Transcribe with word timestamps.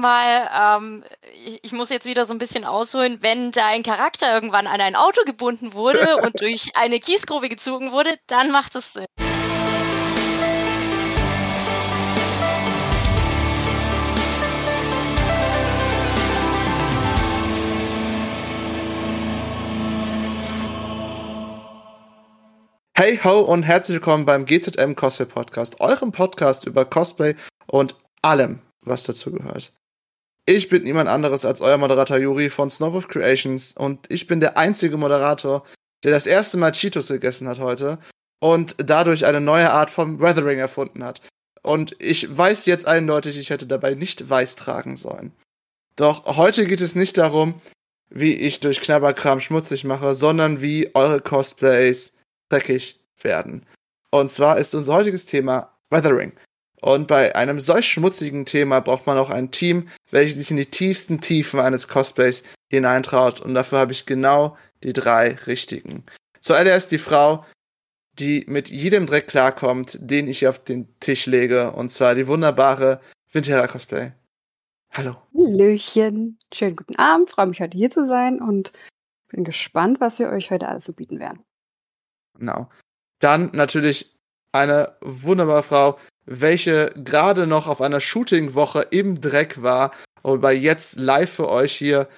mal, 0.00 0.78
ähm, 0.78 1.04
ich, 1.44 1.60
ich, 1.62 1.72
muss 1.72 1.90
jetzt 1.90 2.06
wieder 2.06 2.26
so 2.26 2.34
ein 2.34 2.38
bisschen 2.38 2.64
ausholen, 2.64 3.18
wenn 3.20 3.52
dein 3.52 3.82
Charakter 3.82 4.34
irgendwann 4.34 4.66
an 4.66 4.80
ein 4.80 4.96
Auto 4.96 5.22
gebunden 5.24 5.74
wurde 5.74 6.16
und 6.22 6.40
durch 6.40 6.72
eine 6.74 6.98
Kiesgrube 6.98 7.48
gezogen 7.48 7.92
wurde, 7.92 8.18
dann 8.26 8.50
macht 8.50 8.74
es 8.74 8.94
Sinn. 8.94 9.06
Hey 22.96 23.18
ho 23.24 23.40
und 23.40 23.62
herzlich 23.62 23.94
willkommen 23.94 24.26
beim 24.26 24.44
GZM 24.44 24.94
Cosplay 24.94 25.24
Podcast, 25.24 25.80
eurem 25.80 26.12
Podcast 26.12 26.66
über 26.66 26.84
Cosplay 26.84 27.34
und 27.66 27.94
allem, 28.20 28.60
was 28.82 29.04
dazu 29.04 29.32
gehört. 29.32 29.72
Ich 30.52 30.68
bin 30.68 30.82
niemand 30.82 31.08
anderes 31.08 31.44
als 31.44 31.60
euer 31.60 31.78
Moderator 31.78 32.18
Juri 32.18 32.50
von 32.50 32.70
Snowwolf 32.70 33.06
Creations 33.06 33.70
und 33.76 34.10
ich 34.10 34.26
bin 34.26 34.40
der 34.40 34.58
einzige 34.58 34.96
Moderator, 34.96 35.64
der 36.02 36.10
das 36.10 36.26
erste 36.26 36.56
Mal 36.56 36.72
Cheetos 36.72 37.06
gegessen 37.06 37.46
hat 37.46 37.60
heute 37.60 38.00
und 38.40 38.74
dadurch 38.78 39.26
eine 39.26 39.40
neue 39.40 39.70
Art 39.70 39.90
von 39.92 40.18
Weathering 40.18 40.58
erfunden 40.58 41.04
hat. 41.04 41.22
Und 41.62 41.94
ich 42.00 42.36
weiß 42.36 42.66
jetzt 42.66 42.88
eindeutig, 42.88 43.38
ich 43.38 43.50
hätte 43.50 43.68
dabei 43.68 43.94
nicht 43.94 44.28
weiß 44.28 44.56
tragen 44.56 44.96
sollen. 44.96 45.30
Doch 45.94 46.36
heute 46.36 46.66
geht 46.66 46.80
es 46.80 46.96
nicht 46.96 47.16
darum, 47.16 47.54
wie 48.08 48.34
ich 48.34 48.58
durch 48.58 48.80
Knabberkram 48.80 49.38
schmutzig 49.38 49.84
mache, 49.84 50.16
sondern 50.16 50.60
wie 50.60 50.92
eure 50.96 51.20
Cosplays 51.20 52.14
dreckig 52.48 52.98
werden. 53.22 53.66
Und 54.10 54.32
zwar 54.32 54.58
ist 54.58 54.74
unser 54.74 54.94
heutiges 54.94 55.26
Thema 55.26 55.78
Weathering. 55.90 56.32
Und 56.80 57.06
bei 57.06 57.34
einem 57.36 57.60
solch 57.60 57.88
schmutzigen 57.88 58.46
Thema 58.46 58.80
braucht 58.80 59.06
man 59.06 59.18
auch 59.18 59.30
ein 59.30 59.50
Team, 59.50 59.88
welches 60.10 60.38
sich 60.38 60.50
in 60.50 60.56
die 60.56 60.66
tiefsten 60.66 61.20
Tiefen 61.20 61.60
eines 61.60 61.88
Cosplays 61.88 62.42
hineintraut. 62.70 63.40
Und 63.40 63.54
dafür 63.54 63.78
habe 63.78 63.92
ich 63.92 64.06
genau 64.06 64.56
die 64.82 64.92
drei 64.92 65.34
richtigen. 65.46 66.04
Zuallererst 66.40 66.90
die 66.90 66.98
Frau, 66.98 67.44
die 68.18 68.44
mit 68.48 68.70
jedem 68.70 69.06
Dreck 69.06 69.28
klarkommt, 69.28 69.98
den 70.00 70.26
ich 70.26 70.46
auf 70.46 70.58
den 70.58 70.88
Tisch 71.00 71.26
lege. 71.26 71.72
Und 71.72 71.90
zwar 71.90 72.14
die 72.14 72.26
wunderbare 72.26 73.00
Wintera 73.32 73.66
Cosplay. 73.66 74.12
Hallo. 74.92 75.16
Hallöchen. 75.36 76.38
Schönen 76.52 76.76
guten 76.76 76.96
Abend. 76.96 77.30
Freue 77.30 77.46
mich 77.46 77.60
heute 77.60 77.76
hier 77.76 77.90
zu 77.90 78.06
sein 78.06 78.40
und 78.40 78.72
bin 79.28 79.44
gespannt, 79.44 80.00
was 80.00 80.18
wir 80.18 80.30
euch 80.30 80.50
heute 80.50 80.68
alles 80.68 80.84
so 80.84 80.92
bieten 80.92 81.20
werden. 81.20 81.44
Genau. 82.36 82.68
Dann 83.20 83.50
natürlich 83.52 84.16
eine 84.52 84.96
wunderbare 85.00 85.62
Frau, 85.62 85.98
welche 86.30 86.92
gerade 86.94 87.46
noch 87.46 87.66
auf 87.66 87.82
einer 87.82 88.00
Shooting-Woche 88.00 88.86
im 88.90 89.20
Dreck 89.20 89.62
war, 89.62 89.90
aber 90.22 90.52
jetzt 90.52 90.96
live 90.96 91.30
für 91.30 91.50
euch 91.50 91.74
hier 91.74 92.08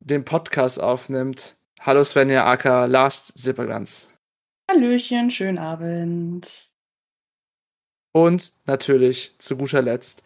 den 0.00 0.24
Podcast 0.24 0.80
aufnimmt. 0.80 1.56
Hallo 1.80 2.02
Svenja 2.02 2.46
Acker, 2.46 2.88
Last 2.88 3.38
Zipperglanz. 3.38 4.08
Hallöchen, 4.70 5.30
schönen 5.30 5.58
Abend. 5.58 6.70
Und 8.12 8.52
natürlich 8.66 9.34
zu 9.38 9.56
guter 9.56 9.82
Letzt 9.82 10.24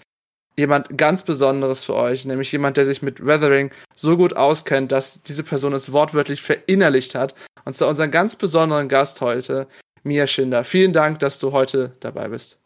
jemand 0.57 0.97
ganz 0.97 1.25
Besonderes 1.25 1.85
für 1.85 1.95
euch, 1.95 2.25
nämlich 2.25 2.53
jemand, 2.53 2.77
der 2.77 2.87
sich 2.87 3.03
mit 3.03 3.27
Weathering 3.27 3.73
so 3.97 4.17
gut 4.17 4.37
auskennt, 4.37 4.93
dass 4.93 5.23
diese 5.23 5.43
Person 5.43 5.73
es 5.73 5.93
wortwörtlich 5.93 6.43
verinnerlicht 6.43 7.17
hat. 7.17 7.35
Und 7.65 7.75
zwar 7.75 7.89
unseren 7.89 8.13
ganz 8.13 8.37
besonderen 8.37 8.89
Gast 8.89 9.21
heute, 9.21 9.67
Mia 10.05 10.29
Schinder. 10.29 10.65
Vielen 10.65 10.93
Dank, 10.93 11.19
dass 11.19 11.41
du 11.41 11.51
heute 11.51 11.97
dabei 11.99 12.29
bist. 12.29 12.64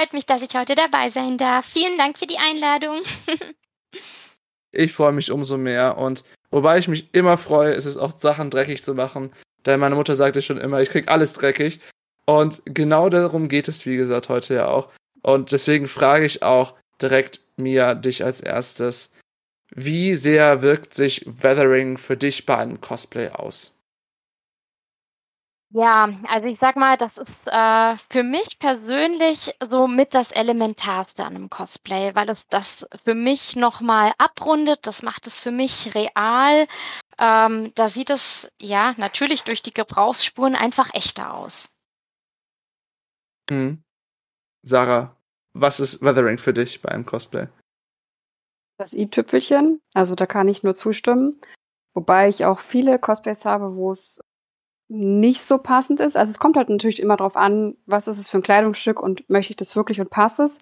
Freut 0.00 0.14
mich, 0.14 0.24
dass 0.24 0.40
ich 0.40 0.54
heute 0.54 0.74
dabei 0.74 1.10
sein 1.10 1.36
darf. 1.36 1.66
Vielen 1.66 1.98
Dank 1.98 2.16
für 2.16 2.26
die 2.26 2.38
Einladung. 2.38 3.02
ich 4.72 4.94
freue 4.94 5.12
mich 5.12 5.30
umso 5.30 5.58
mehr 5.58 5.98
und 5.98 6.24
wobei 6.50 6.78
ich 6.78 6.88
mich 6.88 7.12
immer 7.12 7.36
freue, 7.36 7.74
ist 7.74 7.84
es 7.84 7.98
auch 7.98 8.18
Sachen 8.18 8.48
dreckig 8.48 8.82
zu 8.82 8.94
machen. 8.94 9.30
Denn 9.66 9.78
meine 9.78 9.96
Mutter 9.96 10.16
sagte 10.16 10.40
schon 10.40 10.56
immer, 10.56 10.80
ich 10.80 10.88
krieg 10.88 11.10
alles 11.10 11.34
dreckig. 11.34 11.80
Und 12.24 12.62
genau 12.64 13.10
darum 13.10 13.50
geht 13.50 13.68
es, 13.68 13.84
wie 13.84 13.98
gesagt, 13.98 14.30
heute 14.30 14.54
ja 14.54 14.68
auch. 14.68 14.88
Und 15.20 15.52
deswegen 15.52 15.86
frage 15.86 16.24
ich 16.24 16.42
auch 16.42 16.76
direkt 17.02 17.42
Mia 17.58 17.92
dich 17.92 18.24
als 18.24 18.40
erstes. 18.40 19.10
Wie 19.68 20.14
sehr 20.14 20.62
wirkt 20.62 20.94
sich 20.94 21.26
Weathering 21.26 21.98
für 21.98 22.16
dich 22.16 22.46
bei 22.46 22.56
einem 22.56 22.80
Cosplay 22.80 23.28
aus? 23.28 23.74
Ja, 25.72 26.08
also 26.26 26.48
ich 26.48 26.58
sag 26.58 26.74
mal, 26.74 26.96
das 26.96 27.16
ist 27.16 27.46
äh, 27.46 27.96
für 28.10 28.24
mich 28.24 28.58
persönlich 28.58 29.54
so 29.70 29.86
mit 29.86 30.14
das 30.14 30.32
Elementarste 30.32 31.24
an 31.24 31.36
einem 31.36 31.48
Cosplay, 31.48 32.12
weil 32.16 32.28
es 32.28 32.48
das 32.48 32.88
für 33.04 33.14
mich 33.14 33.54
nochmal 33.54 34.12
abrundet. 34.18 34.88
Das 34.88 35.04
macht 35.04 35.28
es 35.28 35.40
für 35.40 35.52
mich 35.52 35.94
real. 35.94 36.66
Ähm, 37.18 37.72
da 37.76 37.88
sieht 37.88 38.10
es 38.10 38.50
ja 38.60 38.94
natürlich 38.96 39.44
durch 39.44 39.62
die 39.62 39.72
Gebrauchsspuren 39.72 40.56
einfach 40.56 40.92
echter 40.92 41.34
aus. 41.34 41.70
Mhm. 43.48 43.84
Sarah, 44.62 45.16
was 45.52 45.78
ist 45.78 46.02
Weathering 46.02 46.38
für 46.38 46.52
dich 46.52 46.82
bei 46.82 46.88
einem 46.88 47.06
Cosplay? 47.06 47.46
Das 48.76 48.92
i-Tüpfelchen, 48.92 49.80
also 49.94 50.16
da 50.16 50.26
kann 50.26 50.48
ich 50.48 50.64
nur 50.64 50.74
zustimmen. 50.74 51.40
Wobei 51.94 52.28
ich 52.28 52.44
auch 52.44 52.58
viele 52.58 52.98
Cosplays 52.98 53.44
habe, 53.44 53.76
wo 53.76 53.92
es 53.92 54.20
nicht 54.90 55.42
so 55.42 55.58
passend 55.58 56.00
ist. 56.00 56.16
Also 56.16 56.30
es 56.30 56.38
kommt 56.38 56.56
halt 56.56 56.68
natürlich 56.68 57.00
immer 57.00 57.16
darauf 57.16 57.36
an, 57.36 57.76
was 57.86 58.08
ist 58.08 58.18
es 58.18 58.28
für 58.28 58.38
ein 58.38 58.42
Kleidungsstück 58.42 59.00
und 59.00 59.28
möchte 59.30 59.52
ich 59.52 59.56
das 59.56 59.76
wirklich 59.76 60.00
und 60.00 60.10
passt 60.10 60.40
es. 60.40 60.58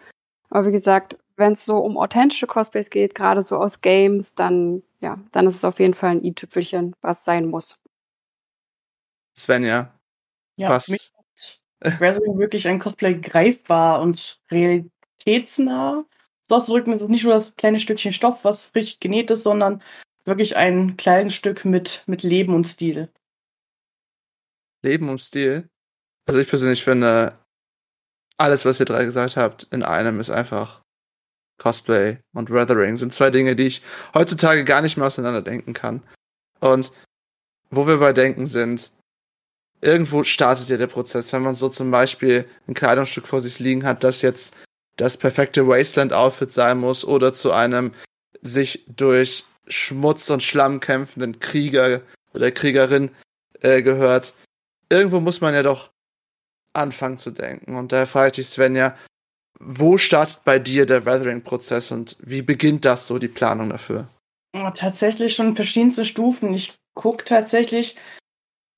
Aber 0.50 0.66
wie 0.66 0.72
gesagt, 0.72 1.19
wenn 1.37 1.53
es 1.53 1.65
so 1.65 1.78
um 1.78 1.97
authentische 1.97 2.47
Cosplays 2.47 2.91
geht, 2.91 3.15
gerade 3.15 3.43
so 3.43 3.56
aus 3.56 3.81
Games, 3.81 4.34
dann 4.34 4.83
ja, 5.00 5.19
dann 5.33 5.47
ist 5.47 5.56
es 5.56 5.65
auf 5.65 5.81
jeden 5.81 5.94
Fall 5.94 6.11
ein 6.11 6.25
i-Tüpfelchen, 6.25 6.94
was 7.00 7.25
sein 7.25 7.47
muss. 7.47 7.78
Svenja, 9.37 9.93
ja, 10.56 10.71
was? 10.71 11.12
Wäre 11.81 12.19
wirklich 12.37 12.67
ein 12.67 12.81
Cosplay 12.81 13.15
greifbar 13.15 14.03
und 14.03 14.41
realitätsnah. 14.50 16.05
So 16.43 16.56
auszudrücken, 16.56 16.93
ist 16.93 17.03
es 17.03 17.09
nicht 17.09 17.25
nur 17.25 17.34
das 17.34 17.55
kleine 17.56 17.78
Stückchen 17.78 18.12
Stoff, 18.12 18.44
was 18.44 18.75
richtig 18.75 19.00
genäht 19.00 19.31
ist, 19.31 19.44
sondern 19.44 19.83
wirklich 20.25 20.56
ein 20.56 20.97
kleines 20.97 21.34
Stück 21.34 21.65
mit, 21.65 22.03
mit 22.06 22.22
Leben 22.22 22.55
und 22.55 22.67
Stil. 22.67 23.09
Leben 24.83 25.09
und 25.09 25.22
Stil. 25.22 25.69
Also 26.27 26.41
ich 26.41 26.49
persönlich 26.49 26.84
finde, 26.84 27.39
alles, 28.37 28.65
was 28.65 28.81
ihr 28.81 28.87
drei 28.87 29.05
gesagt 29.05 29.37
habt, 29.37 29.65
in 29.71 29.83
einem 29.83 30.21
ist 30.21 30.31
einfach 30.31 30.83
Cosplay 31.59 32.19
und 32.33 32.50
Weathering. 32.50 32.97
Sind 32.97 33.12
zwei 33.12 33.31
Dinge, 33.31 33.56
die 33.56 33.67
ich 33.67 33.83
heutzutage 34.15 34.65
gar 34.65 34.81
nicht 34.81 34.97
mehr 34.97 35.06
auseinanderdenken 35.06 35.75
kann. 35.75 36.03
Und 36.61 36.93
wo 37.71 37.87
wir 37.87 37.99
bei 37.99 38.12
Denken 38.12 38.47
sind, 38.47 38.93
irgendwo 39.81 40.25
startet 40.25 40.69
ja 40.69 40.77
der 40.77 40.87
Prozess, 40.87 41.33
wenn 41.33 41.43
man 41.43 41.55
so 41.55 41.69
zum 41.69 41.91
Beispiel 41.91 42.47
ein 42.67 42.75
Kleidungsstück 42.75 43.27
vor 43.27 43.41
sich 43.41 43.59
liegen 43.59 43.84
hat, 43.84 44.05
das 44.05 44.22
jetzt 44.22 44.55
das 44.97 45.17
perfekte 45.17 45.67
Wasteland-Outfit 45.67 46.50
sein 46.50 46.78
muss 46.78 47.05
oder 47.05 47.33
zu 47.33 47.53
einem 47.53 47.93
sich 48.41 48.84
durch 48.88 49.44
Schmutz 49.69 50.31
und 50.31 50.43
Schlamm 50.43 50.81
kämpfenden 50.81 51.38
Krieger 51.41 52.00
oder 52.34 52.50
Kriegerin 52.50 53.11
äh, 53.61 53.83
gehört, 53.83 54.34
irgendwo 54.91 55.21
muss 55.21 55.41
man 55.41 55.54
ja 55.54 55.62
doch 55.62 55.91
anfangen 56.72 57.19
zu 57.19 57.31
denken. 57.31 57.76
Und 57.76 57.93
daher 57.93 58.06
frage 58.06 58.28
ich 58.28 58.34
dich, 58.37 58.47
Svenja, 58.49 58.97
wo 59.60 59.99
startet 59.99 60.44
bei 60.44 60.59
dir 60.59 60.87
der 60.87 61.04
Weathering-Prozess 61.04 61.91
und 61.91 62.16
wie 62.21 62.43
beginnt 62.43 62.84
das 62.84 63.06
so, 63.06 63.19
die 63.19 63.28
Planung 63.28 63.71
dafür? 63.71 64.09
Tatsächlich 64.75 65.34
schon 65.34 65.56
verschiedenste 65.56 66.04
Stufen. 66.04 66.54
Ich 66.54 66.75
gucke 66.94 67.25
tatsächlich, 67.25 67.97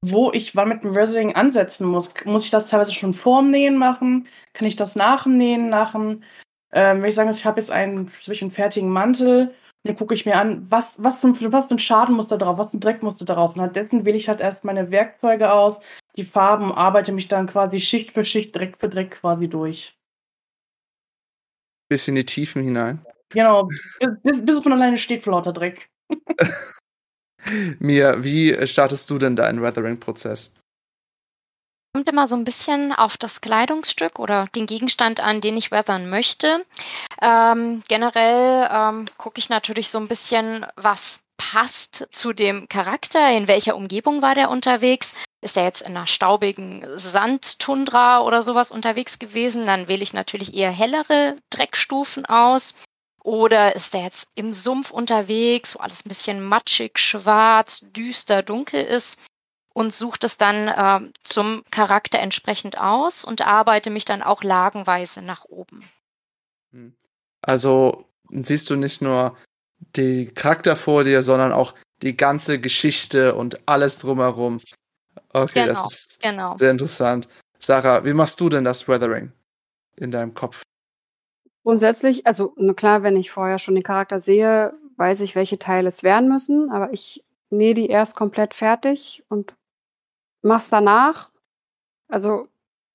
wo 0.02 0.32
ich 0.32 0.56
wann 0.56 0.68
mit 0.68 0.82
dem 0.82 0.94
Weathering 0.94 1.34
ansetzen 1.34 1.86
muss. 1.86 2.12
Muss 2.24 2.44
ich 2.44 2.50
das 2.50 2.68
teilweise 2.68 2.94
schon 2.94 3.14
vorm 3.14 3.50
Nähen 3.50 3.76
machen? 3.76 4.26
Kann 4.54 4.66
ich 4.66 4.76
das 4.76 4.96
nach 4.96 5.24
dem 5.24 5.36
Nähen 5.36 5.68
machen? 5.70 6.24
Ähm, 6.72 7.02
wenn 7.02 7.08
ich 7.08 7.14
sage, 7.14 7.30
ich 7.30 7.44
habe 7.44 7.60
jetzt 7.60 7.70
einen 7.70 8.08
zwischen 8.08 8.50
fertigen 8.50 8.90
Mantel, 8.90 9.54
dann 9.84 9.96
gucke 9.96 10.14
ich 10.14 10.26
mir 10.26 10.36
an, 10.36 10.70
was, 10.70 11.02
was, 11.02 11.20
für, 11.20 11.52
was 11.52 11.66
für 11.66 11.74
ein 11.74 11.78
Schaden 11.78 12.14
muss 12.14 12.26
da 12.26 12.36
drauf, 12.36 12.58
was 12.58 12.70
für 12.70 12.76
ein 12.76 12.80
Dreck 12.80 13.02
muss 13.02 13.16
da 13.18 13.24
drauf. 13.24 13.56
Und 13.56 13.76
dessen 13.76 14.04
wähle 14.04 14.18
ich 14.18 14.28
halt 14.28 14.40
erst 14.40 14.64
meine 14.64 14.90
Werkzeuge 14.90 15.52
aus, 15.52 15.80
die 16.16 16.24
Farben, 16.24 16.72
arbeite 16.72 17.12
mich 17.12 17.28
dann 17.28 17.46
quasi 17.46 17.80
Schicht 17.80 18.12
für 18.12 18.24
Schicht, 18.24 18.54
Dreck 18.54 18.76
für 18.78 18.88
Dreck 18.88 19.12
quasi 19.12 19.48
durch. 19.48 19.96
Bis 21.88 22.06
in 22.08 22.14
die 22.14 22.26
Tiefen 22.26 22.62
hinein. 22.62 23.04
Genau, 23.30 23.68
bis, 24.22 24.44
bis 24.44 24.56
es 24.56 24.62
von 24.62 24.72
alleine 24.72 24.98
steht 24.98 25.24
vor 25.24 25.32
lauter 25.32 25.52
Dreck. 25.52 25.88
Mia, 27.78 28.22
wie 28.22 28.54
startest 28.66 29.08
du 29.08 29.18
denn 29.18 29.34
deinen 29.34 29.62
Weathering-Prozess? 29.62 30.54
Kommt 31.92 32.06
immer 32.06 32.28
so 32.28 32.36
ein 32.36 32.44
bisschen 32.44 32.92
auf 32.92 33.16
das 33.16 33.40
Kleidungsstück 33.40 34.20
oder 34.20 34.46
den 34.54 34.66
Gegenstand 34.66 35.18
an, 35.18 35.40
den 35.40 35.56
ich 35.56 35.72
weathern 35.72 36.08
möchte. 36.08 36.64
Ähm, 37.20 37.82
generell 37.88 38.68
ähm, 38.70 39.06
gucke 39.18 39.40
ich 39.40 39.48
natürlich 39.48 39.88
so 39.88 39.98
ein 39.98 40.06
bisschen, 40.06 40.64
was 40.76 41.20
passt 41.36 42.06
zu 42.12 42.32
dem 42.32 42.68
Charakter, 42.68 43.30
in 43.32 43.48
welcher 43.48 43.74
Umgebung 43.74 44.22
war 44.22 44.36
der 44.36 44.50
unterwegs. 44.50 45.14
Ist 45.40 45.56
er 45.56 45.64
jetzt 45.64 45.82
in 45.82 45.96
einer 45.96 46.06
staubigen 46.06 46.86
Sandtundra 46.96 48.20
oder 48.20 48.42
sowas 48.42 48.70
unterwegs 48.70 49.18
gewesen, 49.18 49.66
dann 49.66 49.88
wähle 49.88 50.02
ich 50.02 50.12
natürlich 50.12 50.54
eher 50.54 50.70
hellere 50.70 51.34
Dreckstufen 51.50 52.24
aus. 52.24 52.74
Oder 53.22 53.74
ist 53.74 53.94
der 53.94 54.02
jetzt 54.02 54.28
im 54.34 54.52
Sumpf 54.52 54.90
unterwegs, 54.90 55.74
wo 55.74 55.80
alles 55.80 56.04
ein 56.04 56.08
bisschen 56.08 56.44
matschig, 56.44 56.98
schwarz, 56.98 57.80
düster, 57.82 58.42
dunkel 58.42 58.84
ist? 58.84 59.20
Und 59.72 59.94
suche 59.94 60.18
das 60.18 60.36
dann 60.36 60.68
äh, 60.68 61.12
zum 61.22 61.62
Charakter 61.70 62.18
entsprechend 62.18 62.76
aus 62.76 63.24
und 63.24 63.42
arbeite 63.42 63.90
mich 63.90 64.04
dann 64.04 64.22
auch 64.22 64.42
lagenweise 64.42 65.22
nach 65.22 65.44
oben. 65.44 65.84
Hm. 66.72 66.94
Also 67.40 68.04
siehst 68.30 68.68
du 68.68 68.76
nicht 68.76 69.00
nur 69.00 69.36
die 69.96 70.26
Charakter 70.26 70.76
vor 70.76 71.04
dir, 71.04 71.22
sondern 71.22 71.52
auch 71.52 71.74
die 72.02 72.16
ganze 72.16 72.60
Geschichte 72.60 73.34
und 73.34 73.60
alles 73.66 73.98
drumherum. 73.98 74.58
Okay, 75.32 75.66
genau, 75.66 75.82
das 75.82 75.92
ist 75.92 76.22
genau. 76.22 76.56
sehr 76.56 76.70
interessant. 76.70 77.28
Sarah, 77.58 78.04
wie 78.04 78.14
machst 78.14 78.40
du 78.40 78.48
denn 78.48 78.64
das 78.64 78.88
Weathering 78.88 79.32
in 79.96 80.10
deinem 80.10 80.34
Kopf? 80.34 80.62
Grundsätzlich, 81.62 82.26
also 82.26 82.50
klar, 82.74 83.02
wenn 83.02 83.16
ich 83.16 83.30
vorher 83.30 83.58
schon 83.58 83.74
den 83.74 83.84
Charakter 83.84 84.18
sehe, 84.18 84.72
weiß 84.96 85.20
ich, 85.20 85.36
welche 85.36 85.58
Teile 85.58 85.88
es 85.88 86.02
werden 86.02 86.28
müssen, 86.28 86.70
aber 86.70 86.92
ich 86.92 87.24
nähe 87.50 87.74
die 87.74 87.88
erst 87.88 88.16
komplett 88.16 88.54
fertig 88.54 89.24
und 89.28 89.54
mach's 90.42 90.70
danach. 90.70 91.30
Also, 92.08 92.48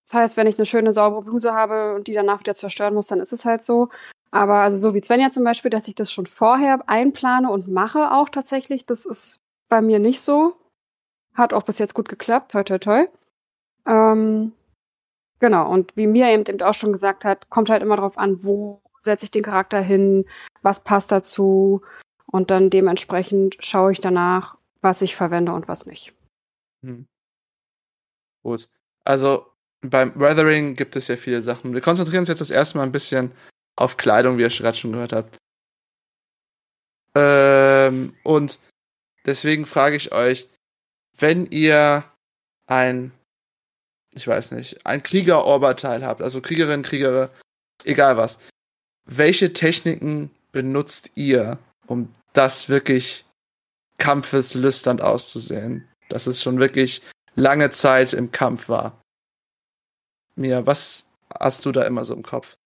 das 0.05 0.13
heißt, 0.13 0.37
wenn 0.37 0.47
ich 0.47 0.57
eine 0.57 0.65
schöne, 0.65 0.93
saubere 0.93 1.23
Bluse 1.23 1.53
habe 1.53 1.95
und 1.95 2.07
die 2.07 2.13
danach 2.13 2.39
wieder 2.39 2.55
zerstören 2.55 2.93
muss, 2.93 3.07
dann 3.07 3.19
ist 3.19 3.33
es 3.33 3.45
halt 3.45 3.65
so. 3.65 3.89
Aber 4.31 4.55
also 4.55 4.81
so 4.81 4.93
wie 4.93 5.01
Svenja 5.01 5.31
zum 5.31 5.43
Beispiel, 5.43 5.71
dass 5.71 5.87
ich 5.87 5.95
das 5.95 6.11
schon 6.11 6.27
vorher 6.27 6.87
einplane 6.89 7.49
und 7.49 7.67
mache 7.67 8.11
auch 8.11 8.29
tatsächlich, 8.29 8.85
das 8.85 9.05
ist 9.05 9.41
bei 9.69 9.81
mir 9.81 9.99
nicht 9.99 10.21
so. 10.21 10.57
Hat 11.33 11.53
auch 11.53 11.63
bis 11.63 11.79
jetzt 11.79 11.93
gut 11.93 12.09
geklappt, 12.09 12.51
toi 12.51 12.63
toi 12.63 12.77
toi. 12.77 13.07
Ähm, 13.85 14.51
genau, 15.39 15.71
und 15.71 15.95
wie 15.95 16.07
Mia 16.07 16.29
eben, 16.29 16.45
eben 16.45 16.61
auch 16.61 16.73
schon 16.73 16.91
gesagt 16.91 17.25
hat, 17.25 17.49
kommt 17.49 17.69
halt 17.69 17.81
immer 17.81 17.95
darauf 17.95 18.17
an, 18.17 18.43
wo 18.43 18.81
setze 18.99 19.25
ich 19.25 19.31
den 19.31 19.43
Charakter 19.43 19.81
hin, 19.81 20.25
was 20.61 20.83
passt 20.83 21.11
dazu 21.11 21.81
und 22.25 22.51
dann 22.51 22.69
dementsprechend 22.69 23.57
schaue 23.59 23.91
ich 23.91 24.01
danach, 24.01 24.57
was 24.81 25.01
ich 25.01 25.15
verwende 25.15 25.53
und 25.53 25.67
was 25.67 25.85
nicht. 25.85 26.13
Hm. 26.83 27.07
Gut. 28.45 28.69
Also 29.03 29.47
beim 29.81 30.13
Weathering 30.19 30.75
gibt 30.75 30.95
es 30.95 31.07
ja 31.07 31.17
viele 31.17 31.41
Sachen. 31.41 31.73
Wir 31.73 31.81
konzentrieren 31.81 32.19
uns 32.19 32.29
jetzt 32.29 32.41
das 32.41 32.51
erste 32.51 32.77
Mal 32.77 32.83
ein 32.83 32.91
bisschen 32.91 33.31
auf 33.75 33.97
Kleidung, 33.97 34.37
wie 34.37 34.43
ihr 34.43 34.49
gerade 34.49 34.77
schon 34.77 34.91
gehört 34.91 35.13
habt. 35.13 35.37
Ähm, 37.15 38.13
und 38.23 38.59
deswegen 39.25 39.65
frage 39.65 39.95
ich 39.95 40.11
euch, 40.11 40.47
wenn 41.17 41.47
ihr 41.47 42.03
ein, 42.67 43.11
ich 44.11 44.27
weiß 44.27 44.51
nicht, 44.51 44.85
ein 44.85 45.01
Krieger-Oberteil 45.01 46.05
habt, 46.05 46.21
also 46.21 46.39
Kriegerin, 46.39 46.83
Krieger, 46.83 47.31
egal 47.83 48.15
was, 48.15 48.37
welche 49.05 49.53
Techniken 49.53 50.29
benutzt 50.51 51.09
ihr, 51.15 51.57
um 51.87 52.13
das 52.33 52.69
wirklich 52.69 53.25
kampfeslüsternd 53.97 55.01
auszusehen? 55.01 55.87
Dass 56.09 56.27
es 56.27 56.43
schon 56.43 56.59
wirklich 56.59 57.01
lange 57.35 57.69
Zeit 57.71 58.13
im 58.13 58.31
Kampf 58.31 58.69
war. 58.69 59.01
Mia, 60.35 60.65
was 60.65 61.11
hast 61.39 61.65
du 61.65 61.71
da 61.71 61.83
immer 61.83 62.03
so 62.03 62.13
im 62.13 62.23
Kopf? 62.23 62.57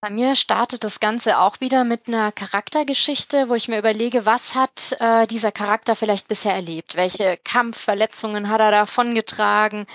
Bei 0.00 0.10
mir 0.10 0.36
startet 0.36 0.84
das 0.84 1.00
Ganze 1.00 1.38
auch 1.38 1.60
wieder 1.60 1.84
mit 1.84 2.08
einer 2.08 2.30
Charaktergeschichte, 2.30 3.48
wo 3.48 3.54
ich 3.54 3.68
mir 3.68 3.78
überlege, 3.78 4.26
was 4.26 4.54
hat 4.54 4.94
äh, 5.00 5.26
dieser 5.26 5.50
Charakter 5.50 5.96
vielleicht 5.96 6.28
bisher 6.28 6.54
erlebt? 6.54 6.94
Welche 6.94 7.38
Kampfverletzungen 7.42 8.50
hat 8.50 8.60
er 8.60 8.70
davongetragen? 8.70 9.86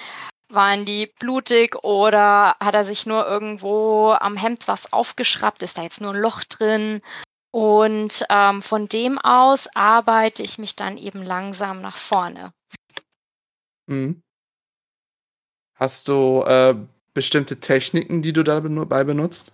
Waren 0.52 0.86
die 0.86 1.14
blutig 1.20 1.76
oder 1.84 2.56
hat 2.60 2.74
er 2.74 2.86
sich 2.86 3.06
nur 3.06 3.28
irgendwo 3.28 4.10
am 4.20 4.36
Hemd 4.36 4.68
was 4.68 4.92
aufgeschraubt? 4.92 5.62
Ist 5.62 5.78
da 5.78 5.84
jetzt 5.84 6.02
nur 6.02 6.16
ein 6.16 6.22
Loch 6.22 6.44
drin? 6.44 7.04
Und 7.52 8.26
ähm, 8.30 8.64
von 8.64 8.88
dem 8.88 9.20
aus 9.20 9.68
arbeite 9.76 10.42
ich 10.42 10.58
mich 10.58 10.76
dann 10.76 10.98
eben 10.98 11.22
langsam 11.22 11.82
nach 11.82 11.98
vorne. 11.98 12.52
Mhm. 13.90 14.22
Hast 15.74 16.08
du 16.08 16.44
äh, 16.44 16.76
bestimmte 17.14 17.60
Techniken, 17.60 18.22
die 18.22 18.34
du 18.34 18.44
dabei 18.44 19.04
benutzt? 19.04 19.54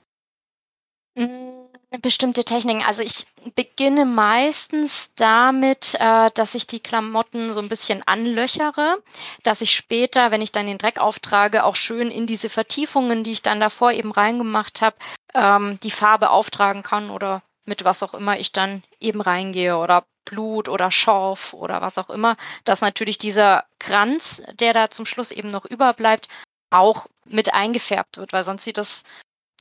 Hm, 1.18 1.70
bestimmte 2.02 2.44
Techniken. 2.44 2.84
Also 2.86 3.04
ich 3.04 3.28
beginne 3.56 4.06
meistens 4.06 5.12
damit, 5.16 5.96
äh, 6.00 6.30
dass 6.34 6.56
ich 6.56 6.68
die 6.68 6.82
Klamotten 6.82 7.54
so 7.54 7.62
ein 7.62 7.70
bisschen 7.70 8.04
anlöchere, 8.06 9.02
dass 9.44 9.62
ich 9.62 9.72
später, 9.72 10.32
wenn 10.32 10.42
ich 10.42 10.52
dann 10.52 10.66
den 10.66 10.80
Dreck 10.80 11.00
auftrage, 11.00 11.64
auch 11.64 11.76
schön 11.76 12.12
in 12.12 12.28
diese 12.28 12.50
Vertiefungen, 12.50 13.24
die 13.24 13.32
ich 13.32 13.42
dann 13.42 13.62
davor 13.62 13.94
eben 13.94 14.12
reingemacht 14.12 14.82
habe, 14.82 14.98
ähm, 15.34 15.80
die 15.82 15.92
Farbe 15.92 16.32
auftragen 16.32 16.84
kann 16.84 17.10
oder 17.10 17.42
mit 17.66 17.86
was 17.86 18.04
auch 18.04 18.14
immer 18.14 18.38
ich 18.38 18.52
dann 18.52 18.84
eben 19.00 19.22
reingehe 19.22 19.78
oder 19.78 20.06
Blut 20.26 20.70
oder 20.70 20.92
Schorf 20.92 21.54
oder 21.54 21.82
was 21.82 21.98
auch 21.98 22.10
immer, 22.10 22.36
dass 22.64 22.82
natürlich 22.82 23.18
dieser 23.18 23.66
Kranz, 23.80 24.44
der 24.60 24.74
da 24.74 24.90
zum 24.90 25.06
Schluss 25.06 25.32
eben 25.32 25.50
noch 25.50 25.66
überbleibt, 25.66 26.28
auch 26.72 27.08
mit 27.26 27.54
eingefärbt 27.54 28.18
wird, 28.18 28.34
weil 28.34 28.44
sonst 28.44 28.64
sieht 28.64 28.78
das 28.78 29.04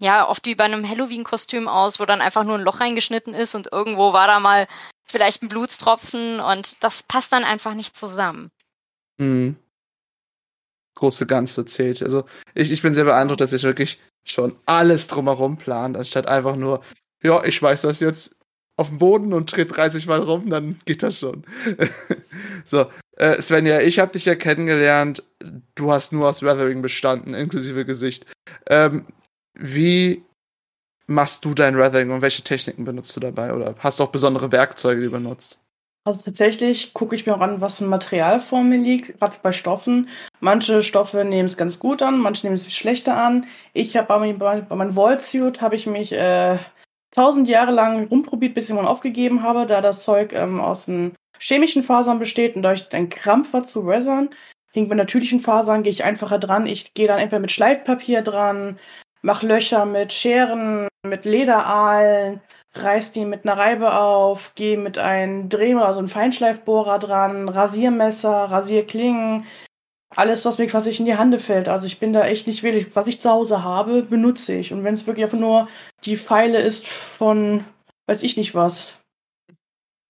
ja, 0.01 0.29
oft 0.29 0.45
wie 0.47 0.55
bei 0.55 0.65
einem 0.65 0.89
Halloween-Kostüm 0.89 1.69
aus, 1.69 2.01
wo 2.01 2.05
dann 2.05 2.21
einfach 2.21 2.45
nur 2.45 2.59
ein 2.59 2.65
Loch 2.65 2.81
reingeschnitten 2.81 3.33
ist 3.33 3.55
und 3.55 3.71
irgendwo 3.71 4.13
war 4.13 4.27
da 4.27 4.41
mal 4.41 4.67
vielleicht 5.05 5.43
ein 5.43 5.49
Blutstropfen 5.49 6.41
und 6.41 6.83
das 6.83 7.03
passt 7.03 7.33
dann 7.33 7.45
einfach 7.45 7.75
nicht 7.75 7.97
zusammen. 7.97 8.51
Mhm. 9.19 9.57
Große 10.97 11.27
Ganze 11.27 11.65
zählt. 11.65 12.03
Also 12.03 12.25
ich, 12.55 12.71
ich 12.71 12.83
bin 12.83 12.95
sehr 12.95 13.05
beeindruckt, 13.05 13.41
dass 13.41 13.53
ich 13.53 13.63
wirklich 13.63 14.01
schon 14.25 14.57
alles 14.67 15.07
drumherum 15.07 15.59
plant, 15.59 15.97
anstatt 15.97 16.27
einfach 16.27 16.57
nur, 16.57 16.83
ja, 17.23 17.45
ich 17.45 17.57
schmeiß 17.57 17.83
das 17.83 18.01
jetzt 18.01 18.37
auf 18.77 18.89
den 18.89 18.99
Boden 18.99 19.33
und 19.33 19.55
dreht 19.55 19.77
30 19.77 20.07
Mal 20.07 20.21
rum, 20.21 20.51
dann 20.51 20.77
geht 20.85 21.03
das 21.03 21.19
schon. 21.19 21.45
so, 22.65 22.87
äh, 23.17 23.41
Svenja, 23.41 23.81
ich 23.81 23.99
habe 23.99 24.13
dich 24.13 24.25
ja 24.25 24.35
kennengelernt. 24.35 25.23
Du 25.75 25.93
hast 25.93 26.13
nur 26.13 26.29
aus 26.29 26.43
Weathering 26.43 26.83
bestanden, 26.83 27.35
inklusive 27.35 27.85
Gesicht. 27.85 28.27
Ähm, 28.69 29.07
wie 29.55 30.25
machst 31.07 31.45
du 31.45 31.55
dein 31.55 31.77
Weathering 31.77 32.11
und 32.11 32.23
welche 32.23 32.43
Techniken 32.43 32.85
benutzt 32.85 33.15
du 33.15 33.21
dabei? 33.21 33.55
Oder 33.55 33.75
hast 33.79 34.01
du 34.01 34.05
auch 34.05 34.11
besondere 34.11 34.51
Werkzeuge, 34.51 35.01
die 35.01 35.07
du 35.07 35.13
benutzt? 35.13 35.61
Also 36.07 36.23
tatsächlich 36.23 36.93
gucke 36.93 37.15
ich 37.15 37.25
mir 37.25 37.35
auch 37.35 37.41
an, 37.41 37.63
was 37.63 37.81
ein 37.81 37.89
Material 37.89 38.39
vor 38.39 38.63
mir 38.63 38.77
liegt, 38.77 39.19
gerade 39.19 39.37
bei 39.43 39.53
Stoffen. 39.53 40.11
Manche 40.39 40.83
Stoffe 40.83 41.25
nehmen 41.25 41.49
es 41.49 41.57
ganz 41.57 41.79
gut 41.79 42.03
an, 42.03 42.19
manche 42.19 42.45
nehmen 42.45 42.57
es 42.57 42.71
schlechter 42.75 43.17
an. 43.17 43.47
Ich 43.73 43.97
habe 43.97 44.09
bei, 44.09 44.33
bei, 44.61 44.77
meinem 44.77 44.97
Wallsuit 44.97 45.63
habe 45.63 45.77
ich 45.77 45.87
mich 45.87 46.13
äh, 46.13 46.59
tausend 47.15 47.49
Jahre 47.49 47.73
lang 47.73 48.09
rumprobiert, 48.09 48.55
bis 48.55 48.69
ich 48.69 48.75
mal 48.75 48.87
aufgegeben 48.87 49.43
habe, 49.43 49.67
da 49.67 49.81
das 49.81 50.03
Zeug 50.03 50.33
ähm, 50.33 50.61
aus 50.61 50.87
den 50.87 51.15
chemischen 51.39 51.83
Fasern 51.83 52.19
besteht 52.19 52.57
und 52.57 52.63
da 52.63 52.73
ich 52.73 52.93
ein 52.93 53.09
Krampf 53.09 53.53
war 53.53 53.63
zu 53.63 53.81
Resern, 53.81 54.31
hing 54.73 54.89
bei 54.89 54.95
natürlichen 54.95 55.41
Fasern, 55.41 55.83
gehe 55.83 55.93
ich 55.93 56.05
einfacher 56.05 56.39
dran. 56.39 56.67
Ich 56.67 56.95
gehe 56.95 57.07
dann 57.07 57.21
entweder 57.21 57.41
mit 57.41 57.53
Schleifpapier 57.53 58.23
dran, 58.23 58.79
mach 59.23 59.43
Löcher 59.43 59.87
mit 59.87 60.13
Scheren, 60.13 60.89
mit 61.07 61.25
Lederaalen, 61.25 62.41
reiß 62.75 63.13
die 63.13 63.25
mit 63.25 63.45
einer 63.45 63.57
Reibe 63.57 63.95
auf, 63.95 64.53
geh 64.57 64.77
mit 64.77 64.99
einem 64.99 65.49
Dreh- 65.49 65.75
also 65.75 66.01
einem 66.01 66.09
Feinschleifbohrer 66.09 66.99
dran, 66.99 67.49
Rasiermesser, 67.49 68.51
Rasierklingen, 68.51 69.47
alles, 70.17 70.45
was 70.45 70.59
mir 70.59 70.67
quasi 70.67 70.91
in 70.91 71.05
die 71.05 71.19
Hände 71.19 71.39
fällt. 71.39 71.69
Also 71.69 71.87
ich 71.87 71.99
bin 71.99 72.13
da 72.13 72.25
echt 72.25 72.47
nicht 72.47 72.63
willig. 72.63 72.89
Was 72.95 73.07
ich 73.07 73.21
zu 73.21 73.31
Hause 73.31 73.63
habe, 73.63 74.03
benutze 74.03 74.55
ich. 74.55 74.73
Und 74.73 74.85
wenn 74.85 74.95
es 74.95 75.07
wirklich 75.07 75.25
einfach 75.25 75.39
nur 75.39 75.69
die 76.05 76.17
Pfeile 76.17 76.61
ist 76.61 76.87
von, 76.87 77.65
weiß 78.07 78.23
ich 78.23 78.37
nicht 78.37 78.55
was. 78.55 78.99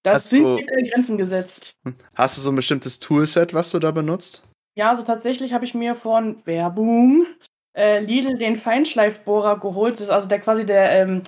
Das 0.03 0.29
sind 0.29 0.45
du, 0.45 0.67
Grenzen 0.91 1.17
gesetzt. 1.17 1.79
Hast 2.15 2.37
du 2.37 2.43
so 2.43 2.51
ein 2.51 2.57
bestimmtes 2.57 2.99
Toolset, 2.99 3.55
was 3.55 3.71
du 3.71 3.79
da 3.79 3.91
benutzt? 3.91 4.47
Ja, 4.77 4.91
also 4.91 5.03
tatsächlich 5.03 5.53
habe 5.53 5.65
ich 5.65 5.73
mir 5.73 5.95
von 5.95 6.45
Werbung 6.45 7.27
äh, 7.75 8.01
Lidl 8.01 8.37
den 8.37 8.61
Feinschleifbohrer 8.61 9.59
geholt. 9.59 9.95
Das 9.95 10.03
ist 10.03 10.11
also 10.11 10.29
der 10.29 10.41
quasi 10.41 10.67
der 10.67 10.91
ähm, 10.93 11.23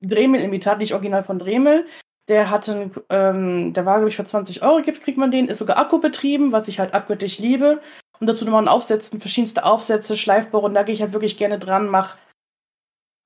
Dremel-Imitat, 0.00 0.78
nicht 0.78 0.94
original 0.94 1.24
von 1.24 1.38
Dremel. 1.38 1.86
Der 2.28 2.48
hatte, 2.48 2.90
ähm, 3.10 3.74
der 3.74 3.84
war, 3.84 3.96
glaube 3.96 4.08
ich, 4.08 4.16
für 4.16 4.24
20 4.24 4.62
Euro 4.62 4.80
gibt, 4.80 5.02
kriegt 5.02 5.18
man 5.18 5.30
den, 5.30 5.48
ist 5.48 5.58
sogar 5.58 5.76
akkubetrieben, 5.76 6.52
was 6.52 6.68
ich 6.68 6.78
halt 6.78 6.94
abgöttisch 6.94 7.38
liebe. 7.38 7.82
Und 8.24 8.28
dazu 8.28 8.46
nochmal 8.46 8.62
ein 8.62 8.68
Aufsetzen, 8.68 9.20
verschiedenste 9.20 9.66
Aufsätze, 9.66 10.16
Schleifbohrer, 10.16 10.64
und 10.64 10.72
da 10.72 10.82
gehe 10.82 10.94
ich 10.94 11.02
halt 11.02 11.12
wirklich 11.12 11.36
gerne 11.36 11.58
dran, 11.58 11.88
mach 11.88 12.16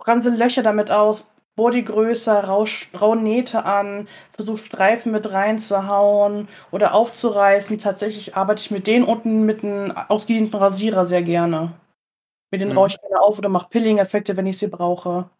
franse 0.03 0.31
Löcher 0.31 0.65
damit 0.65 0.91
aus, 0.91 1.33
die 1.73 1.85
größer, 1.85 2.43
rau, 2.43 2.67
rau 3.01 3.15
Nähte 3.15 3.65
an, 3.65 4.09
versuche 4.33 4.59
Streifen 4.59 5.13
mit 5.13 5.31
reinzuhauen 5.31 6.49
oder 6.73 6.95
aufzureißen. 6.95 7.79
Tatsächlich 7.79 8.35
arbeite 8.35 8.61
ich 8.61 8.73
mit 8.73 8.89
denen 8.89 9.05
unten 9.05 9.47
mit 9.47 9.63
einem 9.63 9.93
ausgedienten 9.93 10.59
Rasierer 10.59 11.05
sehr 11.05 11.23
gerne. 11.23 11.75
Mit 12.51 12.61
den 12.61 12.71
hm. 12.71 12.79
raue 12.79 12.89
ich 12.89 13.01
gerne 13.01 13.21
auf 13.21 13.39
oder 13.39 13.49
mache 13.49 13.69
Pilling-Effekte, 13.71 14.37
wenn 14.37 14.49
ich 14.49 14.59
sie 14.59 14.67
brauche. 14.67 15.31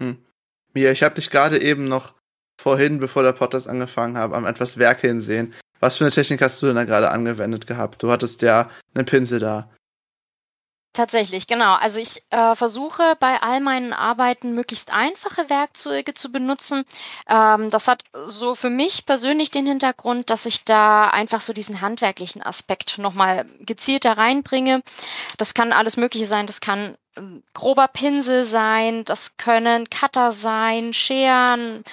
Hm. 0.00 0.24
Mia, 0.72 0.92
ich 0.92 1.02
habe 1.02 1.16
dich 1.16 1.28
gerade 1.28 1.60
eben 1.60 1.88
noch 1.88 2.14
vorhin, 2.58 3.00
bevor 3.00 3.22
der 3.22 3.32
Podcast 3.34 3.68
angefangen 3.68 4.16
hat, 4.16 4.32
am 4.32 4.46
etwas 4.46 4.78
Werke 4.78 5.08
hinsehen. 5.08 5.52
Was 5.80 5.96
für 5.96 6.04
eine 6.04 6.10
Technik 6.10 6.42
hast 6.42 6.60
du 6.62 6.66
denn 6.66 6.76
da 6.76 6.84
gerade 6.84 7.10
angewendet 7.10 7.66
gehabt? 7.66 8.02
Du 8.02 8.10
hattest 8.10 8.42
ja 8.42 8.70
einen 8.94 9.06
Pinsel 9.06 9.40
da. 9.40 9.68
Tatsächlich, 10.98 11.46
genau. 11.46 11.74
Also 11.74 12.00
ich 12.00 12.24
äh, 12.30 12.56
versuche 12.56 13.14
bei 13.20 13.40
all 13.40 13.60
meinen 13.60 13.92
Arbeiten 13.92 14.52
möglichst 14.52 14.92
einfache 14.92 15.48
Werkzeuge 15.48 16.12
zu 16.14 16.32
benutzen. 16.32 16.84
Ähm, 17.28 17.70
das 17.70 17.86
hat 17.86 18.02
so 18.26 18.56
für 18.56 18.70
mich 18.70 19.06
persönlich 19.06 19.52
den 19.52 19.66
Hintergrund, 19.66 20.28
dass 20.28 20.44
ich 20.44 20.64
da 20.64 21.08
einfach 21.08 21.40
so 21.40 21.52
diesen 21.52 21.82
handwerklichen 21.82 22.42
Aspekt 22.42 22.98
nochmal 22.98 23.46
gezielter 23.60 24.18
reinbringe. 24.18 24.82
Das 25.36 25.54
kann 25.54 25.72
alles 25.72 25.98
Mögliche 25.98 26.26
sein. 26.26 26.48
Das 26.48 26.60
kann 26.60 26.96
ähm, 27.16 27.44
grober 27.54 27.86
Pinsel 27.86 28.42
sein, 28.42 29.04
das 29.04 29.36
können 29.36 29.88
Cutter 29.90 30.32
sein, 30.32 30.92
Scheren. 30.92 31.84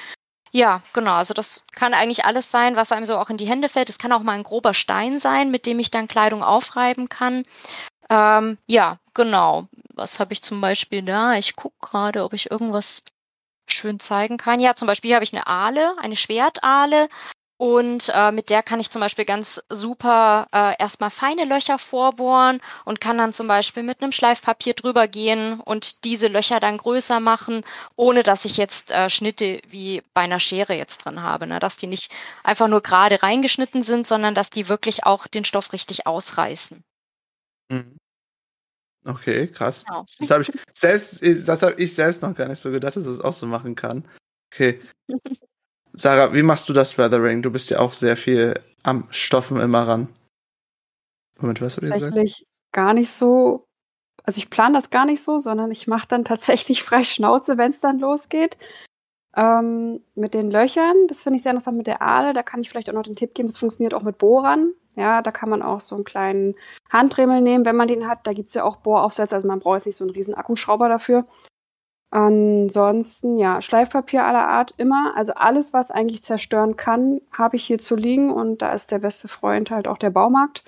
Ja, 0.55 0.81
genau. 0.93 1.15
Also 1.15 1.33
das 1.33 1.65
kann 1.74 1.93
eigentlich 1.93 2.24
alles 2.24 2.50
sein, 2.50 2.77
was 2.77 2.93
einem 2.93 3.05
so 3.05 3.17
auch 3.17 3.29
in 3.29 3.35
die 3.35 3.45
Hände 3.47 3.67
fällt. 3.67 3.89
Es 3.89 3.97
kann 3.97 4.13
auch 4.13 4.24
mal 4.24 4.31
ein 4.31 4.43
grober 4.43 4.74
Stein 4.74 5.19
sein, 5.19 5.51
mit 5.51 5.65
dem 5.65 5.79
ich 5.79 5.91
dann 5.91 6.07
Kleidung 6.07 6.43
aufreiben 6.43 7.09
kann. 7.09 7.43
Ähm, 8.09 8.57
ja, 8.65 9.00
genau. 9.13 9.67
Was 9.95 10.19
habe 10.19 10.31
ich 10.33 10.41
zum 10.43 10.62
Beispiel 10.62 11.01
da? 11.01 11.33
Ich 11.33 11.57
gucke 11.57 11.75
gerade, 11.81 12.24
ob 12.24 12.31
ich 12.33 12.51
irgendwas 12.51 13.03
schön 13.69 14.00
zeigen 14.00 14.38
kann. 14.38 14.62
Ja, 14.62 14.75
zum 14.75 14.88
Beispiel 14.88 15.13
habe 15.15 15.25
ich 15.25 15.33
eine 15.33 15.47
Aale, 15.47 15.97
eine 16.00 16.15
Schwertaale. 16.15 17.09
Und 17.57 18.12
äh, 18.13 18.33
mit 18.33 18.50
der 18.50 18.63
kann 18.63 18.81
ich 18.81 18.91
zum 18.91 19.00
Beispiel 19.00 19.24
ganz 19.24 19.63
super 19.69 20.47
äh, 20.51 20.75
erstmal 20.77 21.09
feine 21.09 21.45
Löcher 21.45 21.79
vorbohren 21.79 22.59
und 22.83 23.00
kann 23.00 23.17
dann 23.17 23.31
zum 23.31 23.47
Beispiel 23.47 23.83
mit 23.83 24.01
einem 24.01 24.12
Schleifpapier 24.12 24.74
drüber 24.74 25.07
gehen 25.07 25.62
und 25.62 26.03
diese 26.03 26.27
Löcher 26.27 26.59
dann 26.59 26.77
größer 26.77 27.21
machen, 27.21 27.62
ohne 27.95 28.24
dass 28.24 28.43
ich 28.43 28.57
jetzt 28.57 28.91
äh, 28.91 29.09
Schnitte 29.09 29.62
wie 29.69 30.03
bei 30.13 30.21
einer 30.21 30.41
Schere 30.41 30.74
jetzt 30.74 31.05
drin 31.05 31.21
habe. 31.21 31.47
Ne? 31.47 31.59
Dass 31.59 31.77
die 31.77 31.88
nicht 31.88 32.12
einfach 32.43 32.67
nur 32.67 32.81
gerade 32.81 33.24
reingeschnitten 33.24 33.83
sind, 33.83 34.05
sondern 34.05 34.35
dass 34.35 34.50
die 34.50 34.67
wirklich 34.67 35.05
auch 35.05 35.25
den 35.25 35.45
Stoff 35.45 35.71
richtig 35.71 36.05
ausreißen. 36.05 36.83
Mhm. 37.69 37.95
Okay, 39.05 39.47
krass. 39.47 39.85
Genau. 39.85 40.03
Das 40.19 40.29
habe 40.31 40.43
ich 40.43 40.51
selbst, 40.74 41.47
das 41.47 41.62
habe 41.62 41.75
ich 41.81 41.93
selbst 41.93 42.21
noch 42.21 42.35
gar 42.35 42.50
nicht 42.50 42.59
so 42.59 42.71
gedacht, 42.71 42.97
dass 42.97 43.05
es 43.05 43.17
das 43.17 43.25
auch 43.25 43.33
so 43.33 43.45
machen 43.45 43.75
kann. 43.75 44.05
Okay. 44.51 44.81
Sarah, 45.97 46.33
wie 46.33 46.43
machst 46.43 46.67
du 46.69 46.73
das 46.73 46.97
Weathering? 46.97 47.41
Du 47.41 47.51
bist 47.51 47.69
ja 47.69 47.79
auch 47.79 47.93
sehr 47.93 48.17
viel 48.17 48.59
am 48.83 49.07
Stoffen 49.11 49.59
immer 49.59 49.87
ran. 49.87 50.07
Moment, 51.39 51.61
was 51.61 51.77
hast 51.77 51.83
du 51.83 51.89
Tatsächlich 51.89 52.45
gar 52.71 52.93
nicht 52.93 53.11
so. 53.11 53.67
Also 54.23 54.39
ich 54.39 54.49
plane 54.49 54.73
das 54.73 54.89
gar 54.89 55.05
nicht 55.05 55.21
so, 55.21 55.37
sondern 55.37 55.71
ich 55.71 55.87
mache 55.87 56.07
dann 56.07 56.25
tatsächlich 56.25 56.83
frei 56.83 57.03
Schnauze, 57.03 57.57
wenn 57.57 57.71
es 57.71 57.79
dann 57.79 57.99
losgeht. 57.99 58.57
Ähm, 59.35 60.01
mit 60.15 60.33
den 60.33 60.49
Löchern, 60.49 61.07
das 61.07 61.21
finde 61.21 61.37
ich 61.37 61.43
sehr 61.43 61.51
interessant 61.51 61.77
mit 61.77 61.87
der 61.87 62.01
Aale. 62.01 62.33
Da 62.33 62.41
kann 62.41 62.61
ich 62.61 62.69
vielleicht 62.69 62.89
auch 62.89 62.93
noch 62.93 63.03
den 63.03 63.17
Tipp 63.17 63.33
geben, 63.33 63.49
das 63.49 63.57
funktioniert 63.57 63.93
auch 63.93 64.03
mit 64.03 64.17
Bohrern. 64.17 64.73
Ja, 64.95 65.21
da 65.21 65.31
kann 65.31 65.49
man 65.49 65.61
auch 65.61 65.81
so 65.81 65.95
einen 65.95 66.05
kleinen 66.05 66.55
Handremel 66.89 67.41
nehmen, 67.41 67.65
wenn 67.65 67.75
man 67.75 67.89
den 67.89 68.07
hat. 68.07 68.25
Da 68.25 68.31
gibt's 68.31 68.53
ja 68.53 68.63
auch 68.63 68.77
Bohraufsätze, 68.77 69.35
also 69.35 69.47
man 69.47 69.59
braucht 69.59 69.79
jetzt 69.79 69.87
nicht 69.87 69.97
so 69.97 70.05
einen 70.05 70.13
riesen 70.13 70.35
Akkuschrauber 70.35 70.87
dafür. 70.87 71.25
Ansonsten, 72.15 73.39
ja, 73.39 73.62
Schleifpapier 73.62 74.25
aller 74.25 74.48
Art 74.48 74.74
immer. 74.77 75.17
Also 75.17 75.34
alles, 75.34 75.74
was 75.74 75.91
eigentlich 75.91 76.24
zerstören 76.24 76.77
kann, 76.77 77.19
habe 77.29 77.57
ich 77.57 77.65
hier 77.65 77.77
zu 77.77 77.98
liegen 77.98 78.31
und 78.31 78.62
da 78.62 78.72
ist 78.72 78.89
der 78.93 79.00
beste 79.00 79.27
Freund 79.27 79.69
halt 79.69 79.86
auch 79.86 79.98
der 79.98 80.12
Baumarkt. 80.12 80.63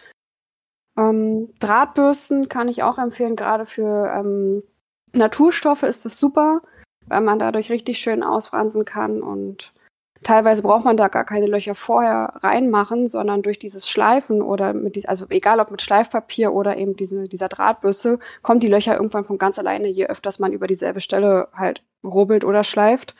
Ähm, 0.98 1.54
Drahtbürsten 1.62 2.50
kann 2.50 2.68
ich 2.68 2.84
auch 2.84 2.98
empfehlen, 2.98 3.38
gerade 3.38 3.66
für 3.66 4.12
ähm, 4.13 4.62
Naturstoffe 5.13 5.84
ist 5.84 6.06
es 6.06 6.20
super, 6.20 6.63
weil 7.06 7.22
man 7.22 7.39
dadurch 7.39 7.72
richtig 7.72 8.00
schön 8.00 8.24
ausfransen 8.24 8.84
kann 8.84 9.24
und 9.24 9.74
Teilweise 10.27 10.62
braucht 10.62 10.84
man 10.84 10.98
da 10.98 11.07
gar 11.07 11.24
keine 11.24 11.48
Löcher 11.48 11.74
vorher 11.74 12.34
reinmachen, 12.43 13.07
sondern 13.07 13.43
durch 13.43 13.60
dieses 13.60 13.89
Schleifen 13.89 14.41
oder 14.41 14.74
mit 14.74 15.07
also 15.07 15.25
egal 15.29 15.62
ob 15.62 15.72
mit 15.72 15.81
Schleifpapier 15.81 16.51
oder 16.51 16.75
eben 16.75 16.98
diese, 16.98 17.29
dieser 17.29 17.48
Drahtbürste, 17.48 18.19
kommen 18.41 18.60
die 18.60 18.67
Löcher 18.67 18.96
irgendwann 18.96 19.24
von 19.24 19.38
ganz 19.38 19.57
alleine, 19.57 19.88
je 19.88 20.07
öfters 20.07 20.39
man 20.39 20.51
über 20.51 20.67
dieselbe 20.67 21.00
Stelle 21.00 21.48
halt 21.53 21.81
rubbelt 22.03 22.43
oder 22.43 22.65
schleift. 22.65 23.15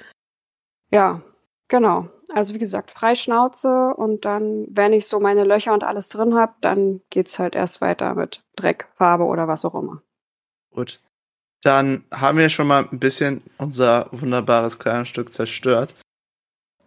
Ja, 0.92 1.22
genau. 1.70 2.10
Also 2.34 2.54
wie 2.54 2.60
gesagt, 2.60 2.92
Freischnauze 2.92 3.94
und 3.96 4.26
dann, 4.26 4.68
wenn 4.70 4.92
ich 4.92 5.08
so 5.08 5.22
meine 5.22 5.46
Löcher 5.46 5.72
und 5.72 5.86
alles 5.86 6.10
drin 6.10 6.36
habe, 6.36 6.56
dann 6.60 7.00
geht's 7.10 7.40
halt 7.40 7.56
erst 7.56 7.80
weiter 7.80 8.16
mit 8.16 8.44
Dreck, 8.58 8.90
Farbe 8.96 9.24
oder 9.24 9.48
was 9.48 9.64
auch 9.64 9.76
immer. 9.76 10.02
Gut. 10.74 11.00
Dann 11.64 12.04
haben 12.12 12.38
wir 12.38 12.50
schon 12.50 12.68
mal 12.68 12.86
ein 12.92 13.00
bisschen 13.00 13.44
unser 13.58 14.10
wunderbares 14.12 14.78
Kleidungsstück 14.78 15.32
zerstört. 15.32 15.96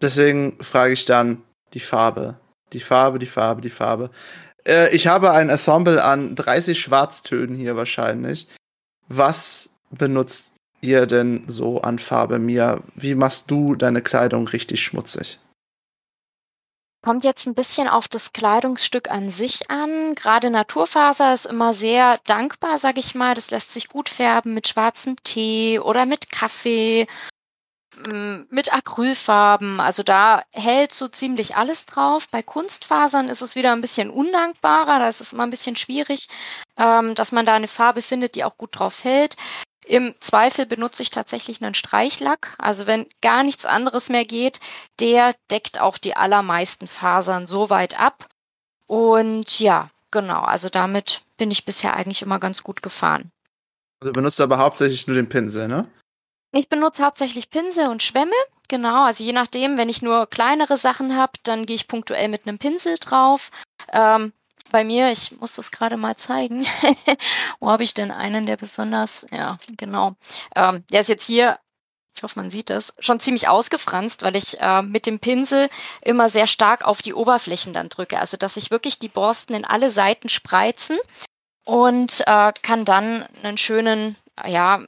Deswegen 0.00 0.56
frage 0.62 0.92
ich 0.92 1.04
dann 1.04 1.42
die 1.74 1.80
Farbe. 1.80 2.38
Die 2.72 2.80
Farbe, 2.80 3.18
die 3.18 3.26
Farbe, 3.26 3.60
die 3.60 3.70
Farbe. 3.70 4.10
Äh, 4.66 4.94
ich 4.94 5.06
habe 5.06 5.32
ein 5.32 5.48
Ensemble 5.48 6.02
an 6.02 6.36
30 6.36 6.80
Schwarztönen 6.80 7.56
hier 7.56 7.76
wahrscheinlich. 7.76 8.48
Was 9.08 9.70
benutzt 9.90 10.54
ihr 10.80 11.06
denn 11.06 11.44
so 11.48 11.82
an 11.82 11.98
Farbe, 11.98 12.38
Mia? 12.38 12.80
Wie 12.94 13.14
machst 13.14 13.50
du 13.50 13.74
deine 13.74 14.02
Kleidung 14.02 14.48
richtig 14.48 14.82
schmutzig? 14.82 15.40
Kommt 17.02 17.24
jetzt 17.24 17.46
ein 17.46 17.54
bisschen 17.54 17.88
auf 17.88 18.08
das 18.08 18.34
Kleidungsstück 18.34 19.10
an 19.10 19.30
sich 19.30 19.70
an. 19.70 20.14
Gerade 20.14 20.50
Naturfaser 20.50 21.32
ist 21.32 21.46
immer 21.46 21.72
sehr 21.72 22.20
dankbar, 22.26 22.76
sag 22.76 22.98
ich 22.98 23.14
mal. 23.14 23.34
Das 23.34 23.50
lässt 23.50 23.72
sich 23.72 23.88
gut 23.88 24.10
färben 24.10 24.52
mit 24.52 24.68
schwarzem 24.68 25.16
Tee 25.24 25.78
oder 25.78 26.04
mit 26.04 26.30
Kaffee 26.30 27.06
mit 28.50 28.72
Acrylfarben. 28.72 29.80
Also 29.80 30.02
da 30.02 30.42
hält 30.54 30.92
so 30.92 31.08
ziemlich 31.08 31.56
alles 31.56 31.86
drauf. 31.86 32.28
Bei 32.28 32.42
Kunstfasern 32.42 33.28
ist 33.28 33.42
es 33.42 33.54
wieder 33.54 33.72
ein 33.72 33.80
bisschen 33.80 34.10
undankbarer. 34.10 34.98
Da 34.98 35.08
ist 35.08 35.20
es 35.20 35.32
immer 35.32 35.44
ein 35.44 35.50
bisschen 35.50 35.76
schwierig, 35.76 36.28
ähm, 36.76 37.14
dass 37.14 37.32
man 37.32 37.46
da 37.46 37.54
eine 37.54 37.68
Farbe 37.68 38.02
findet, 38.02 38.34
die 38.34 38.44
auch 38.44 38.56
gut 38.56 38.78
drauf 38.78 39.04
hält. 39.04 39.36
Im 39.86 40.14
Zweifel 40.20 40.66
benutze 40.66 41.02
ich 41.02 41.10
tatsächlich 41.10 41.62
einen 41.62 41.74
Streichlack. 41.74 42.54
Also 42.58 42.86
wenn 42.86 43.06
gar 43.22 43.42
nichts 43.42 43.66
anderes 43.66 44.08
mehr 44.08 44.24
geht, 44.24 44.60
der 45.00 45.34
deckt 45.50 45.80
auch 45.80 45.98
die 45.98 46.16
allermeisten 46.16 46.86
Fasern 46.86 47.46
so 47.46 47.70
weit 47.70 47.98
ab. 47.98 48.28
Und 48.86 49.60
ja, 49.60 49.90
genau. 50.10 50.42
Also 50.42 50.68
damit 50.68 51.22
bin 51.38 51.50
ich 51.50 51.64
bisher 51.64 51.94
eigentlich 51.94 52.22
immer 52.22 52.38
ganz 52.38 52.62
gut 52.62 52.82
gefahren. 52.82 53.30
Also 54.00 54.12
benutzt 54.12 54.40
aber 54.40 54.58
hauptsächlich 54.58 55.06
nur 55.06 55.16
den 55.16 55.28
Pinsel, 55.28 55.68
ne? 55.68 55.88
Ich 56.52 56.68
benutze 56.68 57.04
hauptsächlich 57.04 57.50
Pinsel 57.50 57.88
und 57.88 58.02
Schwämme. 58.02 58.34
Genau, 58.68 59.04
also 59.04 59.22
je 59.22 59.32
nachdem, 59.32 59.76
wenn 59.76 59.88
ich 59.88 60.02
nur 60.02 60.26
kleinere 60.26 60.78
Sachen 60.78 61.16
habe, 61.16 61.32
dann 61.44 61.66
gehe 61.66 61.76
ich 61.76 61.88
punktuell 61.88 62.28
mit 62.28 62.46
einem 62.46 62.58
Pinsel 62.58 62.96
drauf. 62.98 63.50
Ähm, 63.92 64.32
bei 64.70 64.84
mir, 64.84 65.10
ich 65.10 65.32
muss 65.40 65.56
das 65.56 65.70
gerade 65.70 65.96
mal 65.96 66.16
zeigen. 66.16 66.64
Wo 67.60 67.70
habe 67.70 67.84
ich 67.84 67.94
denn 67.94 68.10
einen, 68.10 68.46
der 68.46 68.56
besonders, 68.56 69.26
ja, 69.30 69.58
genau. 69.76 70.14
Ähm, 70.56 70.84
der 70.90 71.00
ist 71.00 71.08
jetzt 71.08 71.26
hier, 71.26 71.58
ich 72.16 72.22
hoffe, 72.22 72.38
man 72.38 72.50
sieht 72.50 72.70
das, 72.70 72.94
schon 72.98 73.20
ziemlich 73.20 73.48
ausgefranst, 73.48 74.22
weil 74.22 74.36
ich 74.36 74.60
äh, 74.60 74.82
mit 74.82 75.06
dem 75.06 75.20
Pinsel 75.20 75.68
immer 76.02 76.28
sehr 76.28 76.46
stark 76.46 76.84
auf 76.84 77.02
die 77.02 77.14
Oberflächen 77.14 77.72
dann 77.72 77.88
drücke. 77.88 78.18
Also, 78.18 78.36
dass 78.36 78.56
ich 78.56 78.70
wirklich 78.70 78.98
die 78.98 79.08
Borsten 79.08 79.54
in 79.54 79.64
alle 79.64 79.90
Seiten 79.90 80.28
spreizen 80.28 80.98
und 81.64 82.22
äh, 82.26 82.52
kann 82.62 82.84
dann 82.84 83.24
einen 83.42 83.58
schönen 83.58 84.16
ja, 84.46 84.82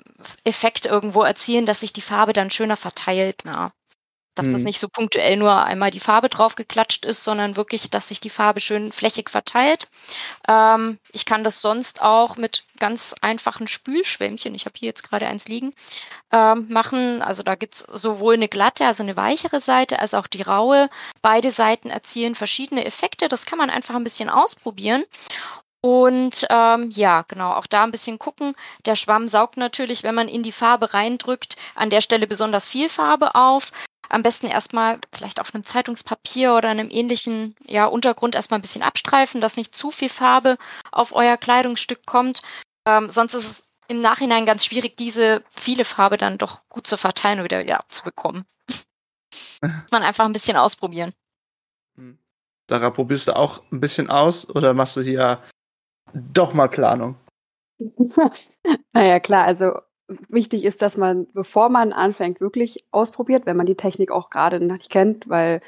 Effekt 0.45 0.87
irgendwo 0.87 1.23
erzielen, 1.23 1.67
dass 1.67 1.81
sich 1.81 1.93
die 1.93 2.01
Farbe 2.01 2.33
dann 2.33 2.51
schöner 2.51 2.77
verteilt. 2.77 3.43
Na. 3.45 3.73
Dass 4.35 4.47
mhm. 4.47 4.55
das 4.55 4.63
nicht 4.63 4.81
so 4.81 4.89
punktuell 4.89 5.37
nur 5.37 5.65
einmal 5.65 5.91
die 5.91 6.01
Farbe 6.01 6.31
drauf 6.31 6.55
geklatscht 6.55 7.05
ist, 7.05 7.23
sondern 7.23 7.57
wirklich, 7.57 7.91
dass 7.91 8.09
sich 8.09 8.19
die 8.19 8.31
Farbe 8.31 8.61
schön 8.61 8.91
flächig 8.91 9.29
verteilt. 9.29 9.89
Ähm, 10.49 10.99
ich 11.13 11.27
kann 11.27 11.45
das 11.45 11.61
sonst 11.61 12.01
auch 12.01 12.37
mit 12.39 12.65
ganz 12.79 13.15
einfachen 13.21 13.69
Spülschwämmchen, 13.69 14.55
ich 14.55 14.65
habe 14.65 14.79
hier 14.79 14.87
jetzt 14.87 15.03
gerade 15.03 15.27
eins 15.27 15.49
liegen, 15.49 15.73
ähm, 16.33 16.67
machen. 16.71 17.21
Also 17.21 17.43
da 17.43 17.57
gibt's 17.57 17.81
sowohl 17.93 18.35
eine 18.35 18.49
glatte, 18.49 18.87
also 18.87 19.03
eine 19.03 19.17
weichere 19.17 19.61
Seite, 19.61 19.99
als 19.99 20.15
auch 20.15 20.27
die 20.27 20.43
raue. 20.43 20.89
Beide 21.21 21.51
Seiten 21.51 21.91
erzielen 21.91 22.35
verschiedene 22.35 22.87
Effekte. 22.87 23.29
Das 23.29 23.45
kann 23.45 23.59
man 23.59 23.69
einfach 23.69 23.95
ein 23.95 24.05
bisschen 24.05 24.31
ausprobieren. 24.31 25.05
Und 25.85 26.47
ähm, 26.49 26.91
ja, 26.91 27.23
genau, 27.27 27.53
auch 27.55 27.67
da 27.67 27.83
ein 27.83 27.91
bisschen 27.91 28.21
gucken. 28.21 28.55
Der 28.87 28.95
Schwamm 28.95 29.27
saugt 29.27 29.57
natürlich, 29.57 30.05
wenn 30.05 30.15
man 30.15 30.29
in 30.29 30.45
die 30.45 30.53
Farbe 30.53 30.95
reindrückt, 30.95 31.57
an 31.75 31.91
der 31.91 32.01
Stelle 32.01 32.29
besonders 32.29 32.69
viel 32.69 32.89
Farbe 32.89 33.35
auf. 33.35 33.73
Am 34.09 34.23
besten 34.23 34.47
erstmal 34.47 35.01
vielleicht 35.13 35.41
auf 35.41 35.53
einem 35.53 35.65
Zeitungspapier 35.65 36.55
oder 36.55 36.69
einem 36.69 36.89
ähnlichen 36.89 37.57
ja, 37.67 37.87
Untergrund 37.87 38.37
erstmal 38.37 38.61
ein 38.61 38.63
bisschen 38.63 38.85
abstreifen, 38.85 39.41
dass 39.41 39.57
nicht 39.57 39.75
zu 39.75 39.91
viel 39.91 40.09
Farbe 40.09 40.57
auf 40.93 41.13
euer 41.13 41.37
Kleidungsstück 41.37 42.07
kommt. 42.07 42.43
Ähm, 42.87 43.11
sonst 43.11 43.35
ist 43.35 43.45
es 43.45 43.69
im 43.89 44.01
Nachhinein 44.01 44.47
ganz 44.47 44.65
schwierig, 44.65 44.97
diese 44.97 45.43
viele 45.51 45.85
Farbe 45.85 46.17
dann 46.17 46.39
doch 46.39 46.61
gut 46.69 46.87
zu 46.87 46.97
verteilen 46.97 47.41
und 47.41 47.45
wieder, 47.45 47.61
wieder 47.65 47.81
abzubekommen. 47.81 48.45
Muss 48.69 49.91
man 49.91 50.03
einfach 50.05 50.27
ein 50.27 50.33
bisschen 50.33 50.57
ausprobieren. 50.57 51.13
Hm. 51.97 52.19
Sarah, 52.69 52.91
probierst 52.91 53.27
du 53.27 53.37
auch 53.37 53.65
ein 53.73 53.81
bisschen 53.81 54.09
aus 54.09 54.49
oder 54.49 54.75
machst 54.75 54.97
du 54.97 55.01
hier 55.01 55.43
doch 56.15 56.55
mal 56.55 56.69
Planung. 56.69 57.17
naja, 58.93 59.21
klar, 59.21 59.45
also 59.45 59.73
wichtig 60.29 60.65
ist, 60.65 60.83
dass 60.83 60.97
man, 60.97 61.27
bevor 61.33 61.69
man 61.69 61.93
anfängt, 61.93 62.41
wirklich 62.41 62.85
ausprobiert, 62.91 63.47
wenn 63.47 63.57
man 63.57 63.67
die 63.67 63.77
Technik 63.77 64.11
auch 64.11 64.31
gerade 64.31 64.61
nicht 64.61 64.91
kennt, 64.91 65.29
weil 65.29 65.61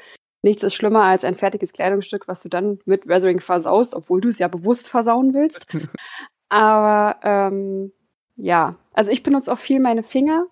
nichts 0.43 0.63
ist 0.63 0.75
schlimmer 0.75 1.03
als 1.03 1.23
ein 1.23 1.35
fertiges 1.35 1.73
Kleidungsstück, 1.73 2.27
was 2.27 2.41
du 2.41 2.49
dann 2.49 2.79
mit 2.85 3.07
Weathering 3.07 3.39
versaust, 3.39 3.95
obwohl 3.95 4.21
du 4.21 4.29
es 4.29 4.39
ja 4.39 4.47
bewusst 4.47 4.87
versauen 4.87 5.33
willst. 5.33 5.65
Aber 6.49 7.17
ähm, 7.23 7.91
ja, 8.35 8.75
also 8.93 9.11
ich 9.11 9.23
benutze 9.23 9.51
auch 9.51 9.57
viel 9.57 9.79
meine 9.79 10.03
Finger 10.03 10.45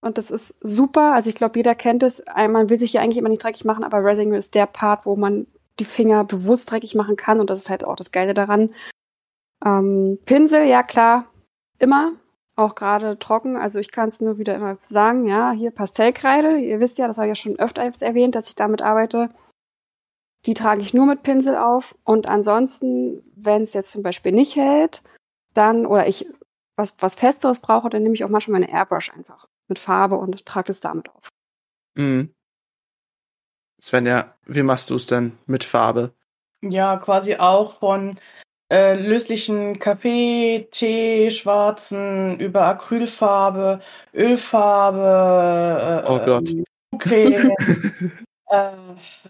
und 0.00 0.16
das 0.16 0.30
ist 0.30 0.56
super. 0.60 1.14
Also 1.14 1.28
ich 1.30 1.36
glaube, 1.36 1.58
jeder 1.58 1.74
kennt 1.74 2.02
es. 2.02 2.22
Man 2.34 2.70
will 2.70 2.76
sich 2.76 2.92
ja 2.92 3.02
eigentlich 3.02 3.18
immer 3.18 3.28
nicht 3.28 3.42
dreckig 3.42 3.64
machen, 3.64 3.84
aber 3.84 4.04
Resingle 4.04 4.38
ist 4.38 4.54
der 4.54 4.66
Part, 4.66 5.04
wo 5.04 5.16
man 5.16 5.46
die 5.78 5.84
Finger 5.84 6.24
bewusst 6.24 6.70
dreckig 6.70 6.94
machen 6.94 7.16
kann 7.16 7.40
und 7.40 7.50
das 7.50 7.60
ist 7.60 7.70
halt 7.70 7.84
auch 7.84 7.96
das 7.96 8.12
Geile 8.12 8.34
daran. 8.34 8.70
Ähm, 9.64 10.18
Pinsel, 10.24 10.64
ja 10.64 10.82
klar, 10.82 11.26
immer, 11.78 12.12
auch 12.56 12.74
gerade 12.74 13.18
trocken. 13.18 13.56
Also 13.56 13.78
ich 13.78 13.90
kann 13.90 14.08
es 14.08 14.20
nur 14.20 14.38
wieder 14.38 14.54
immer 14.54 14.78
sagen, 14.84 15.26
ja, 15.26 15.52
hier 15.52 15.70
Pastellkreide. 15.70 16.58
Ihr 16.58 16.80
wisst 16.80 16.98
ja, 16.98 17.06
das 17.06 17.16
habe 17.16 17.28
ich 17.28 17.38
ja 17.38 17.42
schon 17.42 17.58
öfter 17.58 17.82
erwähnt, 17.82 18.34
dass 18.34 18.48
ich 18.48 18.54
damit 18.54 18.82
arbeite. 18.82 19.30
Die 20.46 20.54
trage 20.54 20.80
ich 20.80 20.94
nur 20.94 21.06
mit 21.06 21.22
Pinsel 21.22 21.56
auf. 21.56 21.96
Und 22.04 22.26
ansonsten, 22.26 23.22
wenn 23.34 23.62
es 23.62 23.74
jetzt 23.74 23.90
zum 23.90 24.02
Beispiel 24.02 24.32
nicht 24.32 24.56
hält, 24.56 25.02
dann, 25.54 25.86
oder 25.86 26.06
ich 26.06 26.26
was, 26.80 26.96
was 26.98 27.14
Festeres 27.14 27.60
brauche, 27.60 27.90
dann 27.90 28.02
nehme 28.02 28.14
ich 28.14 28.24
auch 28.24 28.30
manchmal 28.30 28.60
meine 28.60 28.72
Airbrush 28.72 29.10
einfach 29.10 29.46
mit 29.68 29.78
Farbe 29.78 30.16
und 30.16 30.46
trage 30.46 30.72
es 30.72 30.80
damit 30.80 31.08
auf. 31.10 31.28
Mhm. 31.94 32.34
Svenja, 33.80 34.34
wie 34.46 34.62
machst 34.62 34.90
du 34.90 34.96
es 34.96 35.06
denn 35.06 35.38
mit 35.46 35.64
Farbe? 35.64 36.14
Ja, 36.62 36.96
quasi 36.96 37.36
auch 37.36 37.78
von 37.78 38.18
äh, 38.70 38.94
löslichen 38.94 39.78
Kaffee, 39.78 40.68
Tee, 40.70 41.30
schwarzen, 41.30 42.38
über 42.38 42.62
Acrylfarbe, 42.62 43.80
Ölfarbe, 44.14 46.04
äh, 46.06 46.10
oh 46.10 46.20
Gott. 46.24 46.54
Creme, 46.98 47.50
äh, 48.46 48.70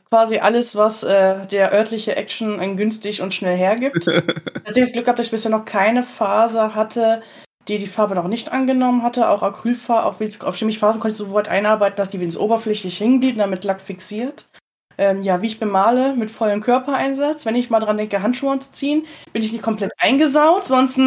quasi 0.09 0.39
alles, 0.39 0.77
was 0.77 1.03
äh, 1.03 1.47
der 1.47 1.73
örtliche 1.73 2.17
Action 2.17 2.77
günstig 2.77 3.23
und 3.23 3.33
schnell 3.33 3.57
hergibt. 3.57 4.05
Tatsächlich 4.65 4.93
Glück 4.93 5.07
gehabt, 5.07 5.19
dass 5.19 5.27
ich 5.27 5.33
bisher 5.33 5.51
noch 5.51 5.65
keine 5.65 6.03
Faser 6.03 6.75
hatte, 6.75 7.23
die 7.69 7.79
die 7.79 7.87
Farbe 7.87 8.15
noch 8.15 8.29
nicht 8.29 8.53
angenommen 8.53 9.03
hatte. 9.03 9.29
Auch 9.31 9.43
Acrylfarbe, 9.43 10.05
auch 10.05 10.21
auf 10.47 10.57
Chemiephasen 10.57 11.01
konnte 11.01 11.13
ich 11.13 11.19
so 11.19 11.33
weit 11.33 11.49
einarbeiten, 11.49 11.97
dass 11.97 12.11
die 12.11 12.21
wenigstens 12.21 12.43
oberflächlich 12.43 12.99
hingen 12.99 13.21
blieben, 13.21 13.39
damit 13.39 13.65
Lack 13.65 13.81
fixiert. 13.81 14.51
Ähm, 15.01 15.23
ja, 15.23 15.41
wie 15.41 15.47
ich 15.47 15.59
bemale, 15.59 16.15
mit 16.15 16.31
vollem 16.31 16.61
Körpereinsatz. 16.61 17.47
Wenn 17.47 17.57
ich 17.57 17.71
mal 17.71 17.81
dran 17.81 17.97
denke, 17.97 18.21
Handschuhe 18.21 18.53
anzuziehen, 18.53 19.07
bin 19.33 19.43
ich 19.43 19.51
nicht 19.51 19.63
komplett 19.63 19.93
eingesaut. 19.97 20.65
Sonst 20.67 20.99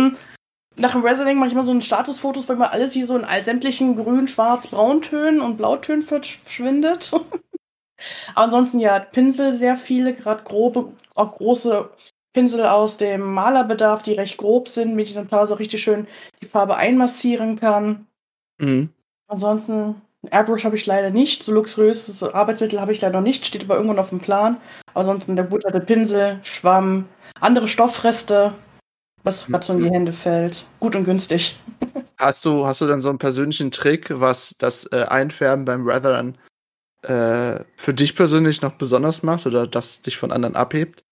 nach 0.77 0.93
dem 0.93 1.05
Resoning 1.05 1.38
mache 1.38 1.50
ich 1.50 1.53
immer 1.53 1.63
so 1.63 1.71
ein 1.71 1.83
Statusfotos, 1.83 2.50
weil 2.50 2.55
immer 2.55 2.71
alles 2.71 2.93
hier 2.93 3.05
so 3.05 3.15
in 3.15 3.23
all 3.23 3.43
sämtlichen 3.43 3.95
grün, 3.95 4.27
schwarz, 4.27 4.65
brauntönen 4.65 5.41
und 5.41 5.57
blautönen 5.57 6.01
verschwindet. 6.01 7.12
Ansonsten 8.33 8.79
ja, 8.79 9.00
Pinsel 9.00 9.53
sehr 9.53 9.75
viele, 9.75 10.15
gerade 10.15 10.43
grobe, 10.43 10.93
auch 11.13 11.38
große 11.38 11.91
Pinsel 12.33 12.65
aus 12.65 12.97
dem 12.97 13.21
Malerbedarf, 13.21 14.01
die 14.01 14.13
recht 14.13 14.38
grob 14.38 14.69
sind, 14.69 14.95
mit 14.95 15.13
denen 15.13 15.27
man 15.29 15.45
so 15.45 15.53
richtig 15.53 15.83
schön 15.83 16.07
die 16.41 16.47
Farbe 16.47 16.77
einmassieren 16.77 17.57
kann. 17.57 18.07
Mhm. 18.57 18.89
Ansonsten, 19.27 20.01
Airbrush 20.32 20.63
habe 20.63 20.75
ich 20.75 20.86
leider 20.86 21.10
nicht. 21.10 21.44
So 21.44 21.51
luxuriöses 21.51 22.24
Arbeitsmittel 22.24 22.80
habe 22.80 22.92
ich 22.92 23.01
leider 23.01 23.20
noch 23.20 23.25
nicht, 23.25 23.46
steht 23.46 23.63
aber 23.63 23.75
irgendwann 23.75 24.00
auf 24.00 24.10
dem 24.10 24.20
Plan. 24.20 24.58
Ansonsten 24.94 25.36
der 25.36 25.44
butterte 25.44 25.80
Pinsel, 25.80 26.39
Schwamm, 26.44 27.08
andere 27.39 27.68
Stoffreste, 27.68 28.53
was 29.24 29.48
gerade 29.48 29.65
so 29.65 29.74
in 29.74 29.84
die 29.84 29.89
Hände 29.89 30.13
fällt. 30.13 30.65
Gut 30.80 30.96
und 30.96 31.03
günstig. 31.03 31.58
Hast 32.18 32.46
du, 32.46 32.65
hast 32.65 32.80
du 32.80 32.88
dann 32.88 33.01
so 33.01 33.10
einen 33.10 33.18
persönlichen 33.18 33.70
Trick, 33.70 34.08
was 34.10 34.56
das 34.58 34.89
äh, 34.94 35.03
Einfärben 35.03 35.65
beim 35.65 35.86
Weathern 35.86 36.38
äh, 37.01 37.65
für 37.75 37.94
dich 37.94 38.15
persönlich 38.15 38.62
noch 38.62 38.74
besonders 38.74 39.24
macht 39.24 39.46
oder 39.46 39.68
das 39.68 40.01
dich 40.01 40.18
von 40.18 40.32
anderen 40.32 40.56
abhebt? 40.56 41.03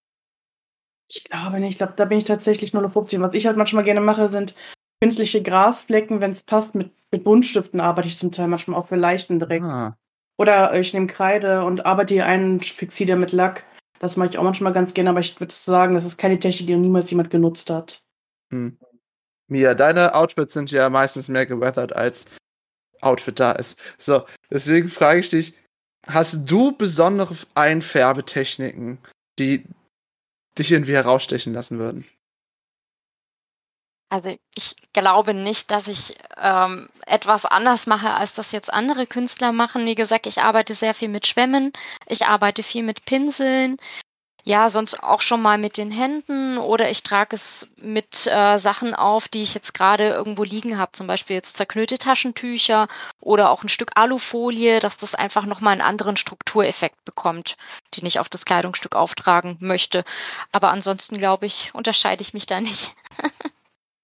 Ich 1.13 1.25
glaube 1.25 1.59
nicht. 1.59 1.71
Ich 1.71 1.77
glaube, 1.77 1.93
da 1.97 2.05
bin 2.05 2.19
ich 2.19 2.23
tatsächlich 2.23 2.71
nur 2.71 2.85
auf 2.85 2.93
15. 2.93 3.21
Was 3.21 3.33
ich 3.33 3.45
halt 3.45 3.57
manchmal 3.57 3.83
gerne 3.83 3.99
mache, 3.99 4.29
sind 4.29 4.55
künstliche 5.03 5.43
Grasflecken, 5.43 6.21
wenn 6.21 6.31
es 6.31 6.43
passt. 6.43 6.75
Mit, 6.75 6.91
mit 7.11 7.23
Buntstiften 7.23 7.79
arbeite 7.79 8.07
ich 8.07 8.17
zum 8.17 8.31
Teil 8.31 8.47
manchmal 8.47 8.79
auch 8.79 8.87
für 8.87 8.95
leichten 8.95 9.39
Dreck. 9.39 9.61
Ah. 9.61 9.97
Oder 10.37 10.73
ich 10.79 10.93
nehme 10.93 11.07
Kreide 11.07 11.63
und 11.63 11.85
arbeite 11.85 12.13
hier 12.13 12.25
einen, 12.25 12.61
fixiere 12.61 13.17
mit 13.17 13.31
Lack. 13.31 13.65
Das 13.99 14.17
mache 14.17 14.29
ich 14.29 14.37
auch 14.37 14.43
manchmal 14.43 14.73
ganz 14.73 14.93
gerne, 14.93 15.11
aber 15.11 15.19
ich 15.19 15.39
würde 15.39 15.53
sagen, 15.53 15.93
das 15.93 16.05
ist 16.05 16.17
keine 16.17 16.39
Technik, 16.39 16.67
die 16.67 16.73
noch 16.73 16.81
niemals 16.81 17.11
jemand 17.11 17.29
genutzt 17.29 17.69
hat. 17.69 18.01
Hm. 18.51 18.79
Mia, 19.47 19.73
deine 19.75 20.15
Outfits 20.15 20.53
sind 20.53 20.71
ja 20.71 20.89
meistens 20.89 21.27
mehr 21.27 21.45
geweathert 21.45 21.95
als 21.95 22.25
Outfit 23.01 23.39
da 23.39 23.51
ist. 23.51 23.79
So, 23.97 24.25
deswegen 24.49 24.89
frage 24.89 25.19
ich 25.19 25.29
dich, 25.29 25.57
hast 26.07 26.49
du 26.49 26.75
besondere 26.75 27.35
Einfärbetechniken, 27.53 28.99
die 29.37 29.65
dich 30.57 30.71
irgendwie 30.71 30.93
herausstechen 30.93 31.53
lassen 31.53 31.79
würden? 31.79 32.05
Also 34.11 34.35
ich 34.55 34.75
glaube 34.91 35.33
nicht, 35.33 35.71
dass 35.71 35.87
ich 35.87 36.17
ähm, 36.35 36.89
etwas 37.05 37.45
anders 37.45 37.87
mache, 37.87 38.13
als 38.13 38.33
das 38.33 38.51
jetzt 38.51 38.71
andere 38.71 39.07
Künstler 39.07 39.53
machen. 39.53 39.85
Wie 39.85 39.95
gesagt, 39.95 40.25
ich 40.27 40.41
arbeite 40.41 40.73
sehr 40.73 40.93
viel 40.93 41.07
mit 41.07 41.27
Schwämmen, 41.27 41.71
ich 42.07 42.25
arbeite 42.25 42.61
viel 42.61 42.83
mit 42.83 43.05
Pinseln, 43.05 43.77
ja, 44.43 44.67
sonst 44.67 45.01
auch 45.01 45.21
schon 45.21 45.41
mal 45.41 45.57
mit 45.57 45.77
den 45.77 45.91
Händen 45.91 46.57
oder 46.57 46.89
ich 46.91 47.03
trage 47.03 47.37
es 47.37 47.69
mit 47.77 48.27
äh, 48.27 48.57
Sachen 48.57 48.95
auf, 48.95 49.29
die 49.29 49.43
ich 49.43 49.53
jetzt 49.53 49.73
gerade 49.73 50.09
irgendwo 50.09 50.43
liegen 50.43 50.77
habe, 50.77 50.91
zum 50.91 51.07
Beispiel 51.07 51.37
jetzt 51.37 51.55
zerknüllte 51.55 51.97
Taschentücher 51.97 52.89
oder 53.21 53.49
auch 53.49 53.63
ein 53.63 53.69
Stück 53.69 53.91
Alufolie, 53.95 54.81
dass 54.81 54.97
das 54.97 55.15
einfach 55.15 55.45
nochmal 55.45 55.71
einen 55.71 55.81
anderen 55.81 56.17
Struktureffekt 56.17 57.05
bekommt, 57.05 57.55
den 57.95 58.05
ich 58.05 58.19
auf 58.19 58.27
das 58.27 58.43
Kleidungsstück 58.43 58.93
auftragen 58.93 59.55
möchte. 59.61 60.03
Aber 60.51 60.69
ansonsten, 60.71 61.17
glaube 61.17 61.45
ich, 61.45 61.73
unterscheide 61.73 62.21
ich 62.21 62.33
mich 62.33 62.45
da 62.45 62.59
nicht. 62.59 62.93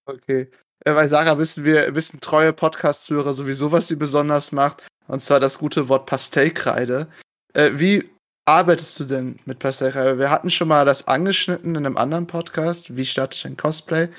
okay. 0.08 0.50
Ja, 0.86 0.94
bei 0.94 1.08
Sarah 1.08 1.38
wissen 1.38 1.66
wir, 1.66 1.94
wissen 1.96 2.20
treue 2.20 2.54
Podcast-Zuhörer 2.54 3.34
sowieso, 3.34 3.72
was 3.72 3.88
sie 3.88 3.96
besonders 3.96 4.52
macht. 4.52 4.84
Und 5.08 5.22
zwar 5.22 5.40
das 5.40 5.60
gute 5.60 5.90
Wort 5.90 6.06
Pastellkreide. 6.06 7.08
Äh, 7.54 7.72
wie 7.74 8.10
arbeitest 8.46 9.00
du 9.00 9.06
denn 9.06 9.40
mit 9.46 9.60
Pastellkreide? 9.60 10.20
Wir 10.20 10.32
hatten 10.32 10.50
schon 10.50 10.68
mal 10.68 10.86
das 10.86 11.08
angeschnitten 11.08 11.76
in 11.76 11.86
einem 11.86 11.98
anderen 11.98 12.28
Podcast. 12.28 12.96
Wie 12.96 13.06
starte 13.06 13.36
ich 13.36 13.46
ein 13.46 13.58
Cosplay? 13.58 14.10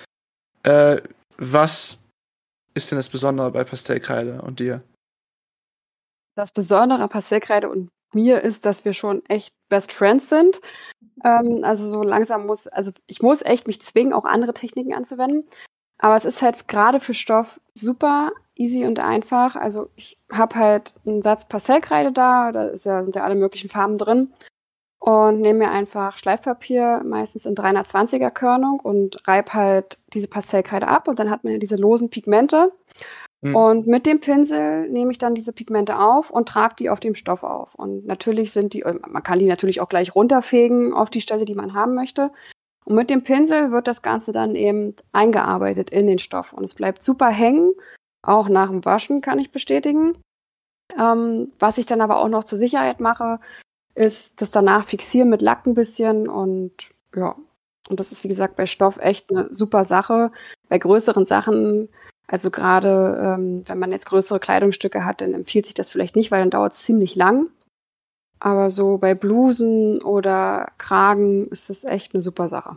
Äh, 0.63 1.01
was 1.37 2.03
ist 2.75 2.91
denn 2.91 2.99
das 2.99 3.09
Besondere 3.09 3.51
bei 3.53 3.65
Pastellkreide 3.65 4.43
und 4.43 4.61
dir? 4.61 4.83
Das 6.35 6.53
Besondere 6.53 7.03
an 7.03 7.09
Pastellkreide 7.09 7.69
und 7.69 7.89
mir 8.15 8.43
ist, 8.43 8.65
dass 8.65 8.85
wir 8.85 8.93
schon 8.93 9.25
echt 9.27 9.53
Best 9.69 9.93
Friends 9.93 10.29
sind. 10.29 10.61
Ähm, 11.25 11.61
also 11.63 11.89
so 11.89 12.03
langsam 12.03 12.47
muss, 12.47 12.67
also 12.69 12.93
ich 13.07 13.23
muss 13.23 13.43
echt 13.43 13.67
mich 13.67 13.81
zwingen, 13.81 14.13
auch 14.13 14.25
andere 14.25 14.55
Techniken 14.55 14.95
anzuwenden. 14.95 15.45
Aber 15.99 16.17
es 16.17 16.25
ist 16.25 16.43
halt 16.43 16.69
gerade 16.69 17.01
für 17.01 17.15
Stoff 17.15 17.61
super 17.75 18.33
easy 18.55 18.85
und 18.85 19.01
einfach. 19.01 19.57
Also 19.57 19.91
ich 19.97 20.19
habe 20.31 20.57
halt 20.57 20.93
einen 21.07 21.23
Satz 21.23 21.49
Pastellkreide 21.49 22.13
da, 22.13 22.53
da 22.53 22.73
ja, 22.75 23.05
sind 23.05 23.17
ja 23.17 23.25
alle 23.25 23.35
möglichen 23.35 23.71
Farben 23.71 23.99
drin. 23.99 24.33
Und 25.01 25.41
nehme 25.41 25.61
mir 25.61 25.71
einfach 25.71 26.19
Schleifpapier, 26.19 27.03
meistens 27.05 27.47
in 27.47 27.55
320er 27.55 28.31
Körnung 28.31 28.81
und 28.81 29.29
reibe 29.29 29.55
halt 29.55 29.97
diese 30.13 30.27
Pastellkreide 30.27 30.89
ab 30.89 31.07
und 31.07 31.21
dann 31.21 31.31
hat 31.31 31.45
man 31.45 31.53
ja 31.53 31.59
diese 31.61 31.77
losen 31.77 32.11
Pigmente. 32.11 32.73
Mhm. 33.41 33.55
Und 33.55 33.87
mit 33.87 34.07
dem 34.07 34.21
Pinsel 34.21 34.89
nehme 34.91 35.13
ich 35.13 35.19
dann 35.19 35.37
diese 35.37 35.53
Pigmente 35.53 35.99
auf 35.99 36.31
und 36.31 36.49
trage 36.49 36.75
die 36.77 36.91
auf 36.91 36.99
dem 36.99 37.15
Stoff 37.15 37.45
auf. 37.45 37.75
Und 37.77 38.07
natürlich 38.07 38.53
sind 38.53 38.75
die, 38.75 38.85
man 38.85 39.23
kann 39.23 39.39
die 39.39 39.47
natürlich 39.47 39.81
auch 39.81 39.89
gleich 39.89 40.15
runterfegen 40.15 40.93
auf 40.93 41.11
die 41.11 41.21
Stelle, 41.21 41.45
die 41.45 41.55
man 41.55 41.75
haben 41.75 41.95
möchte. 41.95 42.33
Und 42.89 42.95
mit 42.95 43.11
dem 43.11 43.23
Pinsel 43.23 43.71
wird 43.71 43.87
das 43.87 44.01
Ganze 44.01 44.33
dann 44.33 44.55
eben 44.55 44.97
eingearbeitet 45.13 45.91
in 45.91 46.07
den 46.07 46.19
Stoff. 46.19 46.55
Und 46.55 46.65
es 46.65 46.75
bleibt 46.75 47.05
super 47.05 47.29
hängen. 47.29 47.75
Auch 48.23 48.49
nach 48.49 48.71
dem 48.71 48.83
Waschen 48.83 49.21
kann 49.21 49.39
ich 49.39 49.53
bestätigen. 49.53 50.17
Ähm, 50.99 51.53
was 51.59 51.77
ich 51.77 51.85
dann 51.85 52.01
aber 52.01 52.17
auch 52.17 52.29
noch 52.29 52.45
zur 52.45 52.57
Sicherheit 52.57 53.01
mache, 53.01 53.41
ist 53.95 54.41
das 54.41 54.51
danach 54.51 54.87
fixieren 54.87 55.29
mit 55.29 55.43
Lack 55.43 55.67
ein 55.67 55.75
bisschen 55.75 56.31
und 56.31 56.73
ja. 57.15 57.37
Und 57.91 58.01
das 58.01 58.11
ist, 58.11 58.25
wie 58.25 58.29
gesagt, 58.29 58.57
bei 58.57 58.65
Stoff 58.65 58.97
echt 58.97 59.31
eine 59.31 59.53
super 59.53 59.85
Sache. 59.85 60.33
Bei 60.71 60.79
größeren 60.79 61.27
Sachen, 61.27 61.91
also 62.27 62.51
gerade 62.51 63.21
ähm, 63.23 63.65
wenn 63.67 63.79
man 63.79 63.93
jetzt 63.93 64.07
größere 64.07 64.41
Kleidungsstücke 64.41 65.05
hat, 65.05 65.21
dann 65.21 65.35
empfiehlt 65.35 65.67
sich 65.67 65.75
das 65.75 65.91
vielleicht 65.91 66.17
nicht, 66.17 66.31
weil 66.31 66.41
dann 66.41 66.51
dauert 66.51 66.73
es 66.73 66.85
ziemlich 66.85 67.17
lang. 67.17 67.51
Aber 68.41 68.71
so 68.71 68.99
bei 68.99 69.15
Blusen 69.15 70.01
oder 70.03 70.73
Kragen 70.79 71.49
ist 71.49 71.71
das 71.71 71.85
echt 71.85 72.15
eine 72.15 72.23
super 72.23 72.49
Sache. 72.49 72.77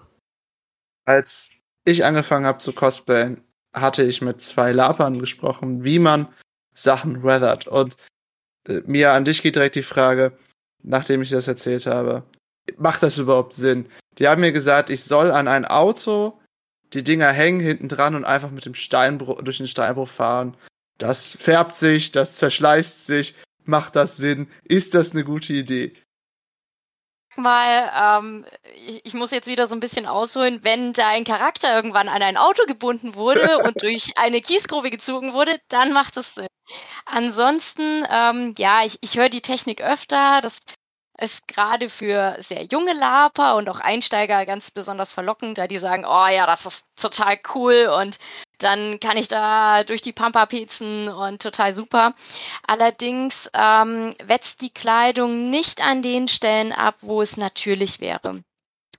Als 1.05 1.51
ich 1.85 2.05
angefangen 2.05 2.45
habe 2.45 2.59
zu 2.59 2.73
cosplayen, 2.73 3.43
hatte 3.73 4.03
ich 4.03 4.21
mit 4.21 4.41
zwei 4.41 4.71
Lapern 4.71 5.19
gesprochen, 5.19 5.83
wie 5.83 5.99
man 5.99 6.27
Sachen 6.73 7.23
weathert. 7.23 7.67
Und 7.67 7.97
äh, 8.67 8.81
mir 8.85 9.11
an 9.13 9.25
dich 9.25 9.41
geht 9.41 9.55
direkt 9.55 9.75
die 9.75 9.83
Frage, 9.83 10.37
nachdem 10.83 11.21
ich 11.21 11.29
das 11.29 11.47
erzählt 11.47 11.85
habe, 11.85 12.23
macht 12.77 13.03
das 13.03 13.17
überhaupt 13.17 13.53
Sinn? 13.53 13.87
Die 14.17 14.27
haben 14.27 14.41
mir 14.41 14.51
gesagt, 14.51 14.89
ich 14.89 15.03
soll 15.03 15.31
an 15.31 15.47
ein 15.47 15.65
Auto 15.65 16.37
die 16.93 17.03
Dinger 17.03 17.31
hängen 17.31 17.61
hinten 17.61 17.87
dran 17.87 18.15
und 18.15 18.25
einfach 18.25 18.51
mit 18.51 18.65
dem 18.65 18.73
Steinbruch 18.73 19.41
durch 19.41 19.57
den 19.57 19.67
Steinbruch 19.67 20.09
fahren. 20.09 20.55
Das 20.97 21.31
färbt 21.31 21.75
sich, 21.75 22.11
das 22.11 22.35
zerschleißt 22.35 23.05
sich, 23.07 23.35
Macht 23.63 23.95
das 23.95 24.17
Sinn? 24.17 24.47
Ist 24.63 24.95
das 24.95 25.11
eine 25.11 25.23
gute 25.23 25.53
Idee? 25.53 25.93
mal, 27.37 28.19
ähm, 28.19 28.45
ich, 28.87 29.05
ich, 29.05 29.13
muss 29.13 29.31
jetzt 29.31 29.47
wieder 29.47 29.67
so 29.67 29.75
ein 29.75 29.79
bisschen 29.79 30.05
ausholen, 30.05 30.63
wenn 30.63 30.93
da 30.93 31.07
ein 31.07 31.23
Charakter 31.23 31.73
irgendwann 31.75 32.09
an 32.09 32.21
ein 32.21 32.37
Auto 32.37 32.65
gebunden 32.65 33.15
wurde 33.15 33.57
und 33.65 33.81
durch 33.81 34.13
eine 34.17 34.41
Kiesgrube 34.41 34.89
gezogen 34.89 35.33
wurde, 35.33 35.59
dann 35.69 35.93
macht 35.93 36.17
es 36.17 36.35
Sinn. 36.35 36.47
Ansonsten, 37.05 38.05
ähm, 38.09 38.53
ja, 38.57 38.83
ich, 38.85 38.97
ich 39.01 39.17
höre 39.17 39.29
die 39.29 39.41
Technik 39.41 39.81
öfter. 39.81 40.41
Das 40.41 40.59
ist 41.21 41.47
gerade 41.47 41.87
für 41.87 42.35
sehr 42.39 42.63
junge 42.65 42.93
Laper 42.93 43.55
und 43.55 43.69
auch 43.69 43.79
Einsteiger 43.79 44.45
ganz 44.45 44.71
besonders 44.71 45.11
verlockend, 45.11 45.57
da 45.57 45.67
die 45.67 45.77
sagen, 45.77 46.03
oh 46.05 46.27
ja, 46.27 46.45
das 46.45 46.65
ist 46.65 46.83
total 46.95 47.39
cool 47.53 47.87
und 47.99 48.17
dann 48.57 48.99
kann 48.99 49.17
ich 49.17 49.27
da 49.27 49.83
durch 49.83 50.01
die 50.01 50.13
Pampa 50.13 50.45
pezen 50.45 51.09
und 51.09 51.41
total 51.41 51.73
super. 51.73 52.13
Allerdings 52.65 53.49
ähm, 53.53 54.15
wetzt 54.23 54.61
die 54.61 54.71
Kleidung 54.71 55.49
nicht 55.49 55.81
an 55.81 56.01
den 56.01 56.27
Stellen 56.27 56.71
ab, 56.71 56.95
wo 57.01 57.21
es 57.21 57.37
natürlich 57.37 57.99
wäre. 57.99 58.43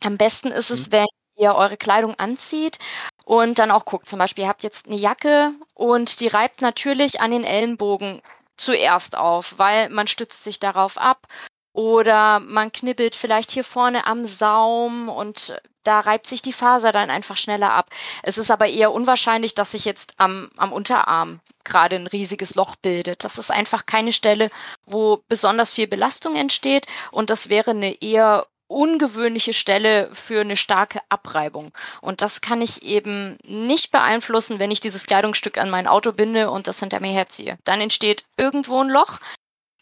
Am 0.03 0.17
besten 0.17 0.49
ist 0.49 0.71
es, 0.71 0.89
mhm. 0.89 0.93
wenn 0.93 1.07
ihr 1.37 1.55
eure 1.55 1.77
Kleidung 1.77 2.15
anzieht 2.17 2.79
und 3.25 3.59
dann 3.59 3.71
auch 3.71 3.85
guckt. 3.85 4.09
Zum 4.09 4.19
Beispiel, 4.19 4.45
ihr 4.45 4.49
habt 4.49 4.63
jetzt 4.63 4.87
eine 4.87 4.97
Jacke 4.97 5.53
und 5.75 6.21
die 6.21 6.29
reibt 6.29 6.61
natürlich 6.61 7.21
an 7.21 7.31
den 7.31 7.45
Ellenbogen 7.45 8.23
zuerst 8.57 9.17
auf, 9.17 9.55
weil 9.59 9.89
man 9.89 10.07
stützt 10.07 10.45
sich 10.45 10.61
darauf 10.61 10.99
ab 10.99 11.27
oder 11.73 12.41
man 12.41 12.73
knibbelt 12.73 13.17
vielleicht 13.17 13.51
hier 13.51 13.65
vorne 13.65 14.07
am 14.07 14.25
Saum 14.25 15.09
und 15.09 15.61
da 15.85 16.01
reibt 16.01 16.27
sich 16.27 16.43
die 16.43 16.53
Faser 16.53 16.93
dann 16.93 17.11
einfach 17.11 17.37
schneller 17.37 17.73
ab. 17.73 17.91
Es 18.23 18.39
ist 18.39 18.51
aber 18.51 18.69
eher 18.69 18.93
unwahrscheinlich, 18.93 19.55
dass 19.55 19.73
sich 19.73 19.85
jetzt 19.85 20.15
am, 20.19 20.51
am 20.57 20.73
Unterarm 20.73 21.41
gerade 21.65 21.97
ein 21.97 22.07
riesiges 22.07 22.55
Loch 22.55 22.77
bildet. 22.77 23.25
Das 23.25 23.39
ist 23.39 23.51
einfach 23.51 23.87
keine 23.87 24.13
Stelle, 24.13 24.51
wo 24.87 25.23
besonders 25.29 25.73
viel 25.73 25.89
Belastung 25.89 26.37
entsteht 26.37 26.87
und 27.11 27.31
das 27.31 27.49
wäre 27.49 27.71
eine 27.71 28.01
eher 28.01 28.47
ungewöhnliche 28.69 29.53
Stelle 29.53 30.09
für 30.13 30.41
eine 30.41 30.57
starke 30.57 31.01
Abreibung. 31.11 31.73
Und 32.01 32.23
das 32.23 32.41
kann 32.41 32.63
ich 32.63 32.83
eben 32.83 33.39
nicht 33.45 33.91
beeinflussen, 33.91 34.59
wenn 34.59 34.71
ich 34.71 34.81
dieses 34.81 35.05
Kleidungsstück 35.05 35.59
an 35.59 35.69
mein 35.69 35.87
Auto 35.87 36.13
binde 36.13 36.51
und 36.51 36.67
das 36.67 36.81
hinter 36.81 37.01
mir 37.01 37.13
herziehe. 37.13 37.59
Dann 37.65 37.83
entsteht 37.83 38.25
irgendwo 38.39 38.81
ein 38.81 38.89
Loch, 38.89 39.19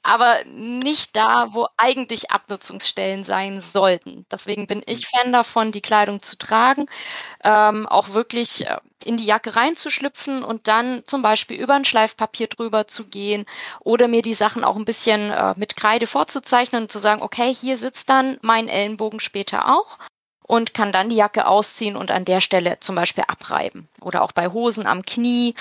aber 0.03 0.45
nicht 0.47 1.15
da, 1.15 1.49
wo 1.51 1.69
eigentlich 1.77 2.31
Abnutzungsstellen 2.31 3.23
sein 3.23 3.61
sollten. 3.61 4.25
Deswegen 4.31 4.67
bin 4.67 4.83
ich 4.87 5.07
Fan 5.07 5.33
davon, 5.33 5.73
die 5.73 5.83
Kleidung 5.83 6.23
zu 6.23 6.39
tragen, 6.39 6.87
ähm, 7.45 7.87
auch 7.87 8.11
wirklich 8.11 8.67
äh, 8.67 8.79
in 9.05 9.17
die 9.17 9.27
Jacke 9.27 9.57
reinzuschlüpfen 9.57 10.43
und 10.43 10.69
dann 10.69 11.03
zum 11.07 11.23
Beispiel 11.23 11.59
über 11.59 11.75
ein 11.75 11.85
Schleifpapier 11.85 12.47
drüber 12.47 12.87
zu 12.87 13.07
gehen 13.07 13.45
oder 13.81 14.09
mir 14.09 14.23
die 14.23 14.35
Sachen 14.35 14.65
auch 14.65 14.77
ein 14.77 14.85
bisschen 14.85 15.31
äh, 15.31 15.55
mit 15.57 15.77
Kreide 15.77 16.07
vorzuzeichnen 16.07 16.83
und 16.83 16.93
zu 16.93 16.99
sagen, 16.99 17.23
okay, 17.23 17.53
hier 17.53 17.77
sitzt 17.77 18.09
dann 18.09 18.39
mein 18.43 18.69
Ellenbogen 18.69 19.21
später 19.21 19.75
auch 19.75 19.99
und 20.47 20.75
kann 20.75 20.93
dann 20.93 21.11
die 21.11 21.17
Jacke 21.17 21.47
ausziehen 21.47 21.97
und 21.97 22.11
an 22.11 22.25
der 22.25 22.41
Stelle 22.41 22.81
zum 22.81 22.97
Beispiel 22.97 23.25
abreiben 23.29 23.89
oder 24.01 24.23
auch 24.23 24.33
bei 24.33 24.49
Hosen 24.49 24.87
am 24.87 25.03
Knie. 25.03 25.55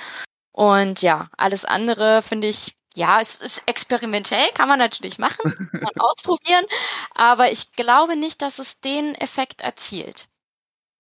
Und 0.52 1.02
ja, 1.02 1.30
alles 1.38 1.64
andere 1.64 2.22
finde 2.22 2.48
ich 2.48 2.76
ja, 2.96 3.20
es 3.22 3.42
ist 3.42 3.64
experimentell, 3.66 4.48
kann 4.54 4.68
man 4.68 4.80
natürlich 4.80 5.20
machen, 5.20 5.52
kann 5.72 5.82
man 5.82 5.94
ausprobieren, 6.00 6.66
aber 7.14 7.52
ich 7.52 7.72
glaube 7.74 8.16
nicht, 8.16 8.42
dass 8.42 8.60
es 8.60 8.80
den 8.80 9.16
Effekt 9.16 9.62
erzielt. 9.62 10.28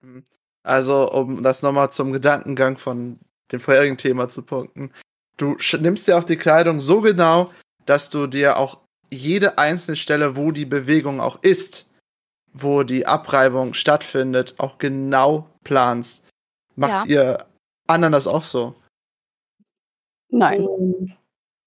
Mhm. 0.02 0.24
Also, 0.64 1.10
um 1.12 1.42
das 1.42 1.62
nochmal 1.62 1.92
zum 1.92 2.12
Gedankengang 2.12 2.78
von 2.78 3.20
dem 3.52 3.60
vorherigen 3.60 3.98
Thema 3.98 4.30
zu 4.30 4.44
punkten. 4.44 4.92
Du 5.38 5.58
nimmst 5.80 6.08
dir 6.08 6.18
auch 6.18 6.24
die 6.24 6.38
Kleidung 6.38 6.80
so 6.80 7.02
genau, 7.02 7.52
dass 7.86 8.10
du 8.10 8.28
dir 8.28 8.58
auch 8.58 8.80
jede 9.10 9.58
einzelne 9.58 9.98
Stelle, 9.98 10.36
wo 10.36 10.52
die 10.52 10.66
Bewegung 10.66 11.22
auch 11.22 11.42
ist, 11.42 11.90
wo 12.54 12.84
die 12.84 13.08
Abreibung 13.08 13.74
stattfindet, 13.74 14.56
auch 14.58 14.78
genau 14.78 15.50
planst. 15.64 16.24
Macht 16.76 17.08
ja. 17.10 17.38
ihr 17.38 17.46
anderen 17.88 18.12
das 18.12 18.28
auch 18.28 18.44
so? 18.44 18.76
Nein. 20.30 21.18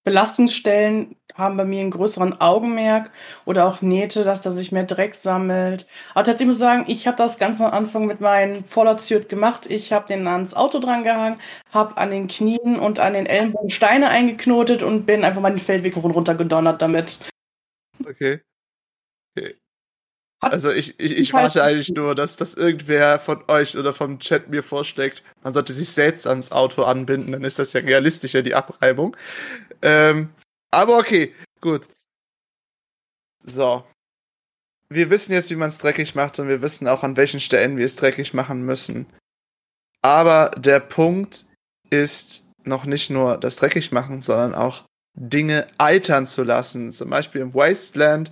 Belastungsstellen 0.04 1.16
haben 1.34 1.56
bei 1.56 1.64
mir 1.64 1.80
einen 1.80 1.90
größeren 1.90 2.40
Augenmerk 2.40 3.10
oder 3.44 3.66
auch 3.66 3.82
Nähte, 3.82 4.24
dass 4.24 4.42
da 4.42 4.50
sich 4.50 4.72
mehr 4.72 4.84
Dreck 4.84 5.14
sammelt. 5.14 5.86
Aber 6.14 6.24
tatsächlich 6.24 6.48
muss 6.48 6.56
ich 6.56 6.60
sagen, 6.60 6.84
ich 6.88 7.06
habe 7.06 7.16
das 7.16 7.38
ganz 7.38 7.60
am 7.60 7.72
Anfang 7.72 8.06
mit 8.06 8.20
meinem 8.20 8.64
Vollerzürt 8.64 9.28
gemacht. 9.28 9.66
Ich 9.70 9.92
habe 9.92 10.06
den 10.06 10.26
ans 10.26 10.54
Auto 10.54 10.78
dran 10.78 11.04
gehangen, 11.04 11.38
habe 11.70 11.96
an 11.96 12.10
den 12.10 12.26
Knien 12.26 12.78
und 12.78 12.98
an 12.98 13.14
den 13.14 13.26
Ellenbogen 13.26 13.70
Steine 13.70 14.08
eingeknotet 14.08 14.82
und 14.82 15.06
bin 15.06 15.24
einfach 15.24 15.40
mal 15.40 15.50
den 15.50 15.58
Feldweg 15.58 15.96
hoch 15.96 16.04
und 16.04 16.12
runter 16.12 16.34
gedonnert 16.34 16.82
damit. 16.82 17.18
Okay. 18.04 18.40
okay. 19.36 19.54
Also 20.40 20.72
ich, 20.72 20.98
ich, 20.98 21.16
ich 21.16 21.32
warte 21.32 21.62
eigentlich 21.62 21.90
nur, 21.90 22.16
dass, 22.16 22.36
dass 22.36 22.54
irgendwer 22.54 23.20
von 23.20 23.44
euch 23.46 23.78
oder 23.78 23.92
vom 23.92 24.18
Chat 24.18 24.48
mir 24.48 24.64
vorschlägt, 24.64 25.22
man 25.44 25.52
sollte 25.52 25.72
sich 25.72 25.90
selbst 25.90 26.26
ans 26.26 26.50
Auto 26.50 26.82
anbinden, 26.82 27.30
dann 27.30 27.44
ist 27.44 27.60
das 27.60 27.72
ja 27.74 27.80
realistischer, 27.80 28.42
die 28.42 28.56
Abreibung. 28.56 29.16
Ähm, 29.82 30.30
aber 30.70 30.98
okay, 30.98 31.34
gut. 31.60 31.88
So. 33.44 33.84
Wir 34.88 35.10
wissen 35.10 35.32
jetzt, 35.32 35.50
wie 35.50 35.56
man 35.56 35.68
es 35.68 35.78
dreckig 35.78 36.14
macht 36.14 36.38
und 36.38 36.48
wir 36.48 36.62
wissen 36.62 36.86
auch, 36.86 37.02
an 37.02 37.16
welchen 37.16 37.40
Stellen 37.40 37.76
wir 37.76 37.86
es 37.86 37.96
dreckig 37.96 38.34
machen 38.34 38.62
müssen. 38.64 39.06
Aber 40.02 40.50
der 40.56 40.80
Punkt 40.80 41.46
ist 41.90 42.48
noch 42.64 42.84
nicht 42.84 43.10
nur 43.10 43.38
das 43.38 43.56
dreckig 43.56 43.92
machen, 43.92 44.20
sondern 44.20 44.54
auch 44.54 44.84
Dinge 45.14 45.66
altern 45.78 46.26
zu 46.26 46.42
lassen. 46.42 46.92
Zum 46.92 47.10
Beispiel 47.10 47.40
im 47.40 47.54
Wasteland 47.54 48.30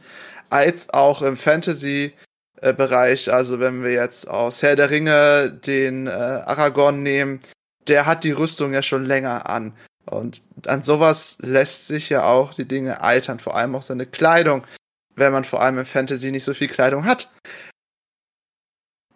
als 0.51 0.91
auch 0.91 1.23
im 1.23 1.37
Fantasy-Bereich. 1.37 3.33
Also 3.33 3.61
wenn 3.61 3.83
wir 3.83 3.93
jetzt 3.93 4.29
aus 4.29 4.63
Herr 4.63 4.77
der 4.77 4.91
Ringe 4.91 5.51
den 5.51 6.07
äh, 6.07 6.11
Aragorn 6.11 7.03
nehmen, 7.03 7.41
der 7.87 8.07
hat 8.07 8.25
die 8.25 8.33
Rüstung 8.33 8.73
ja 8.73 8.83
schon 8.83 9.05
länger 9.05 9.49
an. 9.49 9.75
Und 10.11 10.43
an 10.67 10.83
sowas 10.83 11.39
lässt 11.41 11.87
sich 11.87 12.09
ja 12.09 12.25
auch 12.25 12.53
die 12.55 12.67
Dinge 12.67 13.01
altern, 13.01 13.39
vor 13.39 13.55
allem 13.57 13.77
auch 13.77 13.83
seine 13.83 14.07
Kleidung, 14.07 14.67
wenn 15.15 15.33
man 15.33 15.45
vor 15.45 15.63
allem 15.63 15.79
im 15.79 15.87
Fantasy 15.87 16.33
nicht 16.33 16.45
so 16.45 16.53
viel 16.53 16.69
Kleidung 16.69 17.05
hat. 17.05 17.31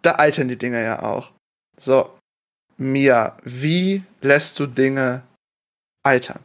Da 0.01 0.13
altern 0.13 0.47
die 0.47 0.57
Dinge 0.57 0.81
ja 0.81 1.03
auch. 1.03 1.31
So, 1.77 2.17
Mia, 2.77 3.37
wie 3.43 4.03
lässt 4.21 4.59
du 4.59 4.67
Dinge 4.67 5.23
altern? 6.03 6.44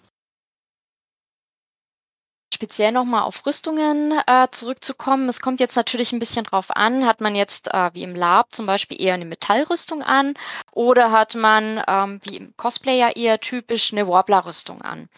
Speziell 2.61 2.92
nochmal 2.92 3.23
auf 3.23 3.46
Rüstungen 3.46 4.12
äh, 4.27 4.49
zurückzukommen. 4.51 5.31
Es 5.31 5.40
kommt 5.40 5.61
jetzt 5.61 5.77
natürlich 5.77 6.12
ein 6.12 6.18
bisschen 6.18 6.44
drauf 6.44 6.66
an, 6.68 7.07
hat 7.07 7.23
man 7.23 7.35
jetzt 7.35 7.73
äh, 7.73 7.90
wie 7.94 8.03
im 8.03 8.14
Lab 8.14 8.55
zum 8.55 8.66
Beispiel 8.66 9.01
eher 9.01 9.14
eine 9.14 9.25
Metallrüstung 9.25 10.03
an 10.03 10.35
oder 10.70 11.11
hat 11.11 11.35
man 11.35 11.83
ähm, 11.88 12.20
wie 12.23 12.37
im 12.37 12.55
Cosplay 12.59 12.99
ja 12.99 13.09
eher 13.09 13.40
typisch 13.40 13.92
eine 13.92 14.07
Warbler-Rüstung 14.07 14.83
an. 14.83 15.09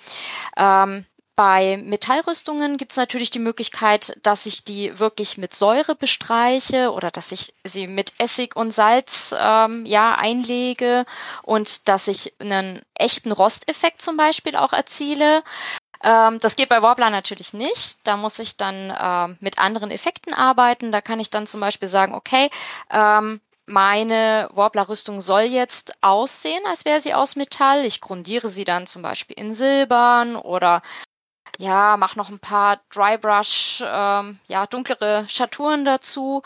Ähm, 0.56 1.04
bei 1.34 1.78
Metallrüstungen 1.78 2.76
gibt 2.76 2.92
es 2.92 2.98
natürlich 2.98 3.30
die 3.30 3.40
Möglichkeit, 3.40 4.16
dass 4.22 4.46
ich 4.46 4.64
die 4.64 4.98
wirklich 5.00 5.38
mit 5.38 5.54
Säure 5.54 5.96
bestreiche 5.96 6.92
oder 6.92 7.10
dass 7.10 7.32
ich 7.32 7.54
sie 7.64 7.88
mit 7.88 8.12
Essig 8.20 8.54
und 8.54 8.70
Salz 8.70 9.34
ähm, 9.36 9.84
ja 9.84 10.14
einlege 10.14 11.06
und 11.42 11.88
dass 11.88 12.06
ich 12.06 12.34
einen 12.38 12.82
echten 12.94 13.32
Rosteffekt 13.32 14.02
zum 14.02 14.16
Beispiel 14.16 14.54
auch 14.54 14.72
erziele. 14.72 15.42
Ähm, 16.02 16.40
das 16.40 16.56
geht 16.56 16.68
bei 16.68 16.82
Warbler 16.82 17.10
natürlich 17.10 17.54
nicht. 17.54 17.98
Da 18.04 18.16
muss 18.16 18.38
ich 18.38 18.56
dann 18.56 18.90
äh, 18.90 19.36
mit 19.40 19.58
anderen 19.58 19.90
Effekten 19.90 20.34
arbeiten. 20.34 20.92
Da 20.92 21.00
kann 21.00 21.20
ich 21.20 21.30
dann 21.30 21.46
zum 21.46 21.60
Beispiel 21.60 21.88
sagen, 21.88 22.14
okay, 22.14 22.50
ähm, 22.90 23.40
meine 23.66 24.48
Warbler-Rüstung 24.52 25.20
soll 25.20 25.42
jetzt 25.42 25.92
aussehen, 26.02 26.62
als 26.66 26.84
wäre 26.84 27.00
sie 27.00 27.14
aus 27.14 27.36
Metall. 27.36 27.84
Ich 27.84 28.00
grundiere 28.00 28.48
sie 28.48 28.64
dann 28.64 28.86
zum 28.86 29.02
Beispiel 29.02 29.38
in 29.38 29.54
Silbern 29.54 30.36
oder 30.36 30.82
ja, 31.58 31.96
mache 31.96 32.18
noch 32.18 32.28
ein 32.28 32.40
paar 32.40 32.80
Drybrush, 32.90 33.82
ähm, 33.86 34.38
ja, 34.48 34.66
dunklere 34.66 35.26
Schaturen 35.28 35.84
dazu 35.84 36.42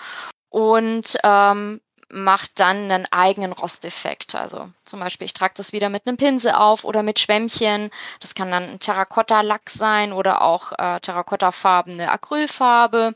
und 0.51 1.17
ähm, 1.23 1.81
macht 2.09 2.61
dann 2.61 2.91
einen 2.91 3.07
eigenen 3.11 3.53
Rosteffekt. 3.53 4.35
Also 4.35 4.71
zum 4.85 5.01
Beispiel, 5.01 5.27
ich 5.27 5.35
trage 5.35 5.55
das 5.57 5.73
wieder 5.73 5.89
mit 5.89 6.07
einem 6.07 6.17
Pinsel 6.17 6.53
auf 6.53 6.85
oder 6.85 7.03
mit 7.03 7.19
Schwämmchen. 7.19 7.91
Das 8.21 8.35
kann 8.35 8.51
dann 8.51 8.65
ein 8.65 8.81
Terrakotta-Lack 8.81 9.71
sein 9.71 10.13
oder 10.13 10.43
auch 10.43 10.73
äh, 10.73 11.01
Terrakotta-farbene 11.01 12.11
Acrylfarbe 12.11 13.15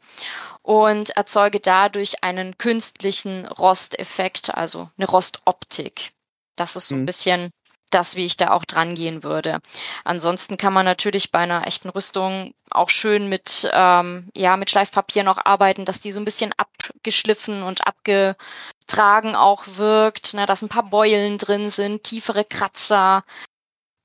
und 0.63 1.11
erzeuge 1.11 1.61
dadurch 1.61 2.25
einen 2.25 2.59
künstlichen 2.59 3.47
Rosteffekt, 3.47 4.55
also 4.55 4.91
eine 4.99 5.07
Rostoptik. 5.09 6.13
Das 6.57 6.77
ist 6.77 6.89
so 6.89 6.95
ein 6.95 7.03
mhm. 7.03 7.07
bisschen 7.07 7.51
das, 7.91 8.17
wie 8.17 8.25
ich 8.25 8.37
da 8.37 8.51
auch 8.51 8.65
dran 8.65 8.95
gehen 8.95 9.23
würde. 9.23 9.61
Ansonsten 10.05 10.57
kann 10.57 10.73
man 10.73 10.85
natürlich 10.85 11.31
bei 11.31 11.41
einer 11.41 11.67
echten 11.67 11.89
Rüstung 11.89 12.55
auch 12.71 12.89
schön 12.89 13.29
mit, 13.29 13.69
ähm, 13.73 14.29
ja, 14.37 14.57
mit 14.57 14.71
Schleifpapier 14.71 15.25
noch 15.25 15.45
arbeiten, 15.45 15.85
dass 15.85 16.01
die 16.01 16.13
so 16.13 16.21
ein 16.21 16.25
bisschen 16.25 16.53
abgeschliffen 16.57 17.63
und 17.63 17.87
abgetragen 17.87 19.35
auch 19.35 19.65
wirkt, 19.75 20.35
ne, 20.35 20.47
dass 20.47 20.63
ein 20.63 20.69
paar 20.69 20.85
Beulen 20.91 21.39
drin 21.39 21.71
sind, 21.71 22.05
tiefere 22.05 22.45
Kratzer. 22.45 23.25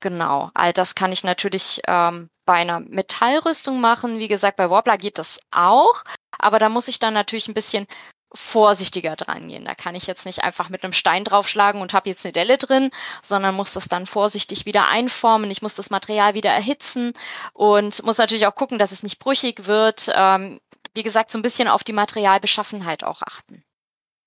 Genau, 0.00 0.50
all 0.54 0.72
das 0.72 0.94
kann 0.94 1.12
ich 1.12 1.24
natürlich 1.24 1.80
ähm, 1.86 2.28
bei 2.44 2.54
einer 2.54 2.80
Metallrüstung 2.80 3.80
machen. 3.80 4.18
Wie 4.18 4.28
gesagt, 4.28 4.56
bei 4.56 4.70
Warbler 4.70 4.98
geht 4.98 5.18
das 5.18 5.40
auch. 5.50 6.04
aber 6.38 6.58
da 6.58 6.68
muss 6.68 6.88
ich 6.88 6.98
dann 6.98 7.14
natürlich 7.14 7.48
ein 7.48 7.54
bisschen 7.54 7.86
vorsichtiger 8.32 9.16
dran 9.16 9.48
gehen. 9.48 9.64
Da 9.64 9.74
kann 9.74 9.94
ich 9.94 10.06
jetzt 10.06 10.26
nicht 10.26 10.42
einfach 10.42 10.68
mit 10.68 10.82
einem 10.82 10.92
Stein 10.92 11.24
draufschlagen 11.24 11.80
und 11.80 11.94
habe 11.94 12.08
jetzt 12.08 12.24
eine 12.24 12.32
Delle 12.32 12.58
drin, 12.58 12.90
sondern 13.22 13.54
muss 13.54 13.72
das 13.72 13.88
dann 13.88 14.06
vorsichtig 14.06 14.66
wieder 14.66 14.88
einformen. 14.88 15.50
Ich 15.50 15.62
muss 15.62 15.74
das 15.74 15.90
Material 15.90 16.34
wieder 16.34 16.50
erhitzen 16.50 17.12
und 17.52 18.02
muss 18.04 18.18
natürlich 18.18 18.46
auch 18.46 18.54
gucken, 18.54 18.78
dass 18.78 18.92
es 18.92 19.02
nicht 19.02 19.18
brüchig 19.18 19.66
wird. 19.66 20.10
Ähm, 20.14 20.60
wie 20.94 21.02
gesagt, 21.02 21.30
so 21.30 21.38
ein 21.38 21.42
bisschen 21.42 21.68
auf 21.68 21.84
die 21.84 21.92
Materialbeschaffenheit 21.92 23.04
auch 23.04 23.22
achten. 23.22 23.62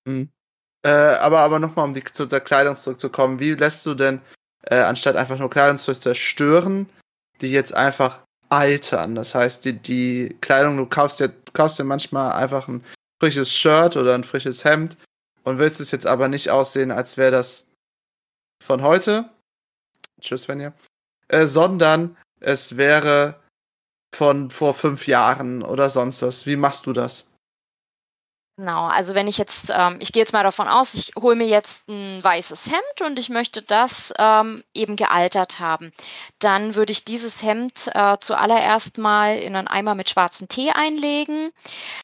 Mhm. 0.06 0.30
Äh, 0.82 0.88
aber 0.88 1.40
aber 1.40 1.58
nochmal, 1.58 1.84
um 1.84 1.94
die, 1.94 2.02
zu 2.04 2.26
der 2.26 2.40
Kleidung 2.40 2.76
zurückzukommen, 2.76 3.38
wie 3.38 3.52
lässt 3.52 3.84
du 3.84 3.94
denn, 3.94 4.22
äh, 4.62 4.76
anstatt 4.76 5.16
einfach 5.16 5.38
nur 5.38 5.50
Kleidung 5.50 5.76
zu 5.76 5.92
zerstören, 5.92 6.88
die 7.42 7.52
jetzt 7.52 7.74
einfach 7.74 8.20
altern? 8.48 9.14
Das 9.14 9.34
heißt, 9.34 9.64
die, 9.66 9.74
die 9.74 10.36
Kleidung, 10.40 10.78
du 10.78 10.86
kaufst 10.86 11.20
dir, 11.20 11.30
kaufst 11.52 11.78
dir 11.78 11.84
manchmal 11.84 12.32
einfach 12.32 12.66
ein 12.68 12.82
frisches 13.20 13.52
Shirt 13.52 13.96
oder 13.96 14.14
ein 14.14 14.24
frisches 14.24 14.64
Hemd 14.64 14.96
und 15.44 15.58
willst 15.58 15.80
es 15.80 15.90
jetzt 15.90 16.06
aber 16.06 16.28
nicht 16.28 16.50
aussehen, 16.50 16.90
als 16.90 17.16
wäre 17.16 17.30
das 17.30 17.68
von 18.64 18.82
heute. 18.82 19.30
Tschüss, 20.20 20.42
Svenja. 20.42 20.72
Äh, 21.28 21.46
sondern 21.46 22.16
es 22.40 22.76
wäre 22.76 23.40
von 24.14 24.50
vor 24.50 24.74
fünf 24.74 25.06
Jahren 25.06 25.62
oder 25.62 25.88
sonst 25.88 26.22
was. 26.22 26.46
Wie 26.46 26.56
machst 26.56 26.86
du 26.86 26.92
das? 26.92 27.29
Genau, 28.56 28.88
also 28.88 29.14
wenn 29.14 29.26
ich 29.26 29.38
jetzt, 29.38 29.72
ähm, 29.74 29.96
ich 30.00 30.12
gehe 30.12 30.20
jetzt 30.20 30.34
mal 30.34 30.42
davon 30.42 30.68
aus, 30.68 30.92
ich 30.92 31.12
hole 31.18 31.34
mir 31.34 31.46
jetzt 31.46 31.88
ein 31.88 32.22
weißes 32.22 32.66
Hemd 32.70 33.00
und 33.06 33.18
ich 33.18 33.30
möchte 33.30 33.62
das 33.62 34.12
ähm, 34.18 34.62
eben 34.74 34.96
gealtert 34.96 35.60
haben, 35.60 35.92
dann 36.40 36.74
würde 36.74 36.92
ich 36.92 37.06
dieses 37.06 37.42
Hemd 37.42 37.88
äh, 37.94 38.18
zuallererst 38.20 38.98
mal 38.98 39.38
in 39.38 39.56
einen 39.56 39.66
Eimer 39.66 39.94
mit 39.94 40.10
schwarzem 40.10 40.46
Tee 40.48 40.72
einlegen. 40.72 41.52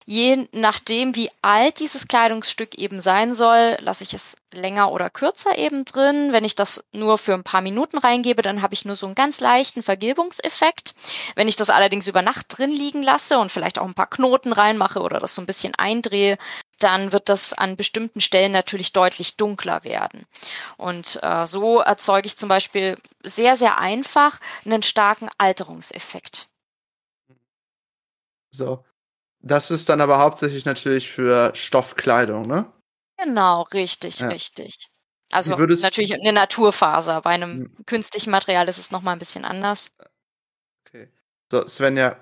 Je 0.06 0.48
nachdem, 0.52 1.14
wie 1.14 1.30
alt 1.42 1.78
dieses 1.78 2.08
Kleidungsstück 2.08 2.74
eben 2.76 3.00
sein 3.00 3.34
soll, 3.34 3.76
lasse 3.80 4.04
ich 4.04 4.14
es 4.14 4.36
länger 4.56 4.90
oder 4.90 5.10
kürzer 5.10 5.56
eben 5.56 5.84
drin. 5.84 6.32
Wenn 6.32 6.44
ich 6.44 6.54
das 6.56 6.84
nur 6.92 7.18
für 7.18 7.34
ein 7.34 7.44
paar 7.44 7.60
Minuten 7.60 7.98
reingebe, 7.98 8.42
dann 8.42 8.62
habe 8.62 8.74
ich 8.74 8.84
nur 8.84 8.96
so 8.96 9.06
einen 9.06 9.14
ganz 9.14 9.40
leichten 9.40 9.82
Vergilbungseffekt. 9.82 10.94
Wenn 11.34 11.48
ich 11.48 11.56
das 11.56 11.70
allerdings 11.70 12.08
über 12.08 12.22
Nacht 12.22 12.46
drin 12.48 12.70
liegen 12.72 13.02
lasse 13.02 13.38
und 13.38 13.52
vielleicht 13.52 13.78
auch 13.78 13.86
ein 13.86 13.94
paar 13.94 14.10
Knoten 14.10 14.52
reinmache 14.52 15.00
oder 15.00 15.20
das 15.20 15.34
so 15.34 15.42
ein 15.42 15.46
bisschen 15.46 15.74
eindrehe, 15.76 16.38
dann 16.78 17.12
wird 17.12 17.28
das 17.28 17.52
an 17.52 17.76
bestimmten 17.76 18.20
Stellen 18.20 18.52
natürlich 18.52 18.92
deutlich 18.92 19.36
dunkler 19.36 19.84
werden. 19.84 20.26
Und 20.76 21.18
äh, 21.22 21.46
so 21.46 21.80
erzeuge 21.80 22.26
ich 22.26 22.36
zum 22.36 22.48
Beispiel 22.48 22.98
sehr, 23.22 23.56
sehr 23.56 23.78
einfach 23.78 24.40
einen 24.64 24.82
starken 24.82 25.28
Alterungseffekt. 25.38 26.48
So. 28.50 28.84
Das 29.40 29.70
ist 29.70 29.88
dann 29.88 30.00
aber 30.00 30.18
hauptsächlich 30.18 30.64
natürlich 30.64 31.08
für 31.08 31.52
Stoffkleidung, 31.54 32.42
ne? 32.48 32.66
Genau, 33.18 33.62
richtig, 33.62 34.20
ja. 34.20 34.28
richtig. 34.28 34.88
Also 35.32 35.56
natürlich 35.56 36.14
eine 36.14 36.32
Naturfaser. 36.32 37.20
Bei 37.22 37.30
einem 37.30 37.64
hm. 37.64 37.86
künstlichen 37.86 38.30
Material 38.30 38.68
ist 38.68 38.78
es 38.78 38.90
nochmal 38.90 39.14
ein 39.14 39.18
bisschen 39.18 39.44
anders. 39.44 39.90
Okay. 40.86 41.08
So, 41.50 41.66
Svenja, 41.66 42.16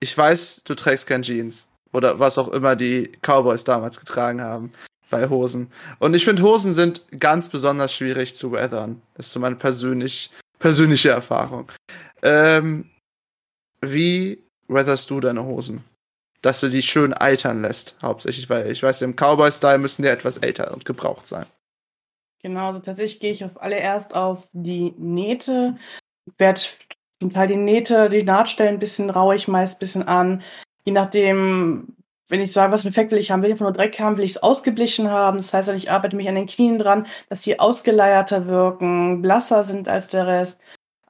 ich 0.00 0.16
weiß, 0.16 0.64
du 0.64 0.74
trägst 0.74 1.06
kein 1.06 1.22
Jeans. 1.22 1.68
Oder 1.92 2.20
was 2.20 2.38
auch 2.38 2.48
immer 2.48 2.76
die 2.76 3.10
Cowboys 3.22 3.64
damals 3.64 3.98
getragen 3.98 4.40
haben 4.40 4.72
bei 5.10 5.28
Hosen. 5.28 5.72
Und 5.98 6.14
ich 6.14 6.24
finde, 6.24 6.42
Hosen 6.42 6.72
sind 6.72 7.02
ganz 7.18 7.48
besonders 7.48 7.92
schwierig 7.92 8.36
zu 8.36 8.52
weathern. 8.52 9.02
Das 9.14 9.26
ist 9.26 9.32
so 9.32 9.40
meine 9.40 9.56
persönlich, 9.56 10.30
persönliche 10.58 11.10
Erfahrung. 11.10 11.70
Ähm, 12.22 12.88
wie 13.80 14.42
weatherst 14.68 15.10
du 15.10 15.20
deine 15.20 15.44
Hosen? 15.44 15.84
Dass 16.42 16.60
du 16.60 16.68
die 16.68 16.82
schön 16.82 17.12
altern 17.12 17.62
lässt, 17.62 17.96
hauptsächlich, 18.02 18.48
weil 18.48 18.70
ich 18.70 18.82
weiß, 18.82 19.02
im 19.02 19.14
Cowboy-Style 19.14 19.78
müssen 19.78 20.02
die 20.02 20.08
etwas 20.08 20.38
älter 20.38 20.72
und 20.72 20.84
gebraucht 20.84 21.26
sein. 21.26 21.46
Genau, 22.42 22.68
also 22.68 22.78
tatsächlich 22.78 23.20
gehe 23.20 23.32
ich 23.32 23.44
auf 23.44 23.60
allererst 23.60 24.14
auf 24.14 24.48
die 24.52 24.94
Nähte. 24.96 25.76
Ich 26.26 26.38
werde 26.38 26.60
zum 27.20 27.32
Teil 27.32 27.48
die 27.48 27.56
Nähte, 27.56 28.08
die 28.08 28.22
Nahtstellen 28.22 28.76
ein 28.76 28.80
bisschen 28.80 29.10
raue 29.10 29.34
ich 29.34 29.46
meist 29.46 29.76
ein 29.76 29.80
bisschen 29.80 30.08
an 30.08 30.42
je 30.84 30.92
nachdem, 30.92 31.96
wenn 32.28 32.40
ich 32.40 32.52
sage, 32.52 32.72
was 32.72 32.82
für 32.82 32.88
einen 32.88 32.94
Effekt 32.94 33.12
will 33.12 33.18
ich 33.18 33.30
haben, 33.30 33.42
will 33.42 33.48
ich 33.48 33.54
einfach 33.54 33.66
nur 33.66 33.72
Dreck 33.72 33.98
haben, 34.00 34.16
will 34.16 34.24
ich 34.24 34.32
es 34.32 34.42
ausgeblichen 34.42 35.10
haben. 35.10 35.38
Das 35.38 35.52
heißt, 35.52 35.68
ich 35.70 35.90
arbeite 35.90 36.16
mich 36.16 36.28
an 36.28 36.36
den 36.36 36.46
Knien 36.46 36.78
dran, 36.78 37.06
dass 37.28 37.42
die 37.42 37.58
ausgeleierter 37.58 38.46
wirken, 38.46 39.22
blasser 39.22 39.64
sind 39.64 39.88
als 39.88 40.08
der 40.08 40.26
Rest. 40.26 40.60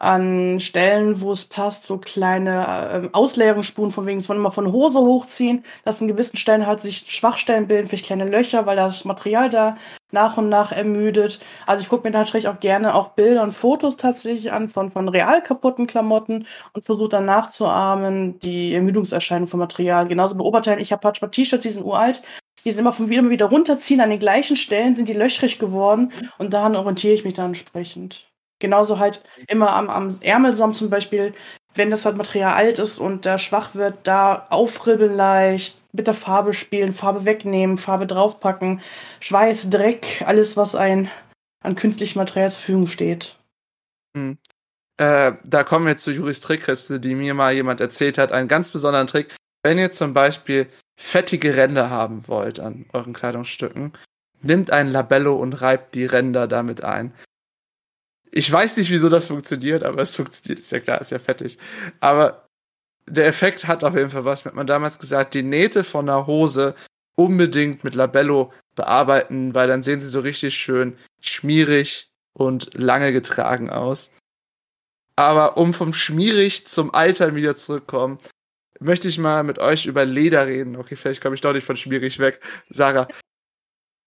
An 0.01 0.59
Stellen, 0.61 1.21
wo 1.21 1.33
es 1.33 1.45
passt, 1.45 1.85
so 1.85 1.99
kleine 1.99 3.05
äh, 3.05 3.09
Ausleerungsspuren, 3.13 3.91
von 3.91 4.07
wegen, 4.07 4.19
es 4.19 4.29
immer 4.29 4.51
von 4.51 4.73
Hose 4.73 4.99
hochziehen, 4.99 5.63
dass 5.85 6.01
in 6.01 6.09
gewissen 6.09 6.39
Stellen 6.39 6.67
halt 6.67 6.81
sich 6.81 7.05
Schwachstellen 7.09 7.69
bilden, 7.69 7.87
vielleicht 7.87 8.07
kleine 8.07 8.27
Löcher, 8.27 8.65
weil 8.65 8.77
das 8.77 9.05
Material 9.05 9.51
da 9.51 9.77
nach 10.11 10.37
und 10.39 10.49
nach 10.49 10.73
ermüdet. 10.73 11.41
Also 11.67 11.83
ich 11.83 11.89
gucke 11.89 12.09
mir 12.09 12.13
tatsächlich 12.13 12.49
auch 12.49 12.61
gerne 12.61 12.95
auch 12.95 13.11
Bilder 13.11 13.43
und 13.43 13.53
Fotos 13.53 13.97
tatsächlich 13.97 14.53
an 14.53 14.69
von, 14.69 14.91
von 14.91 15.09
real 15.09 15.43
kaputten 15.43 15.87
Klamotten 15.87 16.47
und 16.73 16.85
versuche 16.87 17.11
dann 17.11 17.27
nachzuahmen 17.27 18.39
die 18.41 18.75
Ermüdungserscheinung 18.75 19.49
von 19.49 19.61
Material. 19.61 20.09
Genauso 20.09 20.39
Oberteilen. 20.39 20.81
Ich 20.81 20.93
habe 20.93 21.03
manchmal 21.05 21.31
T-Shirts, 21.31 21.63
die 21.63 21.71
sind 21.71 21.85
uralt. 21.85 22.23
Die 22.65 22.73
sind 22.73 22.81
immer 22.81 22.93
von 22.93 23.09
wieder, 23.11 23.29
wieder 23.29 23.47
runterziehen. 23.47 24.01
An 24.01 24.11
den 24.11 24.19
gleichen 24.19 24.57
Stellen 24.57 24.95
sind 24.95 25.09
die 25.09 25.15
löchrig 25.15 25.59
geworden 25.59 26.13
und 26.39 26.53
daran 26.53 26.77
orientiere 26.77 27.15
ich 27.15 27.25
mich 27.25 27.35
dann 27.35 27.47
entsprechend. 27.49 28.30
Genauso 28.61 28.99
halt 28.99 29.23
immer 29.49 29.71
am, 29.71 29.91
am 29.91 30.17
Ärmelsaum 30.21 30.73
zum 30.73 30.91
Beispiel, 30.91 31.35
wenn 31.75 31.91
das 31.91 32.05
halt 32.05 32.17
Material 32.17 32.55
alt 32.55 32.79
ist 32.79 32.99
und 32.99 33.27
da 33.27 33.39
schwach 33.39 33.75
wird, 33.75 33.99
da 34.05 34.47
aufribbeln 34.51 35.17
leicht, 35.17 35.77
mit 35.93 36.07
der 36.07 36.15
Farbe 36.15 36.55
spielen, 36.55 36.93
Farbe 36.93 37.25
wegnehmen, 37.25 37.77
Farbe 37.77 38.07
draufpacken, 38.07 38.81
Schweiß, 39.19 39.71
Dreck, 39.71 40.23
alles, 40.25 40.57
was 40.57 40.75
ein 40.75 41.11
an 41.63 41.75
künstlichem 41.75 42.19
Material 42.19 42.51
zur 42.51 42.61
Verfügung 42.61 42.87
steht. 42.87 43.37
Hm. 44.17 44.39
Äh, 44.97 45.33
da 45.45 45.65
kommen 45.65 45.87
wir 45.87 45.97
zur 45.97 46.15
Juris 46.15 46.41
Trickkiste, 46.41 47.01
die 47.01 47.15
mir 47.15 47.35
mal 47.35 47.55
jemand 47.55 47.81
erzählt 47.81 48.19
hat. 48.19 48.33
Einen 48.33 48.49
ganz 48.49 48.71
besonderen 48.71 49.07
Trick. 49.07 49.35
Wenn 49.63 49.79
ihr 49.79 49.93
zum 49.93 50.15
Beispiel 50.15 50.67
fettige 50.99 51.57
Ränder 51.57 51.91
haben 51.91 52.29
wollt 52.29 52.61
an 52.61 52.87
euren 52.93 53.13
Kleidungsstücken, 53.13 53.93
nimmt 54.43 54.71
ein 54.71 54.89
Labello 54.89 55.35
und 55.37 55.55
reibt 55.55 55.95
die 55.95 56.05
Ränder 56.05 56.47
damit 56.47 56.85
ein. 56.85 57.13
Ich 58.33 58.51
weiß 58.51 58.77
nicht, 58.77 58.91
wieso 58.91 59.09
das 59.09 59.29
funktioniert, 59.29 59.83
aber 59.83 60.03
es 60.03 60.17
funktioniert, 60.17 60.61
ist 60.61 60.73
ja 60.73 60.81
klar, 60.81 61.01
ist 61.01 61.11
ja 61.11 61.19
fettig. 61.19 61.59
Aber 61.99 62.47
der 63.07 63.27
Effekt 63.27 63.67
hat 63.67 63.83
auf 63.83 63.97
jeden 63.97 64.11
Fall 64.11 64.25
was. 64.25 64.45
Mir 64.45 64.51
hat 64.51 64.57
man 64.57 64.67
damals 64.67 64.99
gesagt, 64.99 65.35
die 65.35 65.43
Nähte 65.43 65.85
von 65.85 66.09
einer 66.09 66.27
Hose 66.27 66.75
unbedingt 67.17 67.85
mit 67.85 67.95
Labello 67.95 68.53
bearbeiten, 68.77 69.55
weil 69.55 69.69
dann 69.69 69.83
sehen 69.83 70.01
sie 70.01 70.09
so 70.09 70.21
richtig 70.21 70.55
schön 70.55 70.97
schmierig 71.21 72.11
und 72.33 72.75
lange 72.75 73.13
getragen 73.13 73.69
aus. 73.69 74.11
Aber 75.17 75.59
um 75.59 75.75
vom 75.75 75.93
schmierig 75.93 76.67
zum 76.67 76.95
Altern 76.95 77.35
wieder 77.35 77.55
zurückkommen, 77.55 78.19
möchte 78.79 79.09
ich 79.09 79.19
mal 79.19 79.43
mit 79.43 79.59
euch 79.59 79.87
über 79.87 80.05
Leder 80.05 80.47
reden. 80.47 80.77
Okay, 80.77 80.97
vielleicht 80.97 81.21
komme 81.21 81.35
ich 81.35 81.43
doch 81.43 81.53
nicht 81.53 81.67
von 81.67 81.77
schmierig 81.77 82.19
weg. 82.21 82.41
Sarah, 82.71 83.09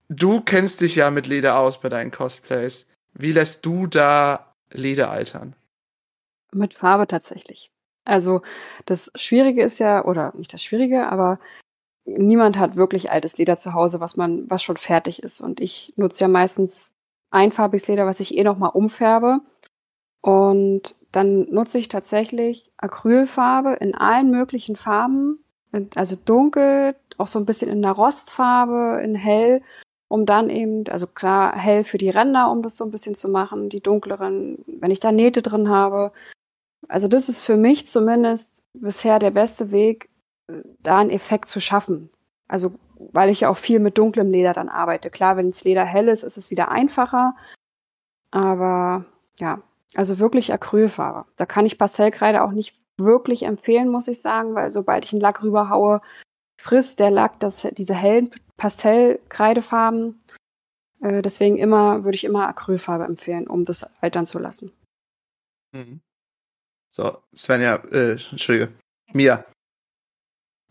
du 0.08 0.40
kennst 0.40 0.80
dich 0.80 0.96
ja 0.96 1.10
mit 1.10 1.26
Leder 1.26 1.58
aus 1.58 1.80
bei 1.80 1.88
deinen 1.88 2.10
Cosplays. 2.10 2.88
Wie 3.14 3.32
lässt 3.32 3.64
du 3.64 3.86
da 3.86 4.54
Leder 4.72 5.10
altern? 5.10 5.54
Mit 6.52 6.74
Farbe 6.74 7.06
tatsächlich. 7.06 7.70
Also 8.04 8.42
das 8.86 9.10
Schwierige 9.14 9.62
ist 9.62 9.78
ja, 9.78 10.04
oder 10.04 10.32
nicht 10.36 10.52
das 10.52 10.62
Schwierige, 10.62 11.06
aber 11.08 11.38
niemand 12.04 12.58
hat 12.58 12.76
wirklich 12.76 13.10
altes 13.10 13.38
Leder 13.38 13.56
zu 13.56 13.72
Hause, 13.72 14.00
was 14.00 14.16
man, 14.16 14.48
was 14.50 14.62
schon 14.62 14.76
fertig 14.76 15.22
ist. 15.22 15.40
Und 15.40 15.60
ich 15.60 15.94
nutze 15.96 16.24
ja 16.24 16.28
meistens 16.28 16.94
einfarbiges 17.30 17.88
Leder, 17.88 18.06
was 18.06 18.20
ich 18.20 18.36
eh 18.36 18.44
nochmal 18.44 18.70
umfärbe. 18.74 19.40
Und 20.20 20.94
dann 21.12 21.42
nutze 21.50 21.78
ich 21.78 21.88
tatsächlich 21.88 22.72
Acrylfarbe 22.76 23.74
in 23.74 23.94
allen 23.94 24.30
möglichen 24.30 24.76
Farben, 24.76 25.38
also 25.94 26.16
dunkel, 26.16 26.94
auch 27.18 27.26
so 27.26 27.38
ein 27.38 27.46
bisschen 27.46 27.70
in 27.70 27.84
einer 27.84 27.94
Rostfarbe, 27.94 29.00
in 29.02 29.14
hell, 29.14 29.62
um 30.08 30.26
dann 30.26 30.50
eben, 30.50 30.86
also 30.88 31.06
klar, 31.06 31.56
hell 31.56 31.84
für 31.84 31.98
die 31.98 32.10
Ränder, 32.10 32.50
um 32.50 32.62
das 32.62 32.76
so 32.76 32.84
ein 32.84 32.90
bisschen 32.90 33.14
zu 33.14 33.28
machen, 33.28 33.68
die 33.68 33.80
dunkleren, 33.80 34.58
wenn 34.66 34.90
ich 34.90 35.00
da 35.00 35.12
Nähte 35.12 35.42
drin 35.42 35.68
habe, 35.68 36.12
also 36.88 37.08
das 37.08 37.28
ist 37.28 37.44
für 37.44 37.56
mich 37.56 37.86
zumindest 37.86 38.64
bisher 38.74 39.18
der 39.18 39.30
beste 39.30 39.70
Weg, 39.70 40.10
da 40.82 40.98
einen 40.98 41.10
Effekt 41.10 41.48
zu 41.48 41.60
schaffen. 41.60 42.10
Also 42.48 42.74
weil 43.12 43.30
ich 43.30 43.40
ja 43.40 43.48
auch 43.48 43.56
viel 43.56 43.80
mit 43.80 43.98
dunklem 43.98 44.30
Leder 44.30 44.52
dann 44.52 44.68
arbeite. 44.68 45.10
Klar, 45.10 45.36
wenn 45.36 45.50
das 45.50 45.64
Leder 45.64 45.84
hell 45.84 46.08
ist, 46.08 46.22
ist 46.22 46.36
es 46.36 46.50
wieder 46.50 46.70
einfacher. 46.70 47.34
Aber 48.30 49.04
ja, 49.36 49.60
also 49.94 50.18
wirklich 50.18 50.52
Acrylfarbe. 50.52 51.26
Da 51.36 51.46
kann 51.46 51.66
ich 51.66 51.78
Pastellkreide 51.78 52.42
auch 52.42 52.52
nicht 52.52 52.78
wirklich 52.96 53.44
empfehlen, 53.44 53.88
muss 53.88 54.08
ich 54.08 54.20
sagen, 54.20 54.54
weil 54.54 54.70
sobald 54.70 55.04
ich 55.04 55.12
einen 55.12 55.20
Lack 55.20 55.42
rüberhaue, 55.42 56.00
frisst 56.64 56.98
der 56.98 57.10
Lack 57.10 57.38
das, 57.40 57.68
diese 57.72 57.94
hellen 57.94 58.34
Pastellkreidefarben. 58.56 60.22
Äh, 61.00 61.20
deswegen 61.20 61.58
immer, 61.58 62.04
würde 62.04 62.16
ich 62.16 62.24
immer 62.24 62.48
Acrylfarbe 62.48 63.04
empfehlen, 63.04 63.46
um 63.46 63.64
das 63.64 63.84
altern 64.00 64.26
zu 64.26 64.38
lassen. 64.38 64.72
Mhm. 65.72 66.00
So, 66.88 67.18
Svenja, 67.34 67.76
äh, 67.92 68.12
Entschuldige. 68.12 68.72
Mia. 69.12 69.44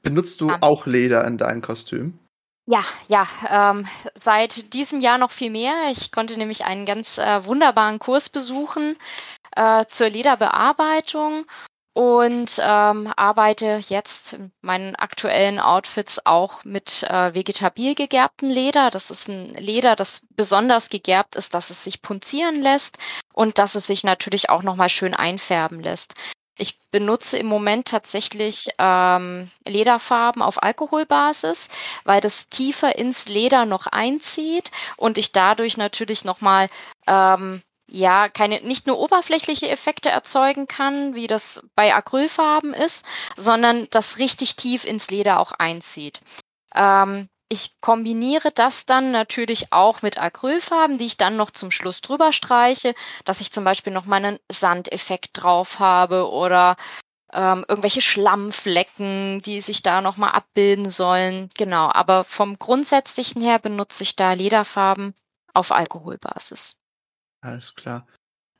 benutzt 0.01 0.41
du 0.41 0.49
auch 0.61 0.85
Leder 0.85 1.25
in 1.25 1.37
deinem 1.37 1.61
Kostüm? 1.61 2.19
Ja, 2.65 2.85
ja, 3.07 3.27
ähm, 3.49 3.87
seit 4.15 4.73
diesem 4.73 5.01
Jahr 5.01 5.17
noch 5.17 5.31
viel 5.31 5.51
mehr. 5.51 5.73
Ich 5.91 6.11
konnte 6.11 6.37
nämlich 6.37 6.65
einen 6.65 6.85
ganz 6.85 7.17
äh, 7.17 7.45
wunderbaren 7.45 7.99
Kurs 7.99 8.29
besuchen 8.29 8.97
äh, 9.55 9.85
zur 9.87 10.09
Lederbearbeitung 10.09 11.45
und 11.93 12.59
ähm, 12.59 13.13
arbeite 13.15 13.79
jetzt 13.87 14.33
in 14.33 14.51
meinen 14.61 14.95
aktuellen 14.95 15.59
Outfits 15.59 16.25
auch 16.25 16.63
mit 16.63 17.03
äh, 17.03 17.35
vegetabil 17.35 17.93
gegerbtem 17.93 18.49
Leder. 18.49 18.89
Das 18.89 19.11
ist 19.11 19.29
ein 19.29 19.53
Leder, 19.53 19.95
das 19.95 20.25
besonders 20.35 20.89
gegerbt 20.89 21.35
ist, 21.35 21.53
dass 21.53 21.69
es 21.69 21.83
sich 21.83 22.01
punzieren 22.01 22.55
lässt 22.55 22.97
und 23.31 23.59
dass 23.59 23.75
es 23.75 23.85
sich 23.85 24.03
natürlich 24.03 24.49
auch 24.49 24.63
nochmal 24.63 24.89
schön 24.89 25.13
einfärben 25.13 25.81
lässt. 25.81 26.15
Ich 26.57 26.79
benutze 26.91 27.37
im 27.37 27.47
Moment 27.47 27.87
tatsächlich 27.87 28.69
ähm, 28.77 29.49
Lederfarben 29.65 30.41
auf 30.41 30.61
Alkoholbasis, 30.61 31.67
weil 32.03 32.21
das 32.21 32.47
tiefer 32.49 32.95
ins 32.95 33.27
Leder 33.27 33.65
noch 33.65 33.87
einzieht 33.87 34.71
und 34.97 35.17
ich 35.17 35.31
dadurch 35.31 35.77
natürlich 35.77 36.25
nochmal 36.25 36.67
ähm, 37.07 37.63
ja, 37.93 38.27
keine, 38.27 38.59
nicht 38.61 38.87
nur 38.87 38.97
oberflächliche 38.97 39.69
Effekte 39.69 40.09
erzeugen 40.09 40.67
kann, 40.67 41.13
wie 41.13 41.27
das 41.27 41.63
bei 41.75 41.93
Acrylfarben 41.93 42.73
ist, 42.73 43.05
sondern 43.37 43.87
das 43.91 44.17
richtig 44.17 44.55
tief 44.55 44.83
ins 44.83 45.11
Leder 45.11 45.39
auch 45.39 45.51
einzieht. 45.51 46.19
Ähm, 46.73 47.29
ich 47.49 47.79
kombiniere 47.81 48.51
das 48.51 48.87
dann 48.87 49.11
natürlich 49.11 49.71
auch 49.71 50.01
mit 50.01 50.17
Acrylfarben, 50.17 50.97
die 50.97 51.05
ich 51.05 51.17
dann 51.17 51.35
noch 51.35 51.51
zum 51.51 51.69
Schluss 51.69 52.01
drüber 52.01 52.33
streiche, 52.33 52.95
dass 53.25 53.41
ich 53.41 53.51
zum 53.51 53.63
Beispiel 53.63 53.93
noch 53.93 54.05
mal 54.05 54.25
einen 54.25 54.39
Sandeffekt 54.51 55.43
drauf 55.43 55.77
habe 55.77 56.31
oder 56.31 56.77
ähm, 57.31 57.63
irgendwelche 57.67 58.01
Schlammflecken, 58.01 59.43
die 59.43 59.61
sich 59.61 59.83
da 59.83 60.01
noch 60.01 60.17
mal 60.17 60.31
abbilden 60.31 60.89
sollen. 60.89 61.51
Genau, 61.55 61.91
aber 61.93 62.23
vom 62.23 62.57
Grundsätzlichen 62.57 63.41
her 63.41 63.59
benutze 63.59 64.01
ich 64.01 64.15
da 64.15 64.33
Lederfarben 64.33 65.13
auf 65.53 65.71
Alkoholbasis. 65.71 66.79
Alles 67.43 67.75
klar. 67.75 68.07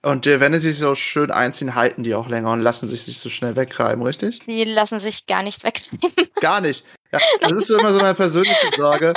Und 0.01 0.27
äh, 0.27 0.41
wenn 0.41 0.53
sie 0.55 0.71
sich 0.71 0.77
so 0.77 0.95
schön 0.95 1.31
einziehen, 1.31 1.75
halten 1.75 2.03
die 2.03 2.13
auch 2.13 2.27
länger 2.27 2.51
und 2.51 2.59
lassen 2.59 2.89
sich 2.89 3.07
nicht 3.07 3.19
so 3.19 3.29
schnell 3.29 3.55
wegreiben, 3.55 4.03
richtig? 4.03 4.39
Die 4.39 4.65
lassen 4.65 4.99
sich 4.99 5.25
gar 5.25 5.41
nicht 5.41 5.63
wegreiben. 5.63 6.29
Gar 6.41 6.59
nicht. 6.59 6.85
Ja, 7.13 7.19
das 7.39 7.51
ist 7.53 7.69
immer 7.69 7.93
so 7.93 8.01
meine 8.01 8.13
persönliche 8.13 8.75
Sorge. 8.75 9.13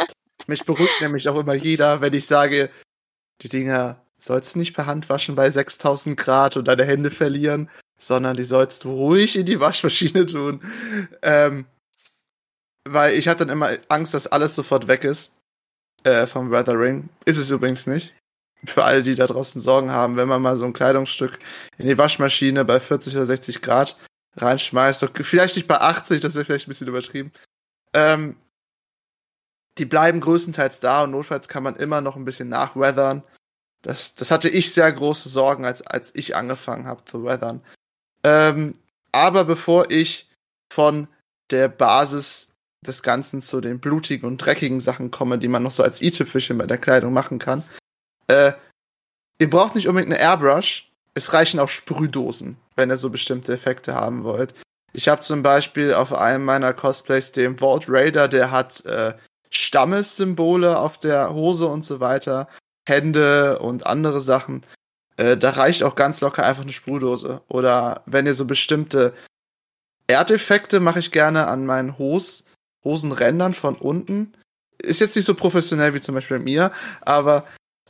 Mich 0.47 0.65
beruhigt 0.65 1.01
nämlich 1.01 1.29
auch 1.29 1.37
immer 1.37 1.55
jeder, 1.55 2.01
wenn 2.01 2.15
ich 2.15 2.27
sage, 2.27 2.71
die 3.43 3.49
Dinger 3.49 4.01
sollst 4.21 4.55
du 4.55 4.61
nicht 4.61 4.75
per 4.75 4.87
Hand 4.87 5.11
waschen 5.11 5.35
bei 5.35 5.51
6000 5.51 6.17
Grad 6.17 6.57
und 6.57 6.69
deine 6.69 6.85
Hände 6.85 7.11
verlieren, 7.11 7.69
sondern 7.99 8.37
die 8.37 8.45
sollst 8.45 8.85
du 8.85 8.93
ruhig 8.93 9.37
in 9.37 9.47
die 9.47 9.59
Waschmaschine 9.59 10.27
tun. 10.27 10.63
Ähm, 11.23 11.67
weil 12.85 13.15
ich 13.15 13.27
hatte 13.27 13.41
dann 13.41 13.49
immer 13.49 13.71
Angst, 13.89 14.15
dass 14.15 14.29
alles 14.29 14.55
sofort 14.55 14.87
weg 14.87 15.03
ist 15.03 15.35
äh, 16.05 16.29
vom 16.29 16.53
Weathering. 16.53 17.09
Ist 17.25 17.39
es 17.39 17.51
übrigens 17.51 17.89
nicht 17.89 18.15
für 18.65 18.85
alle, 18.85 19.03
die 19.03 19.15
da 19.15 19.27
draußen 19.27 19.61
Sorgen 19.61 19.91
haben, 19.91 20.17
wenn 20.17 20.29
man 20.29 20.43
mal 20.43 20.57
so 20.57 20.65
ein 20.65 20.73
Kleidungsstück 20.73 21.39
in 21.79 21.87
die 21.87 21.99
Waschmaschine 21.99 22.65
bei 22.65 22.81
40 22.81 23.15
oder 23.15 23.27
60 23.27 23.63
Grad 23.63 23.97
reinschmeißt, 24.37 25.07
vielleicht 25.23 25.57
nicht 25.57 25.69
bei 25.69 25.81
80, 25.81 26.21
das 26.21 26.35
wäre 26.35 26.45
vielleicht 26.45 26.67
ein 26.67 26.71
bisschen 26.71 26.89
übertrieben, 26.89 27.33
ähm, 27.93 28.37
die 29.79 29.85
bleiben 29.85 30.21
größtenteils 30.21 30.81
da 30.81 31.05
und 31.05 31.11
notfalls 31.11 31.49
kann 31.49 31.63
man 31.63 31.77
immer 31.77 32.01
noch 32.01 32.17
ein 32.17 32.25
bisschen 32.25 32.49
nachweathern. 32.49 33.23
Das, 33.83 34.15
das 34.15 34.31
hatte 34.31 34.49
ich 34.49 34.73
sehr 34.73 34.91
große 34.91 35.29
Sorgen, 35.29 35.65
als, 35.65 35.83
als 35.83 36.15
ich 36.15 36.35
angefangen 36.35 36.87
habe 36.87 37.05
zu 37.05 37.25
weathern. 37.25 37.63
Ähm, 38.25 38.75
aber 39.13 39.45
bevor 39.45 39.91
ich 39.91 40.31
von 40.73 41.09
der 41.51 41.69
Basis 41.69 42.49
des 42.87 43.03
Ganzen 43.03 43.43
zu 43.43 43.61
den 43.61 43.81
blutigen 43.81 44.27
und 44.27 44.39
dreckigen 44.39 44.81
Sachen 44.81 45.11
komme, 45.11 45.39
die 45.39 45.49
man 45.49 45.63
noch 45.63 45.73
so 45.73 45.83
als 45.83 46.03
i-Tüpfelchen 46.03 46.59
bei 46.59 46.67
der 46.67 46.79
Kleidung 46.79 47.13
machen 47.13 47.39
kann, 47.39 47.63
äh, 48.29 48.53
ihr 49.39 49.51
braucht 49.51 49.75
nicht 49.75 49.89
unbedingt 49.89 50.13
eine 50.13 50.23
Airbrush. 50.23 50.91
Es 51.15 51.33
reichen 51.33 51.61
auch 51.61 51.69
Sprühdosen, 51.69 52.57
wenn 52.75 52.91
ihr 52.91 52.97
so 52.97 53.11
bestimmte 53.11 53.53
Effekte 53.53 53.95
haben 53.95 54.25
wollt. 54.25 54.55
Ich 54.93 55.09
habe 55.09 55.21
zum 55.21 55.43
Beispiel 55.43 55.95
auf 55.95 56.13
einem 56.13 56.45
meiner 56.45 56.73
Cosplays 56.73 57.33
den 57.33 57.59
Vault 57.59 57.87
Raider, 57.89 58.29
der 58.29 58.51
hat 58.51 58.85
äh, 58.87 59.15
Stammessymbole 59.51 60.79
auf 60.79 60.99
der 60.99 61.33
Hose 61.33 61.67
und 61.67 61.85
so 61.85 62.01
weiter, 62.01 62.49
Hände 62.87 63.59
und 63.59 63.87
andere 63.87 64.21
Sachen. 64.21 64.63
Äh, 65.17 65.37
da 65.37 65.51
reicht 65.51 65.83
auch 65.83 65.97
ganz 65.97 66.21
locker 66.21 66.45
einfach 66.45 66.63
eine 66.63 66.73
Sprühdose. 66.73 67.43
Oder 67.49 68.03
wenn 68.07 68.27
ihr 68.27 68.35
so 68.35 68.45
bestimmte 68.45 69.15
Erdeffekte 70.07 70.81
mache 70.81 71.01
ich 71.01 71.13
gerne 71.13 71.47
an 71.49 71.67
meinen 71.67 71.99
Hos 71.99 72.45
Hosenrändern 72.85 73.53
von 73.53 73.75
unten. 73.75 74.33
Ist 74.81 75.01
jetzt 75.01 75.17
nicht 75.17 75.25
so 75.25 75.35
professionell 75.35 75.95
wie 75.95 76.01
zum 76.01 76.15
Beispiel 76.15 76.39
mir, 76.39 76.71
aber 77.01 77.45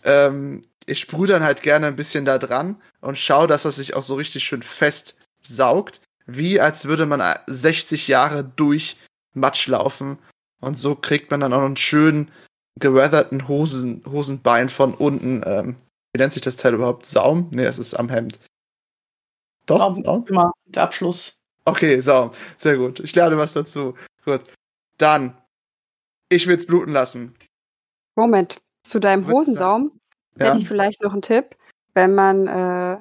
ähm, 0.07 0.63
ich 0.87 1.01
sprühe 1.01 1.27
dann 1.27 1.43
halt 1.43 1.63
gerne 1.63 1.89
ein 1.89 1.97
bisschen 1.97 2.25
da 2.25 2.39
dran 2.39 2.81
und 3.01 3.19
schaue, 3.19 3.49
dass 3.49 3.65
das 3.65 3.77
sich 3.77 3.95
auch 3.95 4.03
so 4.03 4.15
richtig 4.15 4.45
schön 4.45 4.63
fest 4.63 5.19
saugt, 5.43 6.01
wie 6.27 6.61
als 6.61 6.87
würde 6.87 7.07
man 7.07 7.23
60 7.47 8.09
Jahre 8.09 8.45
durch 8.45 8.97
Matsch 9.35 9.67
laufen. 9.67 10.19
Und 10.61 10.79
so 10.79 10.95
kriegt 10.95 11.31
man 11.31 11.41
dann 11.41 11.53
auch 11.53 11.63
einen 11.63 11.77
schönen 11.77 12.31
geweatherten 12.79 13.49
Hosen, 13.49 14.03
Hosenbein 14.07 14.69
von 14.69 14.95
unten. 14.95 15.43
Ähm, 15.45 15.77
wie 16.13 16.19
nennt 16.21 16.33
sich 16.33 16.43
das 16.43 16.57
Teil 16.57 16.75
überhaupt? 16.75 17.05
Saum? 17.05 17.49
Nee, 17.51 17.65
es 17.65 17.79
ist 17.79 17.95
am 17.95 18.09
Hemd. 18.09 18.39
Doch, 19.67 19.79
Saum, 19.79 19.95
Saum? 19.97 20.27
Immer 20.29 20.53
der 20.67 20.85
Abschluss. 20.85 21.39
Okay, 21.65 22.01
Saum. 22.01 22.31
Sehr 22.57 22.77
gut. 22.77 23.01
Ich 23.01 23.15
lerne 23.15 23.37
was 23.37 23.53
dazu. 23.53 23.95
Gut. 24.25 24.43
Dann. 24.99 25.37
Ich 26.29 26.47
will's 26.47 26.67
bluten 26.67 26.93
lassen. 26.93 27.35
Moment. 28.15 28.59
Zu 28.83 29.01
deinem 29.01 29.27
Hosensaum 29.27 29.96
ja. 30.39 30.47
hätte 30.47 30.61
ich 30.61 30.69
vielleicht 30.69 31.03
noch 31.03 31.13
einen 31.13 31.23
Tipp. 31.23 31.57
Wenn 31.95 32.15
man, 32.15 32.47
äh, 32.47 32.99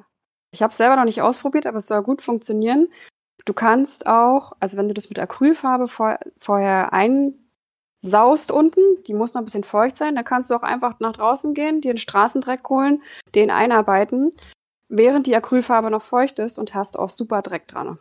ich 0.50 0.62
habe 0.62 0.70
es 0.70 0.76
selber 0.76 0.96
noch 0.96 1.04
nicht 1.04 1.22
ausprobiert, 1.22 1.66
aber 1.66 1.78
es 1.78 1.86
soll 1.86 2.02
gut 2.02 2.22
funktionieren. 2.22 2.88
Du 3.44 3.52
kannst 3.52 4.06
auch, 4.06 4.52
also 4.58 4.76
wenn 4.76 4.88
du 4.88 4.94
das 4.94 5.08
mit 5.08 5.18
Acrylfarbe 5.18 5.86
vor, 5.86 6.18
vorher 6.40 6.92
einsaust 6.92 8.50
unten, 8.50 8.80
die 9.06 9.14
muss 9.14 9.34
noch 9.34 9.42
ein 9.42 9.44
bisschen 9.44 9.64
feucht 9.64 9.98
sein, 9.98 10.16
dann 10.16 10.24
kannst 10.24 10.50
du 10.50 10.54
auch 10.54 10.62
einfach 10.62 10.98
nach 11.00 11.12
draußen 11.12 11.54
gehen, 11.54 11.80
dir 11.80 11.90
einen 11.90 11.98
Straßendreck 11.98 12.68
holen, 12.68 13.02
den 13.34 13.50
einarbeiten, 13.50 14.32
während 14.88 15.26
die 15.26 15.36
Acrylfarbe 15.36 15.90
noch 15.90 16.02
feucht 16.02 16.38
ist 16.38 16.58
und 16.58 16.74
hast 16.74 16.98
auch 16.98 17.10
super 17.10 17.42
Dreck 17.42 17.68
dran. 17.68 17.98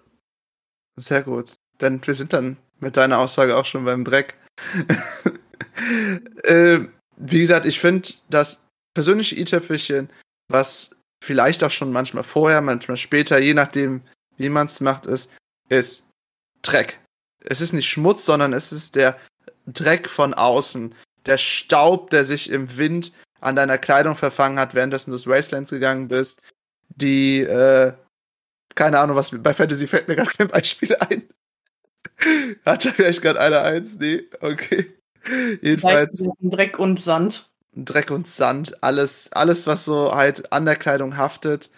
Sehr 0.96 1.24
gut. 1.24 1.56
Denn 1.82 2.06
wir 2.06 2.16
sind 2.16 2.34
dann 2.34 2.58
mit 2.80 2.98
deiner 2.98 3.20
Aussage 3.20 3.58
auch 3.58 3.66
schon 3.66 3.86
beim 3.86 4.06
Dreck. 4.06 4.36
äh, 6.44 6.80
wie 7.18 7.40
gesagt, 7.40 7.66
ich 7.66 7.80
finde 7.80 8.10
das 8.30 8.65
persönliche 8.96 9.36
i-Töpfelchen, 9.36 10.10
was 10.48 10.96
vielleicht 11.24 11.64
auch 11.64 11.70
schon 11.70 11.92
manchmal 11.92 12.24
vorher, 12.24 12.62
manchmal 12.62 12.98
später, 12.98 13.38
je 13.38 13.54
nachdem, 13.54 14.02
wie 14.38 14.50
man 14.50 14.66
es 14.66 14.82
macht, 14.82 15.06
ist, 15.06 15.32
ist 15.70 16.08
Dreck. 16.64 17.00
Es 17.44 17.62
ist 17.62 17.74
nicht 17.74 17.88
Schmutz, 17.88 18.26
sondern 18.26 18.54
es 18.54 18.72
ist 18.72 18.96
der 18.96 19.18
Dreck 19.68 20.10
von 20.10 20.34
außen. 20.34 20.96
Der 21.28 21.38
Staub, 21.38 22.10
der 22.10 22.26
sich 22.26 22.50
im 22.50 22.78
Wind 22.78 23.12
an 23.40 23.56
deiner 23.56 23.78
Kleidung 23.78 24.16
verfangen 24.16 24.60
hat, 24.60 24.74
währenddessen 24.74 25.12
du 25.12 25.18
das 25.18 25.28
Wastelands 25.28 25.70
gegangen 25.70 26.08
bist. 26.08 26.42
Die, 26.90 27.42
äh, 27.42 27.94
keine 28.74 29.00
Ahnung, 29.00 29.16
was 29.16 29.32
bei 29.32 29.54
Fantasy 29.54 29.88
fällt 29.88 30.08
mir 30.08 30.16
gar 30.16 30.28
kein 30.28 30.48
Beispiel 30.48 30.96
ein. 30.96 31.30
Hat 32.66 32.86
da 32.86 32.92
vielleicht 32.92 33.22
gerade 33.22 33.40
einer 33.40 33.62
eins? 33.62 33.98
Nee, 34.00 34.24
okay. 34.40 34.94
Jedenfalls. 35.62 36.24
Dreck 36.40 36.80
und 36.80 37.00
Sand. 37.00 37.52
Dreck 37.76 38.12
und 38.12 38.28
Sand, 38.28 38.84
alles, 38.84 39.32
alles, 39.34 39.68
was 39.68 39.86
so 39.86 40.14
halt 40.14 40.52
an 40.52 40.66
der 40.66 40.76
Kleidung 40.76 41.18
haftet. 41.18 41.70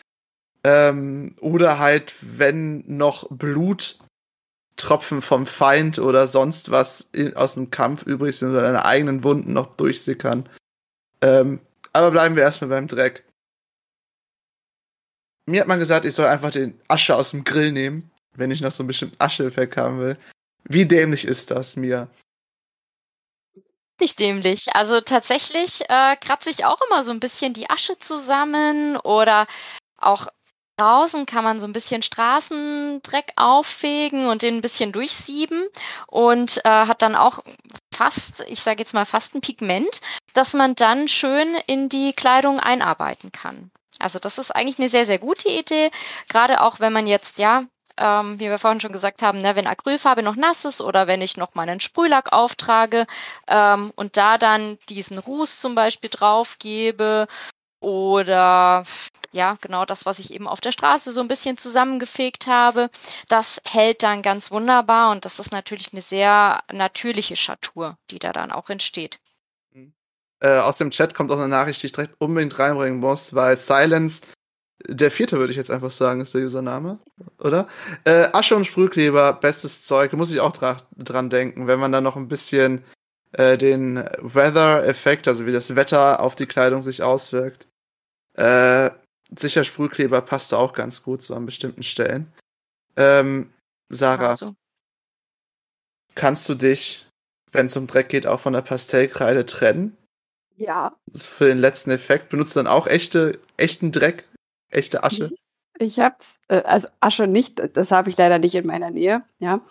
Ähm, 0.63 1.35
oder 1.39 1.79
halt, 1.79 2.13
wenn 2.21 2.83
noch 2.87 3.27
Bluttropfen 3.29 5.21
vom 5.21 5.47
Feind 5.47 5.99
oder 5.99 6.27
sonst 6.27 6.71
was 6.71 7.09
in, 7.13 7.35
aus 7.35 7.55
dem 7.55 7.71
Kampf 7.71 8.03
übrig 8.03 8.35
sind 8.35 8.51
oder 8.51 8.61
deine 8.61 8.85
eigenen 8.85 9.23
Wunden 9.23 9.53
noch 9.53 9.75
durchsickern. 9.75 10.47
Ähm, 11.21 11.59
aber 11.93 12.11
bleiben 12.11 12.35
wir 12.35 12.43
erstmal 12.43 12.69
beim 12.69 12.87
Dreck. 12.87 13.23
Mir 15.45 15.61
hat 15.61 15.67
man 15.67 15.79
gesagt, 15.79 16.05
ich 16.05 16.13
soll 16.13 16.25
einfach 16.25 16.51
den 16.51 16.79
Asche 16.87 17.15
aus 17.15 17.31
dem 17.31 17.43
Grill 17.43 17.71
nehmen, 17.71 18.11
wenn 18.35 18.51
ich 18.51 18.61
noch 18.61 18.71
so 18.71 18.83
ein 18.83 18.87
bestimmten 18.87 19.19
Ascheeffekt 19.19 19.77
haben 19.77 19.99
will. 19.99 20.17
Wie 20.65 20.85
dämlich 20.85 21.25
ist 21.25 21.51
das 21.51 21.77
mir? 21.77 22.09
Nicht 23.99 24.19
dämlich. 24.19 24.67
Also 24.75 25.01
tatsächlich 25.01 25.81
äh, 25.89 26.15
kratze 26.17 26.51
ich 26.51 26.65
auch 26.65 26.79
immer 26.87 27.03
so 27.03 27.11
ein 27.11 27.19
bisschen 27.19 27.53
die 27.53 27.69
Asche 27.69 27.97
zusammen 27.97 28.95
oder 28.97 29.47
auch 29.97 30.27
draußen 30.77 31.25
kann 31.25 31.43
man 31.43 31.59
so 31.59 31.65
ein 31.65 31.73
bisschen 31.73 32.03
Straßendreck 32.03 33.31
auffegen 33.35 34.27
und 34.27 34.43
den 34.43 34.57
ein 34.57 34.61
bisschen 34.61 34.91
durchsieben 34.91 35.67
und 36.07 36.63
äh, 36.63 36.69
hat 36.69 37.01
dann 37.01 37.15
auch 37.15 37.39
fast, 37.93 38.45
ich 38.47 38.61
sage 38.61 38.79
jetzt 38.79 38.93
mal 38.93 39.05
fast 39.05 39.33
ein 39.33 39.41
Pigment, 39.41 40.01
das 40.33 40.53
man 40.53 40.75
dann 40.75 41.07
schön 41.07 41.55
in 41.65 41.89
die 41.89 42.13
Kleidung 42.13 42.59
einarbeiten 42.59 43.31
kann. 43.31 43.71
Also 43.99 44.19
das 44.19 44.37
ist 44.37 44.51
eigentlich 44.51 44.77
eine 44.77 44.89
sehr, 44.89 45.07
sehr 45.07 45.17
gute 45.17 45.49
Idee, 45.49 45.89
gerade 46.29 46.61
auch 46.61 46.79
wenn 46.79 46.93
man 46.93 47.07
jetzt 47.07 47.39
ja 47.39 47.63
ähm, 47.97 48.39
wie 48.39 48.49
wir 48.49 48.59
vorhin 48.59 48.79
schon 48.79 48.91
gesagt 48.91 49.21
haben, 49.21 49.37
ne, 49.37 49.55
wenn 49.55 49.67
Acrylfarbe 49.67 50.23
noch 50.23 50.35
nass 50.35 50.65
ist 50.65 50.81
oder 50.81 51.07
wenn 51.07 51.21
ich 51.21 51.37
noch 51.37 51.55
mal 51.55 51.67
einen 51.67 51.79
Sprühlack 51.79 52.31
auftrage 52.31 53.05
ähm, 53.47 53.91
und 53.95 54.17
da 54.17 54.37
dann 54.37 54.77
diesen 54.89 55.17
Ruß 55.17 55.59
zum 55.59 55.75
Beispiel 55.75 56.09
drauf 56.09 56.57
gebe 56.59 57.27
oder 57.79 58.85
ja, 59.31 59.57
genau 59.61 59.85
das, 59.85 60.05
was 60.05 60.19
ich 60.19 60.33
eben 60.33 60.47
auf 60.47 60.61
der 60.61 60.71
Straße 60.71 61.11
so 61.11 61.21
ein 61.21 61.27
bisschen 61.27 61.57
zusammengefegt 61.57 62.47
habe, 62.47 62.89
das 63.27 63.61
hält 63.65 64.03
dann 64.03 64.21
ganz 64.21 64.51
wunderbar 64.51 65.11
und 65.11 65.25
das 65.25 65.39
ist 65.39 65.51
natürlich 65.51 65.91
eine 65.91 66.01
sehr 66.01 66.63
natürliche 66.71 67.35
Schatur, 67.35 67.97
die 68.09 68.19
da 68.19 68.31
dann 68.31 68.51
auch 68.51 68.69
entsteht. 68.69 69.19
Äh, 70.39 70.59
aus 70.59 70.77
dem 70.77 70.91
Chat 70.91 71.15
kommt 71.15 71.31
auch 71.31 71.39
eine 71.39 71.47
Nachricht, 71.47 71.81
die 71.81 71.87
ich 71.87 71.93
direkt 71.93 72.15
unbedingt 72.19 72.57
reinbringen 72.59 72.99
muss, 72.99 73.33
weil 73.33 73.57
Silence, 73.57 74.21
der 74.85 75.11
vierte 75.11 75.39
würde 75.39 75.51
ich 75.51 75.57
jetzt 75.57 75.71
einfach 75.71 75.91
sagen, 75.91 76.21
ist 76.21 76.33
der 76.33 76.45
Username, 76.45 76.99
oder? 77.39 77.67
Äh, 78.03 78.29
Asche 78.33 78.55
und 78.55 78.65
Sprühkleber, 78.65 79.33
bestes 79.33 79.83
Zeug, 79.83 80.13
muss 80.13 80.31
ich 80.31 80.39
auch 80.39 80.51
dra 80.51 80.77
dran 80.95 81.29
denken, 81.29 81.67
wenn 81.67 81.79
man 81.79 81.91
dann 81.91 82.03
noch 82.03 82.15
ein 82.15 82.27
bisschen 82.27 82.83
äh, 83.33 83.57
den 83.57 83.97
Weather-Effekt, 84.19 85.27
also 85.27 85.45
wie 85.45 85.51
das 85.51 85.75
Wetter 85.75 86.19
auf 86.19 86.35
die 86.35 86.45
Kleidung 86.45 86.81
sich 86.81 87.03
auswirkt. 87.03 87.67
Äh, 88.33 88.91
sicher 89.35 89.63
Sprühkleber 89.63 90.21
passt 90.21 90.51
da 90.51 90.57
auch 90.57 90.73
ganz 90.73 91.03
gut, 91.03 91.21
so 91.21 91.35
an 91.35 91.45
bestimmten 91.45 91.83
Stellen. 91.83 92.31
Ähm, 92.95 93.51
Sarah, 93.89 94.29
Also, 94.29 94.55
kannst 96.15 96.47
du 96.49 96.55
dich, 96.55 97.07
wenn 97.51 97.65
es 97.65 97.75
um 97.75 97.87
Dreck 97.87 98.09
geht, 98.09 98.27
auch 98.27 98.39
von 98.39 98.53
der 98.53 98.61
Pastellkreide 98.61 99.45
trennen? 99.45 99.97
Ja, 100.55 100.95
Für 101.13 101.45
den 101.45 101.59
letzten 101.59 101.91
Effekt 101.91 102.29
benutzt 102.29 102.55
du 102.55 102.59
dann 102.59 102.67
auch 102.67 102.87
echte, 102.87 103.39
echten 103.57 103.91
Dreck, 103.91 104.23
echte 104.69 105.03
Asche? 105.03 105.31
ich 105.79 105.99
hab's, 105.99 106.39
äh, 106.47 106.63
also 106.63 106.87
Asche 106.99 107.27
nicht, 107.27 107.61
das 107.75 107.91
habe 107.91 108.09
ich 108.09 108.17
leider 108.17 108.39
nicht 108.39 108.55
in 108.55 108.67
meiner 108.67 108.91
Nähe, 108.91 109.23
ja. 109.39 109.61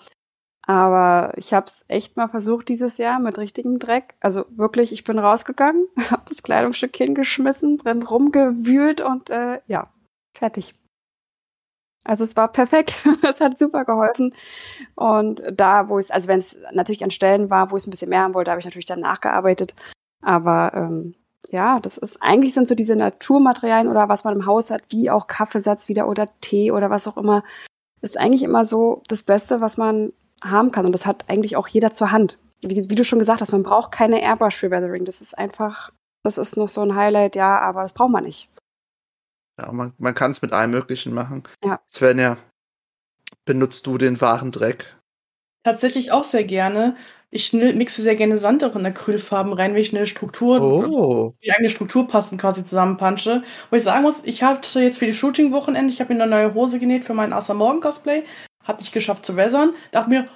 Aber 0.68 1.32
ich 1.36 1.54
habe 1.54 1.66
es 1.66 1.84
echt 1.86 2.16
mal 2.16 2.28
versucht 2.28 2.68
dieses 2.68 2.98
Jahr 2.98 3.20
mit 3.20 3.38
richtigem 3.38 3.78
Dreck. 3.78 4.14
Also 4.18 4.46
wirklich, 4.50 4.92
ich 4.92 5.04
bin 5.04 5.18
rausgegangen, 5.18 5.86
habe 6.10 6.24
das 6.28 6.42
Kleidungsstück 6.42 6.96
hingeschmissen, 6.96 7.78
drin 7.78 8.02
rumgewühlt 8.02 9.00
und 9.00 9.30
äh, 9.30 9.60
ja, 9.68 9.92
fertig. 10.36 10.74
Also 12.04 12.24
es 12.24 12.36
war 12.36 12.50
perfekt. 12.50 13.00
es 13.22 13.40
hat 13.40 13.58
super 13.58 13.84
geholfen. 13.84 14.32
Und 14.94 15.42
da, 15.52 15.88
wo 15.88 15.98
es, 15.98 16.10
also 16.10 16.28
wenn 16.28 16.38
es 16.38 16.56
natürlich 16.72 17.04
an 17.04 17.10
Stellen 17.10 17.50
war, 17.50 17.70
wo 17.70 17.76
es 17.76 17.86
ein 17.86 17.90
bisschen 17.90 18.10
mehr 18.10 18.22
haben 18.22 18.34
wollte, 18.34 18.50
habe 18.50 18.60
ich 18.60 18.64
natürlich 18.64 18.86
dann 18.86 19.00
nachgearbeitet. 19.00 19.74
Aber 20.22 20.72
ähm, 20.74 21.14
ja, 21.48 21.80
das 21.80 21.98
ist 21.98 22.22
eigentlich 22.22 22.54
sind 22.54 22.68
so 22.68 22.74
diese 22.74 22.96
Naturmaterialien 22.96 23.88
oder 23.88 24.08
was 24.08 24.24
man 24.24 24.34
im 24.34 24.46
Haus 24.46 24.70
hat, 24.70 24.82
wie 24.90 25.10
auch 25.10 25.26
Kaffeesatz 25.26 25.88
wieder 25.88 26.08
oder 26.08 26.28
Tee 26.40 26.72
oder 26.72 26.90
was 26.90 27.06
auch 27.06 27.16
immer, 27.16 27.44
ist 28.00 28.18
eigentlich 28.18 28.42
immer 28.42 28.64
so 28.64 29.02
das 29.08 29.22
Beste, 29.22 29.60
was 29.60 29.76
man 29.76 30.12
haben 30.42 30.70
kann. 30.72 30.86
Und 30.86 30.92
das 30.92 31.06
hat 31.06 31.28
eigentlich 31.28 31.56
auch 31.56 31.68
jeder 31.68 31.92
zur 31.92 32.10
Hand. 32.10 32.38
Wie, 32.62 32.88
wie 32.88 32.94
du 32.94 33.04
schon 33.04 33.18
gesagt 33.18 33.40
hast, 33.40 33.52
man 33.52 33.62
braucht 33.62 33.92
keine 33.92 34.22
Airbrush 34.22 34.56
für 34.56 34.70
Weathering. 34.70 35.04
Das 35.04 35.20
ist 35.20 35.36
einfach, 35.36 35.92
das 36.22 36.38
ist 36.38 36.56
noch 36.56 36.68
so 36.68 36.82
ein 36.82 36.94
Highlight, 36.94 37.36
ja, 37.36 37.58
aber 37.60 37.82
das 37.82 37.92
braucht 37.92 38.10
man 38.10 38.24
nicht. 38.24 38.48
Ja, 39.58 39.72
man, 39.72 39.92
man 39.98 40.14
kann 40.14 40.32
es 40.32 40.42
mit 40.42 40.52
allem 40.52 40.70
Möglichen 40.70 41.14
machen. 41.14 41.44
Ja. 41.64 41.80
Svenja, 41.88 42.36
benutzt 43.44 43.86
du 43.86 43.98
den 43.98 44.20
wahren 44.20 44.52
Dreck? 44.52 44.95
Tatsächlich 45.66 46.12
auch 46.12 46.22
sehr 46.22 46.44
gerne. 46.44 46.94
Ich 47.30 47.52
mixe 47.52 48.00
sehr 48.00 48.14
gerne 48.14 48.36
Sand 48.36 48.62
auch 48.62 48.76
in 48.76 48.86
Acrylfarben 48.86 49.52
rein, 49.52 49.74
wenn 49.74 49.80
ich 49.80 49.92
eine 49.92 50.06
Struktur, 50.06 50.60
Oh. 50.62 51.34
die 51.42 51.50
eigene 51.50 51.70
Struktur 51.70 52.06
passen 52.06 52.38
quasi 52.38 52.62
zusammenpansche. 52.62 53.42
Wo 53.68 53.74
ich 53.76 53.82
sagen 53.82 54.02
muss, 54.02 54.22
ich 54.24 54.44
hatte 54.44 54.80
jetzt 54.80 54.98
für 54.98 55.06
die 55.06 55.12
Shooting-Wochenende, 55.12 55.92
ich 55.92 55.98
habe 56.00 56.14
mir 56.14 56.22
eine 56.22 56.30
neue 56.30 56.54
Hose 56.54 56.78
genäht 56.78 57.04
für 57.04 57.14
meinen 57.14 57.32
Asa 57.32 57.52
Morgen 57.52 57.80
Cosplay. 57.80 58.22
Hat 58.62 58.78
nicht 58.78 58.92
geschafft 58.92 59.26
zu 59.26 59.34
wässern. 59.34 59.72
Dachte 59.90 60.08
mir, 60.08 60.26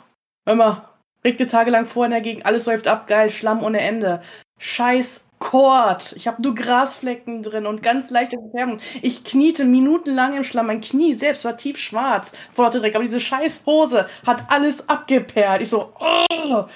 hör 0.49 0.57
mal, 0.57 0.89
regte 1.25 1.47
tagelang 1.47 1.87
vor 1.87 2.07
in 2.07 2.11
der 2.11 2.23
Gegend, 2.23 2.45
alles 2.45 2.67
läuft 2.67 2.89
ab, 2.89 3.07
geil, 3.07 3.31
Schlamm 3.31 3.63
ohne 3.63 3.79
Ende. 3.83 4.23
Scheiß 4.63 5.27
Kord. 5.39 6.13
Ich 6.17 6.29
habe 6.29 6.43
nur 6.43 6.55
Grasflecken 6.55 7.43
drin 7.43 7.67
und 7.67 7.83
ganz 7.83 8.11
leichte 8.11 8.37
Verfärbung. 8.39 8.77
Ich 9.01 9.25
kniete 9.25 9.65
minutenlang 9.65 10.37
im 10.37 10.45
Schlamm. 10.45 10.67
Mein 10.67 10.83
Knie 10.83 11.15
selbst 11.15 11.47
war 11.47 11.57
tief 11.57 11.79
schwarz 11.79 12.33
vor 12.53 12.67
lauter 12.67 12.81
Dreck. 12.81 12.95
Aber 12.95 13.05
diese 13.05 13.21
scheiß 13.21 13.63
Hose 13.65 14.07
hat 14.27 14.51
alles 14.51 14.87
abgeperlt. 14.87 15.63
Ich 15.63 15.71
so, 15.71 15.95
oh, 15.99 16.67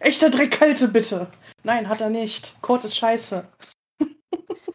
echter 0.00 0.30
Dreckkalte 0.30 0.88
bitte. 0.88 1.26
Nein, 1.62 1.90
hat 1.90 2.00
er 2.00 2.08
nicht. 2.08 2.56
Kord 2.62 2.84
ist 2.86 2.96
scheiße. 2.96 3.46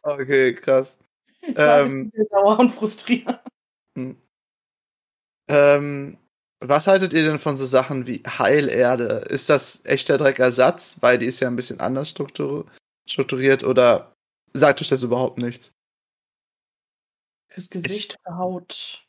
Okay, 0.03 0.53
krass. 0.53 0.97
Ich 1.43 1.55
Ähm. 1.57 2.11
sauer 2.29 2.59
und 2.59 2.69
frustriert. 2.69 3.41
Ähm, 5.49 6.17
was 6.61 6.87
haltet 6.87 7.13
ihr 7.13 7.23
denn 7.23 7.39
von 7.39 7.55
so 7.55 7.65
Sachen 7.65 8.07
wie 8.07 8.23
Heilerde? 8.25 9.25
Ist 9.29 9.49
das 9.49 9.83
echter 9.85 10.17
Dreckersatz? 10.17 10.97
Weil 11.01 11.17
die 11.17 11.25
ist 11.25 11.39
ja 11.39 11.47
ein 11.47 11.55
bisschen 11.55 11.79
anders 11.79 12.09
struktur 12.09 12.65
strukturiert 13.07 13.63
oder 13.63 14.15
sagt 14.53 14.81
euch 14.81 14.89
das 14.89 15.03
überhaupt 15.03 15.37
nichts? 15.37 15.73
Fürs 17.49 17.69
Gesicht, 17.69 18.17
für 18.25 18.37
Haut. 18.37 19.05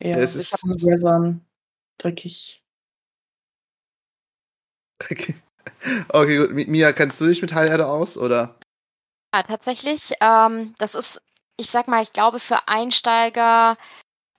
Ja, 0.00 0.16
Es 0.18 0.34
ich 0.34 0.52
ist- 0.52 0.82
Gräsern. 0.84 1.44
Dreckig. 1.98 2.62
Okay, 5.02 5.34
okay 6.08 6.36
gut. 6.38 6.50
Mi- 6.50 6.68
Mia, 6.68 6.92
kennst 6.92 7.20
du 7.20 7.26
dich 7.26 7.42
mit 7.42 7.54
Heilerde 7.54 7.86
aus 7.86 8.16
oder? 8.18 8.58
Ja, 9.34 9.42
tatsächlich. 9.42 10.12
Ähm, 10.20 10.74
das 10.78 10.94
ist, 10.94 11.22
ich 11.58 11.70
sag 11.70 11.88
mal, 11.88 12.02
ich 12.02 12.12
glaube, 12.12 12.40
für 12.40 12.66
Einsteiger 12.68 13.76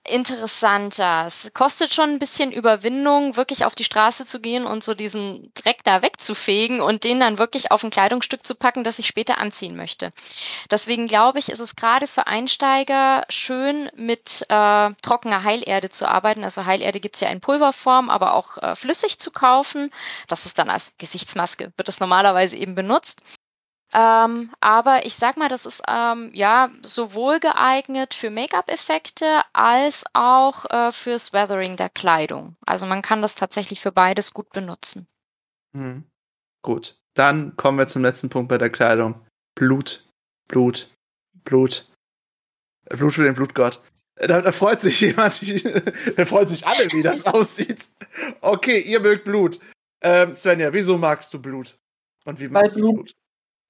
interessanter. 0.04 1.24
Es 1.26 1.52
kostet 1.52 1.94
schon 1.94 2.10
ein 2.10 2.18
bisschen 2.18 2.52
Überwindung, 2.52 3.36
wirklich 3.36 3.64
auf 3.64 3.74
die 3.74 3.84
Straße 3.84 4.26
zu 4.26 4.40
gehen 4.40 4.66
und 4.66 4.82
so 4.82 4.94
diesen 4.94 5.52
Dreck 5.54 5.84
da 5.84 6.02
wegzufegen 6.02 6.80
und 6.80 7.04
den 7.04 7.20
dann 7.20 7.38
wirklich 7.38 7.70
auf 7.70 7.84
ein 7.84 7.90
Kleidungsstück 7.90 8.46
zu 8.46 8.54
packen, 8.54 8.84
das 8.84 8.98
ich 8.98 9.06
später 9.06 9.38
anziehen 9.38 9.76
möchte. 9.76 10.12
Deswegen 10.70 11.06
glaube 11.06 11.38
ich, 11.38 11.50
ist 11.50 11.60
es 11.60 11.76
gerade 11.76 12.06
für 12.06 12.26
Einsteiger 12.26 13.24
schön, 13.28 13.90
mit 13.94 14.46
äh, 14.48 14.90
trockener 15.02 15.44
Heilerde 15.44 15.90
zu 15.90 16.08
arbeiten. 16.08 16.44
Also 16.44 16.64
Heilerde 16.64 17.00
gibt 17.00 17.16
es 17.16 17.20
ja 17.20 17.28
in 17.28 17.40
Pulverform, 17.40 18.10
aber 18.10 18.34
auch 18.34 18.58
äh, 18.58 18.76
flüssig 18.76 19.18
zu 19.18 19.30
kaufen. 19.30 19.90
Das 20.26 20.46
ist 20.46 20.58
dann 20.58 20.70
als 20.70 20.92
Gesichtsmaske, 20.98 21.72
wird 21.76 21.88
das 21.88 22.00
normalerweise 22.00 22.56
eben 22.56 22.74
benutzt. 22.74 23.22
Ähm, 23.92 24.52
aber 24.60 25.06
ich 25.06 25.14
sag 25.14 25.36
mal, 25.38 25.48
das 25.48 25.64
ist 25.64 25.82
ähm, 25.88 26.30
ja 26.34 26.70
sowohl 26.82 27.40
geeignet 27.40 28.12
für 28.14 28.28
Make-up-Effekte 28.30 29.42
als 29.54 30.04
auch 30.12 30.66
äh, 30.70 30.92
fürs 30.92 31.32
Weathering 31.32 31.76
der 31.76 31.88
Kleidung. 31.88 32.56
Also 32.66 32.84
man 32.86 33.00
kann 33.02 33.22
das 33.22 33.34
tatsächlich 33.34 33.80
für 33.80 33.92
beides 33.92 34.34
gut 34.34 34.50
benutzen. 34.50 35.06
Hm. 35.74 36.04
Gut. 36.62 36.98
Dann 37.14 37.56
kommen 37.56 37.78
wir 37.78 37.86
zum 37.86 38.02
letzten 38.02 38.28
Punkt 38.28 38.48
bei 38.48 38.58
der 38.58 38.70
Kleidung. 38.70 39.26
Blut. 39.54 40.04
Blut. 40.48 40.90
Blut. 41.44 41.88
Blut 42.90 43.14
für 43.14 43.24
den 43.24 43.34
Blutgott. 43.34 43.80
Da, 44.16 44.42
da 44.42 44.52
freut 44.52 44.80
sich 44.80 45.00
jemand, 45.00 45.40
da 46.16 46.26
freuen 46.26 46.48
sich 46.48 46.66
alle, 46.66 46.86
wie 46.92 47.02
das 47.02 47.24
aussieht. 47.26 47.88
Okay, 48.40 48.80
ihr 48.80 49.00
mögt 49.00 49.24
Blut. 49.24 49.60
Ähm, 50.00 50.32
Svenja, 50.34 50.72
wieso 50.72 50.98
magst 50.98 51.32
du 51.32 51.40
Blut? 51.40 51.78
Und 52.24 52.38
wie 52.38 52.44
Weil 52.52 52.62
magst 52.62 52.76
du 52.76 52.80
Blut- 52.80 52.94
Blut? 52.96 53.14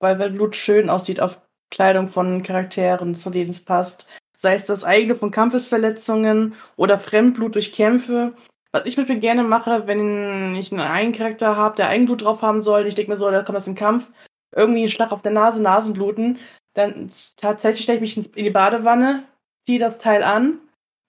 Weil, 0.01 0.19
weil 0.19 0.31
Blut 0.31 0.57
schön 0.57 0.91
aussieht 0.91 1.21
auf 1.21 1.41
Kleidung 1.71 2.09
von 2.09 2.43
Charakteren, 2.43 3.15
zu 3.15 3.31
denen 3.31 3.51
es 3.51 3.65
passt. 3.65 4.07
Sei 4.37 4.55
es 4.55 4.65
das 4.65 4.85
eigene 4.85 5.15
von 5.15 5.31
Kampfesverletzungen 5.31 6.55
oder 6.77 6.99
Fremdblut 6.99 7.55
durch 7.55 7.73
Kämpfe. 7.73 8.35
Was 8.73 8.87
ich 8.87 8.97
mit 8.97 9.09
mir 9.09 9.19
gerne 9.19 9.43
mache, 9.43 9.87
wenn 9.87 10.55
ich 10.55 10.71
einen 10.71 10.81
eigenen 10.81 11.17
Charakter 11.17 11.57
habe, 11.57 11.77
der 11.77 11.89
Eigenblut 11.89 12.23
drauf 12.23 12.43
haben 12.43 12.63
soll, 12.63 12.87
ich 12.87 12.95
denke 12.95 13.11
mir 13.11 13.17
so, 13.17 13.31
da 13.31 13.43
kommt 13.43 13.57
das 13.57 13.67
in 13.67 13.75
Kampf, 13.75 14.07
irgendwie 14.55 14.85
ein 14.85 14.91
Schlag 14.91 15.11
auf 15.11 15.23
der 15.23 15.33
Nase, 15.33 15.61
Nasenbluten, 15.63 16.39
dann 16.75 17.11
tatsächlich 17.37 17.85
stelle 17.85 17.97
ich 18.05 18.17
mich 18.17 18.37
in 18.37 18.45
die 18.45 18.51
Badewanne, 18.51 19.25
ziehe 19.67 19.79
das 19.79 19.99
Teil 19.99 20.23
an 20.23 20.61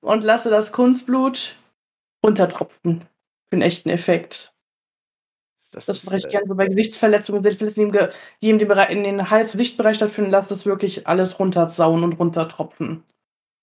und 0.02 0.24
lasse 0.24 0.50
das 0.50 0.72
Kunstblut 0.72 1.56
runtertropfen. 2.26 3.02
Für 3.50 3.54
einen 3.54 3.62
echten 3.62 3.90
Effekt. 3.90 4.54
Das 5.72 5.88
ist, 5.88 6.06
mache 6.06 6.18
ich 6.18 6.26
äh, 6.26 6.30
gerne 6.30 6.48
so 6.48 6.56
bei 6.56 6.66
Gesichtsverletzungen, 6.66 7.42
Gesichtsverletzungen, 7.42 8.10
die 8.42 8.50
im 8.50 8.60
in 8.60 9.04
den 9.04 9.30
Hals-Sichtbereich 9.30 9.98
stattfinden, 9.98 10.32
lass 10.32 10.48
das 10.48 10.66
wirklich 10.66 11.08
alles 11.08 11.40
runtersauen 11.40 12.04
und 12.04 12.14
runtertropfen. 12.14 13.04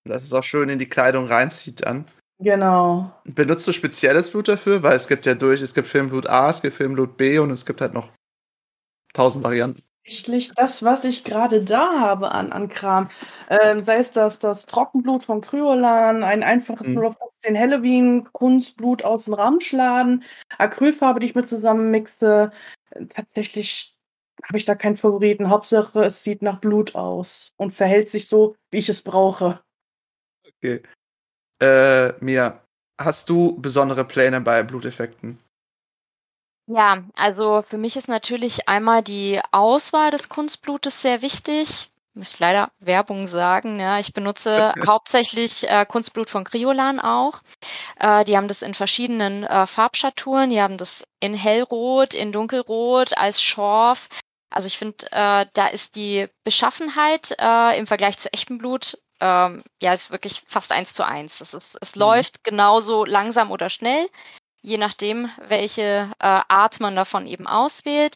dass 0.05 0.23
es 0.23 0.33
auch 0.33 0.43
schön 0.43 0.69
in 0.69 0.79
die 0.79 0.89
Kleidung 0.89 1.27
reinzieht 1.27 1.85
dann. 1.85 2.05
Genau. 2.39 3.11
Benutzt 3.25 3.67
du 3.67 3.71
spezielles 3.71 4.29
Blut 4.29 4.47
dafür? 4.47 4.83
Weil 4.83 4.95
es 4.95 5.07
gibt 5.07 5.25
ja 5.25 5.33
durch, 5.33 5.61
es 5.61 5.73
gibt 5.73 5.87
Filmblut 5.87 6.27
A, 6.27 6.49
es 6.49 6.61
gibt 6.61 6.75
Filmblut 6.75 7.17
B 7.17 7.39
und 7.39 7.51
es 7.51 7.65
gibt 7.65 7.81
halt 7.81 7.93
noch 7.93 8.11
tausend 9.13 9.43
Varianten. 9.43 9.81
Tatsächlich 10.07 10.53
das, 10.53 10.83
was 10.83 11.03
ich 11.03 11.25
gerade 11.25 11.61
da 11.61 11.99
habe 11.99 12.31
an, 12.31 12.53
an 12.53 12.69
Kram. 12.69 13.09
Ähm, 13.49 13.83
sei 13.83 13.97
es 13.97 14.11
das, 14.11 14.39
das 14.39 14.65
Trockenblut 14.65 15.25
von 15.25 15.41
Kryolan, 15.41 16.23
ein 16.23 16.43
einfaches 16.43 16.87
Mhm. 16.87 16.93
0 16.95 17.05
auf 17.07 17.17
15 17.17 17.57
Halloween, 17.59 18.23
Kunstblut 18.31 19.03
aus 19.03 19.25
dem 19.25 19.33
Ramschladen, 19.33 20.23
Acrylfarbe, 20.57 21.19
die 21.19 21.27
ich 21.27 21.35
mit 21.35 21.49
zusammenmixe. 21.49 22.51
Äh, 22.91 23.05
Tatsächlich 23.07 23.97
habe 24.43 24.57
ich 24.57 24.63
da 24.63 24.75
keinen 24.75 24.95
Favoriten. 24.95 25.49
Hauptsache, 25.49 26.05
es 26.05 26.23
sieht 26.23 26.41
nach 26.41 26.61
Blut 26.61 26.95
aus 26.95 27.51
und 27.57 27.73
verhält 27.73 28.09
sich 28.09 28.29
so, 28.29 28.55
wie 28.71 28.77
ich 28.77 28.87
es 28.87 29.01
brauche. 29.01 29.61
Okay. 30.47 30.83
Äh, 31.61 32.13
Mia, 32.23 32.63
hast 32.97 33.29
du 33.29 33.59
besondere 33.59 34.05
Pläne 34.05 34.39
bei 34.39 34.63
Bluteffekten? 34.63 35.37
Ja, 36.67 37.03
also 37.15 37.61
für 37.61 37.77
mich 37.77 37.95
ist 37.95 38.09
natürlich 38.09 38.67
einmal 38.67 39.01
die 39.01 39.39
Auswahl 39.51 40.11
des 40.11 40.27
Kunstblutes 40.27 41.01
sehr 41.01 41.21
wichtig. 41.21 41.89
Muss 42.13 42.33
ich 42.33 42.39
leider 42.39 42.71
Werbung 42.79 43.27
sagen. 43.27 43.79
Ja, 43.79 43.99
ich 43.99 44.13
benutze 44.13 44.73
hauptsächlich 44.85 45.69
äh, 45.69 45.85
Kunstblut 45.85 46.29
von 46.29 46.43
Kriolan 46.43 46.99
auch. 46.99 47.41
Äh, 47.99 48.25
die 48.25 48.35
haben 48.35 48.49
das 48.49 48.63
in 48.63 48.73
verschiedenen 48.73 49.45
äh, 49.45 49.65
Farbschaturen. 49.65 50.49
Die 50.49 50.61
haben 50.61 50.77
das 50.77 51.05
in 51.21 51.33
hellrot, 51.33 52.13
in 52.13 52.33
dunkelrot, 52.33 53.17
als 53.17 53.41
Schorf. 53.41 54.09
Also 54.49 54.67
ich 54.67 54.77
finde, 54.77 55.05
äh, 55.11 55.45
da 55.53 55.67
ist 55.67 55.95
die 55.95 56.27
Beschaffenheit 56.43 57.33
äh, 57.39 57.77
im 57.77 57.87
Vergleich 57.87 58.17
zu 58.17 58.31
echtem 58.33 58.57
Blut 58.57 58.97
ähm, 59.19 59.63
ja 59.81 59.93
ist 59.93 60.11
wirklich 60.11 60.43
fast 60.47 60.71
eins 60.71 60.93
zu 60.93 61.05
eins. 61.05 61.41
Ist, 61.41 61.53
es 61.53 61.95
mhm. 61.95 61.99
läuft 61.99 62.43
genauso 62.43 63.05
langsam 63.05 63.51
oder 63.51 63.69
schnell 63.69 64.07
je 64.67 64.77
nachdem, 64.77 65.29
welche 65.47 66.11
äh, 66.19 66.41
Art 66.49 66.81
man 66.81 66.95
davon 66.95 67.25
eben 67.25 67.47
auswählt. 67.47 68.15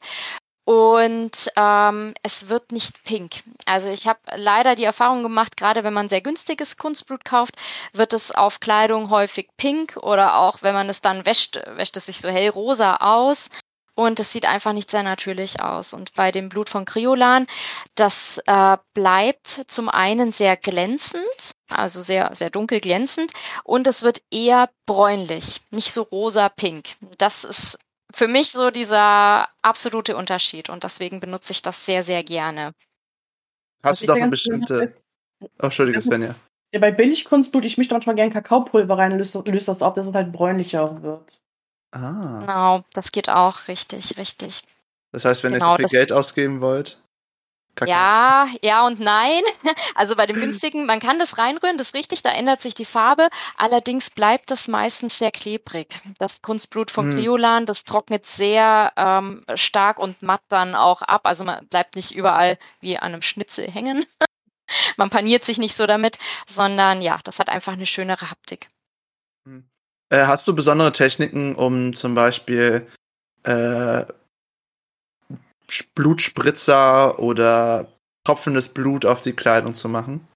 Und 0.66 1.50
ähm, 1.56 2.14
es 2.24 2.50
wird 2.50 2.72
nicht 2.72 3.04
pink. 3.04 3.42
Also 3.66 3.88
ich 3.88 4.06
habe 4.06 4.20
leider 4.36 4.76
die 4.76 4.84
Erfahrung 4.84 5.24
gemacht, 5.24 5.58
gerade 5.58 5.84
wenn 5.84 5.94
man 5.94 6.10
sehr 6.10 6.22
günstiges 6.22 6.78
Kunstblut 6.78 7.26
kauft, 7.26 7.56
wird 7.94 8.14
es 8.14 8.32
auf 8.32 8.60
Kleidung 8.60 9.10
häufig 9.10 9.50
pink 9.58 9.98
oder 9.98 10.36
auch 10.36 10.62
wenn 10.62 10.76
man 10.76 10.90
es 10.90 11.02
dann 11.02 11.26
wäscht, 11.26 11.60
wäscht 11.78 11.98
es 11.98 12.08
sich 12.08 12.20
so 12.20 12.30
hellrosa 12.30 12.98
aus. 12.98 13.50
Und 13.96 14.20
es 14.20 14.32
sieht 14.32 14.46
einfach 14.46 14.74
nicht 14.74 14.92
sehr 14.92 15.04
natürlich 15.04 15.62
aus. 15.62 15.94
Und 15.94 16.14
bei 16.16 16.32
dem 16.32 16.50
Blut 16.50 16.70
von 16.70 16.86
Kriolan, 16.86 17.48
das 17.96 18.40
äh, 18.46 18.78
bleibt 18.94 19.66
zum 19.68 19.90
einen 19.90 20.32
sehr 20.32 20.58
glänzend, 20.58 21.56
also 21.72 22.02
sehr, 22.02 22.34
sehr 22.34 22.50
dunkel 22.50 22.80
glänzend, 22.80 23.32
und 23.64 23.88
es 23.88 24.04
wird 24.04 24.22
eher 24.32 24.70
bräunlich, 24.86 25.62
nicht 25.72 25.92
so 25.92 26.04
rosa-pink. 26.04 26.90
Das 27.18 27.44
ist 27.44 27.80
für 28.14 28.28
mich 28.28 28.52
so 28.52 28.72
dieser 28.72 29.48
absolute 29.62 30.18
Unterschied 30.18 30.70
und 30.70 30.84
deswegen 30.84 31.20
benutze 31.20 31.54
ich 31.54 31.62
das 31.62 31.86
sehr, 31.86 32.04
sehr 32.04 32.24
gerne. 32.24 32.74
Hast 33.84 34.04
du 34.04 34.08
doch 34.08 34.16
eine 34.16 34.28
bestimmte. 34.28 34.94
Oh, 35.40 35.48
Entschuldige, 35.60 36.02
Svenja. 36.02 36.36
Ja, 36.74 36.80
bei 36.80 36.92
Billigkunstblut, 36.92 37.66
ich 37.66 37.78
mische 37.78 37.94
manchmal 37.94 38.16
gerne 38.16 38.32
Kakaopulver 38.32 38.98
rein 38.98 39.12
und 39.12 39.18
löst, 39.18 39.36
löst 39.46 39.68
das 39.68 39.82
auf, 39.82 39.96
dass 39.96 40.08
es 40.08 40.14
halt 40.14 40.32
bräunlicher 40.32 41.02
wird. 41.02 41.42
Ah. 41.92 42.40
Genau, 42.42 42.84
das 42.94 43.12
geht 43.12 43.28
auch 43.28 43.68
richtig, 43.68 44.18
richtig. 44.18 44.64
Das 45.12 45.26
heißt, 45.26 45.44
wenn 45.44 45.54
genau, 45.54 45.74
ihr 45.74 45.78
so 45.82 45.88
viel 45.88 46.00
Geld 46.00 46.12
ausgeben 46.14 46.62
wollt? 46.62 47.02
Kakao. 47.76 47.94
Ja, 47.94 48.48
ja 48.62 48.86
und 48.86 49.00
nein. 49.00 49.42
Also 49.96 50.16
bei 50.16 50.26
dem 50.26 50.40
günstigen, 50.40 50.86
man 50.86 51.00
kann 51.00 51.20
das 51.20 51.38
reinrühren, 51.38 51.78
das 51.78 51.88
ist 51.88 51.94
richtig, 51.94 52.24
da 52.24 52.32
ändert 52.32 52.62
sich 52.62 52.74
die 52.74 52.86
Farbe. 52.86 53.30
Allerdings 53.58 54.10
bleibt 54.10 54.52
das 54.52 54.68
meistens 54.68 55.18
sehr 55.18 55.32
klebrig. 55.32 55.88
Das 56.18 56.42
Kunstblut 56.42 56.92
von 56.92 57.12
hm. 57.12 57.18
Kriolan, 57.18 57.66
das 57.66 57.84
trocknet 57.84 58.26
sehr 58.26 58.92
ähm, 58.96 59.46
stark 59.56 60.00
und 60.00 60.22
matt 60.22 60.42
dann 60.50 60.76
auch 60.76 61.02
ab. 61.02 61.22
Also 61.26 61.44
man 61.44 61.68
bleibt 61.68 61.96
nicht 61.96 62.12
überall 62.12 62.58
wie 62.80 62.98
an 62.98 63.14
einem 63.14 63.22
Schnitzel 63.22 63.70
hängen. 63.70 64.06
man 64.98 65.10
paniert 65.10 65.46
sich 65.46 65.58
nicht 65.58 65.76
so 65.76 65.86
damit, 65.86 66.18
sondern 66.48 67.02
ja, 67.02 67.20
das 67.24 67.40
hat 67.40 67.50
einfach 67.50 67.74
eine 67.74 67.86
schönere 67.86 68.32
Haptik. 68.32 68.70
Hm. 69.46 69.66
Äh, 70.10 70.26
hast 70.26 70.48
du 70.48 70.56
besondere 70.56 70.92
Techniken, 70.92 71.56
um 71.56 71.94
zum 71.94 72.16
Beispiel 72.16 72.88
äh, 73.44 74.04
Blutspritzer 75.96 77.20
oder 77.20 77.88
tropfendes 78.24 78.70
Blut 78.70 79.06
auf 79.06 79.22
die 79.22 79.34
Kleidung 79.34 79.74
zu 79.74 79.90
machen? 79.90 80.28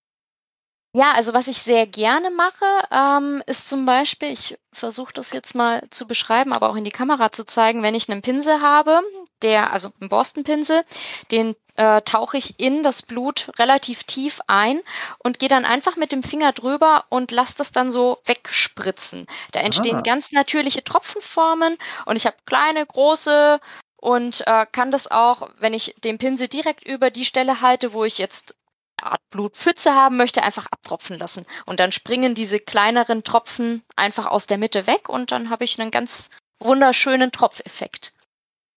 Ja, 0.95 1.11
also 1.11 1.33
was 1.33 1.47
ich 1.47 1.57
sehr 1.57 1.87
gerne 1.87 2.31
mache, 2.31 2.65
ähm, 2.89 3.43
ist 3.47 3.67
zum 3.67 3.85
Beispiel, 3.85 4.31
ich 4.31 4.57
versuche 4.71 5.11
das 5.13 5.33
jetzt 5.33 5.53
mal 5.53 5.83
zu 5.89 6.07
beschreiben, 6.07 6.53
aber 6.53 6.69
auch 6.69 6.77
in 6.77 6.85
die 6.85 6.89
Kamera 6.89 7.33
zu 7.33 7.45
zeigen, 7.45 7.83
wenn 7.83 7.95
ich 7.95 8.09
einen 8.09 8.21
Pinsel 8.21 8.61
habe, 8.61 9.01
der, 9.41 9.73
also 9.73 9.89
einen 9.99 10.07
Borstenpinsel, 10.07 10.83
den 11.31 11.53
äh, 11.75 12.01
tauche 12.03 12.37
ich 12.37 12.61
in 12.61 12.81
das 12.81 13.01
Blut 13.01 13.51
relativ 13.59 14.05
tief 14.05 14.39
ein 14.47 14.79
und 15.17 15.39
gehe 15.39 15.49
dann 15.49 15.65
einfach 15.65 15.97
mit 15.97 16.13
dem 16.13 16.23
Finger 16.23 16.53
drüber 16.53 17.03
und 17.09 17.31
lasse 17.31 17.55
das 17.57 17.73
dann 17.73 17.91
so 17.91 18.19
wegspritzen. 18.25 19.27
Da 19.51 19.59
entstehen 19.59 19.97
ah. 19.97 20.01
ganz 20.01 20.31
natürliche 20.31 20.85
Tropfenformen 20.85 21.77
und 22.05 22.15
ich 22.15 22.25
habe 22.25 22.37
kleine, 22.45 22.85
große, 22.85 23.59
und 24.05 24.43
äh, 24.45 24.67
kann 24.71 24.91
das 24.91 25.09
auch, 25.09 25.49
wenn 25.57 25.73
ich 25.73 25.95
den 26.03 26.19
Pinsel 26.19 26.47
direkt 26.47 26.85
über 26.87 27.09
die 27.09 27.25
Stelle 27.25 27.61
halte, 27.61 27.91
wo 27.91 28.05
ich 28.05 28.19
jetzt 28.19 28.53
eine 29.01 29.13
Art 29.13 29.29
Blutpfütze 29.31 29.95
haben 29.95 30.15
möchte, 30.15 30.43
einfach 30.43 30.67
abtropfen 30.67 31.17
lassen. 31.17 31.43
Und 31.65 31.79
dann 31.79 31.91
springen 31.91 32.35
diese 32.35 32.59
kleineren 32.59 33.23
Tropfen 33.23 33.81
einfach 33.95 34.27
aus 34.27 34.45
der 34.45 34.59
Mitte 34.59 34.85
weg 34.85 35.09
und 35.09 35.31
dann 35.31 35.49
habe 35.49 35.63
ich 35.63 35.79
einen 35.79 35.89
ganz 35.89 36.29
wunderschönen 36.59 37.31
Tropfeffekt. 37.31 38.13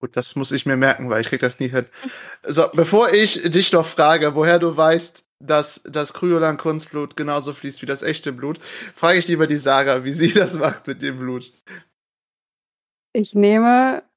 Gut, 0.01 0.16
das 0.16 0.35
muss 0.35 0.51
ich 0.51 0.64
mir 0.64 0.79
merken, 0.79 1.11
weil 1.11 1.20
ich 1.20 1.29
krieg 1.29 1.41
das 1.41 1.61
nie 1.61 1.68
hin. 1.68 1.85
So, 2.43 2.66
bevor 2.72 3.12
ich 3.12 3.43
dich 3.51 3.70
noch 3.72 3.85
frage, 3.85 4.35
woher 4.35 4.59
du 4.59 4.74
weißt, 4.74 5.26
dass 5.41 5.83
das 5.85 6.14
Kryolan-Kunstblut 6.14 7.18
genauso 7.18 7.53
fließt 7.53 7.83
wie 7.83 7.87
das 7.87 8.03
echte 8.03 8.33
Blut, 8.33 8.61
frage 8.95 9.18
ich 9.18 9.29
lieber 9.29 9.47
die 9.47 9.57
Saga, 9.57 10.05
wie 10.05 10.12
sie 10.12 10.33
das 10.33 10.59
macht 10.59 10.87
mit 10.87 11.03
dem 11.03 11.18
Blut. 11.18 11.53
Ich 13.12 13.35
nehme 13.35 14.08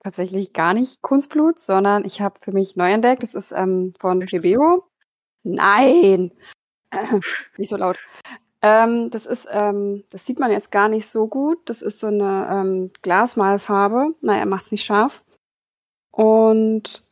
tatsächlich 0.00 0.52
gar 0.52 0.74
nicht 0.74 1.02
Kunstblut, 1.02 1.60
sondern 1.60 2.04
ich 2.04 2.20
habe 2.20 2.38
für 2.40 2.52
mich 2.52 2.76
neu 2.76 2.90
entdeckt. 2.92 3.22
Das 3.22 3.34
ist 3.34 3.52
ähm, 3.52 3.94
von 3.98 4.20
Pebeo. 4.20 4.84
Nein! 5.42 6.32
nicht 7.56 7.68
so 7.68 7.76
laut. 7.76 7.98
Ähm, 8.60 9.10
das 9.10 9.26
ist, 9.26 9.46
ähm, 9.50 10.04
das 10.10 10.26
sieht 10.26 10.40
man 10.40 10.50
jetzt 10.50 10.72
gar 10.72 10.88
nicht 10.88 11.06
so 11.06 11.28
gut. 11.28 11.58
Das 11.66 11.82
ist 11.82 12.00
so 12.00 12.08
eine 12.08 12.48
ähm, 12.50 12.90
Glasmalfarbe. 13.02 14.14
Naja, 14.20 14.46
macht 14.46 14.66
es 14.66 14.72
nicht 14.72 14.84
scharf. 14.84 15.22
Und 16.10 17.04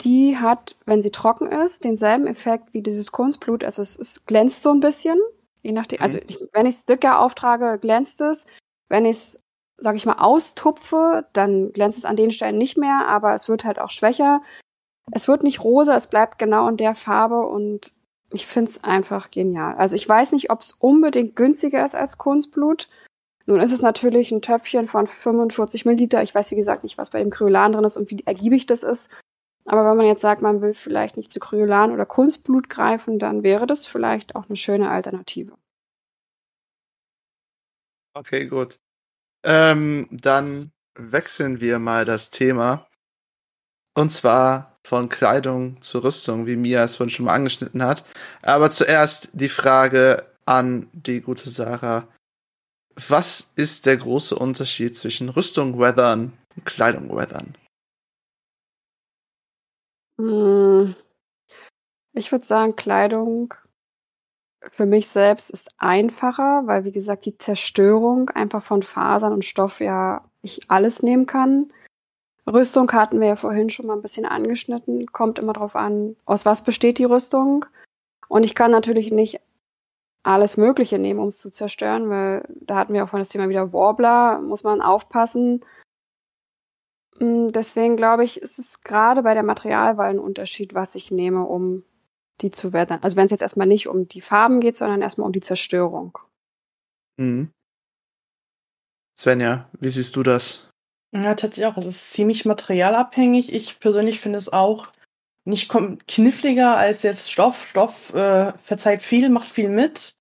die 0.00 0.36
hat, 0.36 0.76
wenn 0.84 1.02
sie 1.02 1.10
trocken 1.10 1.50
ist, 1.50 1.84
denselben 1.84 2.26
Effekt 2.26 2.72
wie 2.74 2.82
dieses 2.82 3.10
Kunstblut. 3.10 3.64
Also 3.64 3.82
es, 3.82 3.98
es 3.98 4.26
glänzt 4.26 4.62
so 4.62 4.70
ein 4.70 4.80
bisschen. 4.80 5.18
Je 5.62 5.72
nachdem, 5.72 6.00
also 6.00 6.18
mhm. 6.18 6.24
ich, 6.28 6.38
wenn 6.52 6.66
ich 6.66 6.76
es 6.76 6.84
dicker 6.84 7.18
auftrage, 7.18 7.78
glänzt 7.78 8.20
es. 8.20 8.46
Wenn 8.88 9.06
ich 9.06 9.16
es 9.16 9.44
sage 9.78 9.96
ich 9.96 10.06
mal, 10.06 10.18
austupfe, 10.18 11.26
dann 11.32 11.72
glänzt 11.72 11.98
es 11.98 12.04
an 12.04 12.16
den 12.16 12.32
Stellen 12.32 12.58
nicht 12.58 12.76
mehr, 12.76 13.06
aber 13.06 13.34
es 13.34 13.48
wird 13.48 13.64
halt 13.64 13.78
auch 13.78 13.90
schwächer. 13.90 14.42
Es 15.12 15.28
wird 15.28 15.42
nicht 15.42 15.62
rosa, 15.62 15.96
es 15.96 16.08
bleibt 16.08 16.38
genau 16.38 16.68
in 16.68 16.76
der 16.76 16.94
Farbe 16.94 17.46
und 17.46 17.92
ich 18.30 18.46
finde 18.46 18.70
es 18.70 18.84
einfach 18.84 19.30
genial. 19.30 19.76
Also 19.76 19.96
ich 19.96 20.06
weiß 20.06 20.32
nicht, 20.32 20.50
ob 20.50 20.60
es 20.60 20.72
unbedingt 20.72 21.36
günstiger 21.36 21.84
ist 21.84 21.94
als 21.94 22.18
Kunstblut. 22.18 22.88
Nun 23.46 23.60
ist 23.60 23.72
es 23.72 23.80
natürlich 23.80 24.30
ein 24.30 24.42
Töpfchen 24.42 24.88
von 24.88 25.06
45 25.06 25.86
Milliliter. 25.86 26.22
Ich 26.22 26.34
weiß, 26.34 26.50
wie 26.50 26.56
gesagt, 26.56 26.82
nicht, 26.82 26.98
was 26.98 27.10
bei 27.10 27.20
dem 27.20 27.30
Kryolan 27.30 27.72
drin 27.72 27.84
ist 27.84 27.96
und 27.96 28.10
wie 28.10 28.22
ergiebig 28.26 28.66
das 28.66 28.82
ist. 28.82 29.10
Aber 29.64 29.88
wenn 29.88 29.96
man 29.96 30.06
jetzt 30.06 30.20
sagt, 30.20 30.42
man 30.42 30.60
will 30.60 30.74
vielleicht 30.74 31.16
nicht 31.16 31.32
zu 31.32 31.40
Kryolan 31.40 31.92
oder 31.92 32.04
Kunstblut 32.04 32.68
greifen, 32.68 33.18
dann 33.18 33.42
wäre 33.42 33.66
das 33.66 33.86
vielleicht 33.86 34.36
auch 34.36 34.48
eine 34.48 34.56
schöne 34.56 34.90
Alternative. 34.90 35.52
Okay, 38.14 38.46
gut. 38.46 38.78
Ähm, 39.44 40.08
dann 40.10 40.72
wechseln 40.94 41.60
wir 41.60 41.78
mal 41.78 42.04
das 42.04 42.30
Thema. 42.30 42.86
Und 43.94 44.10
zwar 44.10 44.78
von 44.86 45.08
Kleidung 45.08 45.82
zu 45.82 45.98
Rüstung, 45.98 46.46
wie 46.46 46.56
Mia 46.56 46.84
es 46.84 46.96
vorhin 46.96 47.10
schon 47.10 47.26
mal 47.26 47.34
angeschnitten 47.34 47.82
hat. 47.82 48.04
Aber 48.42 48.70
zuerst 48.70 49.30
die 49.32 49.48
Frage 49.48 50.26
an 50.46 50.88
die 50.92 51.20
gute 51.20 51.50
Sarah. 51.50 52.08
Was 53.08 53.52
ist 53.54 53.86
der 53.86 53.96
große 53.96 54.34
Unterschied 54.34 54.96
zwischen 54.96 55.28
Rüstung 55.28 55.78
weathern 55.78 56.32
und 56.56 56.64
Kleidung 56.64 57.14
weathern? 57.14 57.54
Hm. 60.18 60.96
Ich 62.12 62.32
würde 62.32 62.46
sagen, 62.46 62.74
Kleidung 62.74 63.54
für 64.60 64.86
mich 64.86 65.08
selbst 65.08 65.50
ist 65.50 65.74
einfacher, 65.78 66.62
weil 66.66 66.84
wie 66.84 66.92
gesagt 66.92 67.24
die 67.24 67.38
Zerstörung 67.38 68.30
einfach 68.30 68.62
von 68.62 68.82
Fasern 68.82 69.32
und 69.32 69.44
Stoff 69.44 69.80
ja 69.80 70.24
ich 70.42 70.70
alles 70.70 71.02
nehmen 71.02 71.26
kann. 71.26 71.72
Rüstung 72.46 72.90
hatten 72.92 73.20
wir 73.20 73.28
ja 73.28 73.36
vorhin 73.36 73.70
schon 73.70 73.86
mal 73.86 73.94
ein 73.94 74.02
bisschen 74.02 74.24
angeschnitten. 74.24 75.06
Kommt 75.12 75.38
immer 75.38 75.52
darauf 75.52 75.76
an, 75.76 76.16
aus 76.24 76.46
was 76.46 76.64
besteht 76.64 76.98
die 76.98 77.04
Rüstung. 77.04 77.66
Und 78.28 78.44
ich 78.44 78.54
kann 78.54 78.70
natürlich 78.70 79.10
nicht 79.10 79.40
alles 80.22 80.56
Mögliche 80.56 80.98
nehmen, 80.98 81.20
um 81.20 81.28
es 81.28 81.38
zu 81.38 81.50
zerstören, 81.50 82.10
weil 82.10 82.46
da 82.60 82.76
hatten 82.76 82.92
wir 82.92 83.04
auch 83.04 83.08
von 83.08 83.20
das 83.20 83.28
Thema 83.28 83.48
wieder 83.48 83.72
Warbler, 83.72 84.40
muss 84.40 84.64
man 84.64 84.80
aufpassen. 84.80 85.64
Hm, 87.18 87.52
deswegen 87.52 87.96
glaube 87.96 88.24
ich, 88.24 88.40
ist 88.40 88.58
es 88.58 88.80
gerade 88.80 89.22
bei 89.22 89.34
der 89.34 89.42
Materialwahl 89.42 90.10
ein 90.10 90.18
Unterschied, 90.18 90.74
was 90.74 90.94
ich 90.94 91.10
nehme, 91.10 91.44
um 91.44 91.82
die 92.40 92.50
zu 92.50 92.72
weathern. 92.72 93.00
Also 93.02 93.16
wenn 93.16 93.24
es 93.24 93.30
jetzt 93.30 93.42
erstmal 93.42 93.66
nicht 93.66 93.88
um 93.88 94.08
die 94.08 94.20
Farben 94.20 94.60
geht, 94.60 94.76
sondern 94.76 95.02
erstmal 95.02 95.26
um 95.26 95.32
die 95.32 95.40
Zerstörung. 95.40 96.18
Mhm. 97.16 97.50
Svenja, 99.16 99.68
wie 99.80 99.88
siehst 99.88 100.14
du 100.16 100.22
das? 100.22 100.68
Ja, 101.12 101.34
tatsächlich 101.34 101.66
auch. 101.66 101.76
Es 101.76 101.86
ist 101.86 102.12
ziemlich 102.12 102.44
materialabhängig. 102.44 103.52
Ich 103.52 103.80
persönlich 103.80 104.20
finde 104.20 104.38
es 104.38 104.52
auch 104.52 104.88
nicht 105.44 105.70
kniffliger 106.06 106.76
als 106.76 107.02
jetzt 107.02 107.30
Stoff. 107.30 107.66
Stoff 107.68 108.14
äh, 108.14 108.52
verzeiht 108.58 109.02
viel, 109.02 109.30
macht 109.30 109.48
viel 109.48 109.70
mit. 109.70 110.14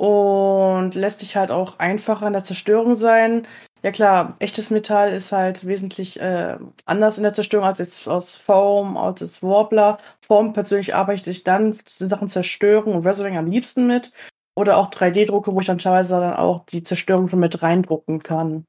und 0.00 0.94
lässt 0.94 1.20
sich 1.20 1.36
halt 1.36 1.50
auch 1.50 1.78
einfacher 1.78 2.26
in 2.26 2.32
der 2.32 2.42
Zerstörung 2.42 2.94
sein. 2.94 3.46
Ja 3.82 3.90
klar, 3.92 4.36
echtes 4.40 4.70
Metall 4.70 5.12
ist 5.14 5.32
halt 5.32 5.66
wesentlich 5.66 6.20
äh, 6.20 6.58
anders 6.84 7.16
in 7.16 7.22
der 7.22 7.32
Zerstörung 7.32 7.66
als 7.66 7.78
jetzt 7.78 8.06
aus 8.08 8.36
Foam, 8.36 8.96
aus 8.98 9.42
Warbler. 9.42 9.98
Foam 10.20 10.52
persönlich 10.52 10.94
arbeite 10.94 11.30
ich 11.30 11.44
dann 11.44 11.78
in 11.98 12.08
Sachen 12.08 12.28
Zerstörung 12.28 12.94
und 12.94 13.06
Resoling 13.06 13.38
am 13.38 13.46
liebsten 13.46 13.86
mit. 13.86 14.12
Oder 14.54 14.76
auch 14.76 14.90
3D-Drucke, 14.90 15.52
wo 15.52 15.60
ich 15.60 15.66
dann 15.66 15.78
teilweise 15.78 16.20
dann 16.20 16.34
auch 16.34 16.66
die 16.66 16.82
Zerstörung 16.82 17.28
schon 17.28 17.38
mit 17.40 17.62
reindrucken 17.62 18.18
kann. 18.22 18.66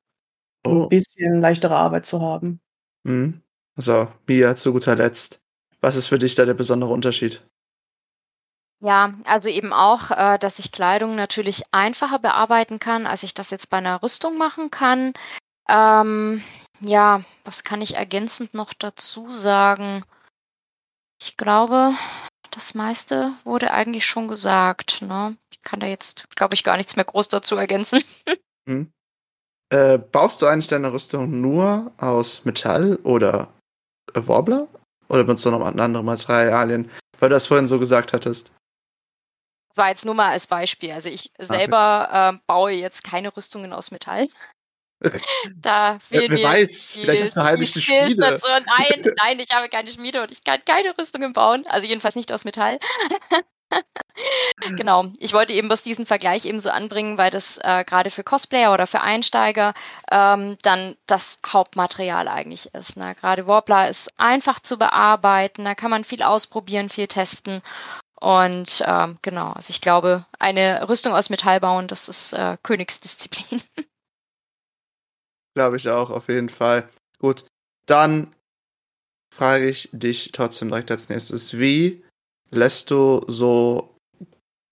Um 0.66 0.78
Oh. 0.82 0.84
ein 0.84 0.90
bisschen 0.90 1.42
leichtere 1.42 1.76
Arbeit 1.76 2.06
zu 2.06 2.22
haben. 2.22 2.62
Mhm. 3.04 3.42
So, 3.78 4.08
Mia, 4.28 4.56
zu 4.56 4.74
guter 4.74 4.96
Letzt. 4.96 5.42
Was 5.82 5.96
ist 5.96 6.08
für 6.08 6.20
dich 6.20 6.36
da 6.36 6.46
der 6.46 6.54
besondere 6.54 6.92
Unterschied? 6.94 7.44
Ja, 8.82 9.14
also 9.26 9.48
eben 9.48 9.74
auch, 9.74 10.10
äh, 10.10 10.40
dass 10.40 10.58
ich 10.58 10.72
Kleidung 10.72 11.16
natürlich 11.16 11.64
einfacher 11.72 12.18
bearbeiten 12.18 12.80
kann, 12.80 13.06
als 13.06 13.22
ich 13.22 13.36
das 13.36 13.52
jetzt 13.52 13.70
bei 13.70 13.78
einer 13.78 14.02
Rüstung 14.02 14.38
machen 14.38 14.72
kann. 14.72 15.14
Ähm, 15.70 16.44
ja, 16.80 17.24
was 17.44 17.64
kann 17.64 17.84
ich 17.84 17.96
ergänzend 17.96 18.56
noch 18.56 18.74
dazu 18.74 19.32
sagen? 19.32 20.04
Ich 21.22 21.38
glaube, 21.38 21.94
das 22.50 22.74
meiste 22.74 23.34
wurde 23.44 23.72
eigentlich 23.72 24.06
schon 24.06 24.28
gesagt, 24.28 25.04
ne? 25.04 25.38
Ich 25.52 25.62
kann 25.62 25.80
da 25.80 25.86
jetzt, 25.86 26.28
glaube 26.36 26.56
ich, 26.56 26.64
gar 26.64 26.78
nichts 26.78 26.96
mehr 26.96 27.06
groß 27.06 27.30
dazu 27.30 27.56
ergänzen. 27.56 28.04
Hm? 28.70 28.92
Äh, 29.74 29.98
baust 29.98 30.44
du 30.44 30.46
eigentlich 30.46 30.68
deine 30.68 30.94
Rüstung 30.94 31.42
nur 31.42 31.92
aus 31.98 32.46
Metall 32.46 32.98
oder 32.98 33.48
äh, 34.14 34.22
Warbler? 34.28 34.68
Oder 35.08 35.24
benutzt 35.24 35.44
du 35.46 35.50
noch 35.50 35.66
andere 35.66 36.04
Materialien? 36.04 36.92
Weil 37.18 37.30
du 37.30 37.34
das 37.34 37.48
vorhin 37.48 37.68
so 37.68 37.80
gesagt 37.80 38.14
hattest. 38.14 38.52
Das 39.74 39.78
war 39.78 39.90
jetzt 39.90 40.06
nur 40.06 40.16
mal 40.16 40.30
als 40.30 40.48
Beispiel. 40.48 40.92
Also 40.92 41.10
ich 41.10 41.32
selber 41.40 42.34
äh, 42.36 42.40
baue 42.46 42.72
jetzt 42.72 43.04
keine 43.04 43.36
Rüstungen 43.36 43.74
aus 43.74 43.92
Metall. 43.92 44.28
Da 45.56 45.98
fehlen 46.00 46.32
wer 46.32 46.50
weiß, 46.50 46.94
die, 46.94 47.02
vielleicht 47.02 47.36
die 47.36 47.40
eine 47.40 47.66
Skills 47.66 47.84
Schmiede. 47.84 48.40
Nein, 48.78 49.14
nein, 49.24 49.40
ich 49.40 49.52
habe 49.52 49.68
keine 49.68 49.90
Schmiede 49.90 50.22
und 50.22 50.32
ich 50.32 50.44
kann 50.44 50.60
keine 50.64 50.96
Rüstungen 50.96 51.34
bauen. 51.34 51.66
Also 51.68 51.88
jedenfalls 51.88 52.16
nicht 52.16 52.32
aus 52.32 52.46
Metall. 52.46 52.78
genau. 54.78 55.06
Ich 55.18 55.34
wollte 55.34 55.54
eben 55.54 55.70
bloß 55.70 55.82
diesen 55.82 56.06
Vergleich 56.06 56.46
eben 56.46 56.60
so 56.60 56.70
anbringen, 56.70 57.18
weil 57.18 57.32
das 57.32 57.58
äh, 57.64 57.84
gerade 57.84 58.12
für 58.12 58.24
Cosplayer 58.24 58.74
oder 58.74 58.86
für 58.86 59.02
Einsteiger 59.02 59.74
ähm, 60.12 60.58
dann 60.62 60.96
das 61.08 61.40
Hauptmaterial 61.46 62.28
eigentlich 62.28 62.74
ist. 62.74 62.98
Ne? 62.98 63.16
Gerade 63.16 63.48
Warbler 63.48 63.90
ist 63.90 64.10
einfach 64.18 64.60
zu 64.60 64.78
bearbeiten, 64.78 65.66
da 65.66 65.74
kann 65.74 65.92
man 65.92 66.04
viel 66.04 66.22
ausprobieren, 66.22 66.90
viel 66.90 67.08
testen. 67.08 67.62
Und 68.22 68.84
ähm, 68.86 69.18
genau, 69.24 69.52
also 69.52 69.72
ich 69.72 69.82
glaube, 69.82 70.28
eine 70.38 70.88
Rüstung 70.88 71.14
aus 71.14 71.32
Metall 71.32 71.60
bauen, 71.60 71.88
das 71.88 72.08
ist 72.08 72.34
äh, 72.34 72.56
Königsdisziplin. 72.62 73.62
Glaube 75.56 75.78
ich 75.78 75.90
auch, 75.90 76.12
auf 76.12 76.30
jeden 76.30 76.50
Fall. 76.50 76.88
Gut, 77.18 77.46
dann 77.88 78.34
frage 79.34 79.68
ich 79.68 79.90
dich 79.92 80.32
trotzdem 80.32 80.70
direkt 80.70 80.92
als 80.92 81.10
nächstes. 81.10 81.58
Wie 81.58 82.04
lässt 82.52 82.92
du 82.92 83.26
so. 83.28 83.98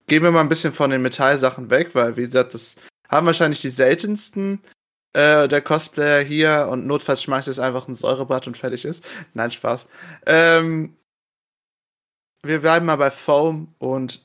Gehen 0.06 0.22
wir 0.22 0.30
mal 0.30 0.40
ein 0.40 0.48
bisschen 0.48 0.72
von 0.72 0.90
den 0.90 1.02
Metallsachen 1.02 1.70
weg, 1.70 1.94
weil, 1.94 2.16
wie 2.16 2.26
gesagt, 2.26 2.54
das 2.54 2.76
haben 3.08 3.26
wahrscheinlich 3.26 3.60
die 3.60 3.70
seltensten 3.70 4.62
äh, 5.12 5.48
der 5.48 5.60
Cosplayer 5.60 6.22
hier 6.22 6.68
und 6.70 6.86
notfalls 6.86 7.22
schmeißt 7.22 7.48
es 7.48 7.58
einfach 7.58 7.88
ein 7.88 7.94
Säurebad 7.94 8.46
und 8.46 8.56
fertig 8.56 8.84
ist. 8.84 9.04
Nein, 9.34 9.50
Spaß. 9.50 9.88
Ähm, 10.26 10.96
wir 12.42 12.60
bleiben 12.60 12.86
mal 12.86 12.96
bei 12.96 13.10
Foam 13.10 13.74
und 13.78 14.20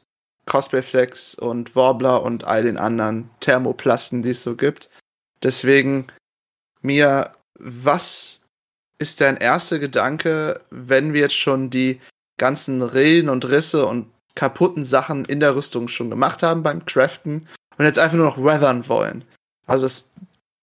Cosplayflex 0.46 1.36
und 1.36 1.76
Warbler 1.76 2.24
und 2.24 2.44
all 2.44 2.64
den 2.64 2.78
anderen 2.78 3.30
Thermoplasten, 3.40 4.24
die 4.24 4.32
es 4.32 4.44
so 4.44 4.56
gibt. 4.56 4.90
Deswegen 5.44 6.08
mir, 6.82 7.32
was 7.60 8.42
ist 9.00 9.22
dein 9.22 9.38
erster 9.38 9.80
Gedanke, 9.80 10.62
wenn 10.70 11.14
wir 11.14 11.22
jetzt 11.22 11.36
schon 11.36 11.70
die 11.70 12.00
ganzen 12.38 12.82
Rillen 12.82 13.30
und 13.30 13.46
Risse 13.46 13.86
und 13.86 14.12
kaputten 14.36 14.84
Sachen 14.84 15.26
in 15.26 15.40
der 15.40 15.56
Rüstung 15.56 15.88
schon 15.88 16.10
gemacht 16.10 16.44
haben 16.44 16.64
beim 16.64 16.86
Craften 16.86 17.48
und 17.78 17.86
jetzt 17.86 18.00
einfach 18.00 18.18
nur 18.18 18.26
noch 18.26 18.38
weathern 18.38 18.88
wollen? 18.88 19.26
Also 19.66 19.86
es 19.86 20.12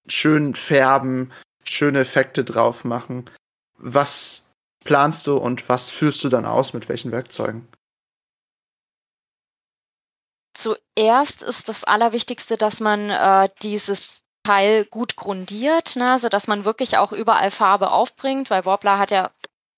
schön 0.07 0.55
färben, 0.55 1.33
schöne 1.65 2.01
Effekte 2.01 2.45
drauf 2.45 2.85
machen. 2.85 3.31
Was 3.79 4.52
planst 4.85 5.27
du 5.27 5.37
und 5.37 5.69
was 5.69 5.91
führst 5.91 6.23
du 6.25 6.29
dann 6.29 6.47
aus 6.47 6.73
mit 6.73 6.89
welchen 6.89 7.13
Werkzeugen? 7.13 7.69
Zuerst 10.55 11.43
ist 11.43 11.69
das 11.69 11.85
Allerwichtigste, 11.85 12.57
dass 12.57 12.81
man 12.81 13.09
äh, 13.09 13.49
dieses 13.63 14.23
Teil 14.45 14.85
gut 14.85 15.17
grundiert, 15.17 15.97
ne, 15.97 16.19
sodass 16.19 16.47
man 16.47 16.65
wirklich 16.65 16.99
auch 16.99 17.13
überall 17.13 17.51
Farbe 17.51 17.91
aufbringt, 17.91 18.51
weil 18.51 18.67
Warbler 18.67 18.99
hat 18.99 19.11
ja 19.11 19.31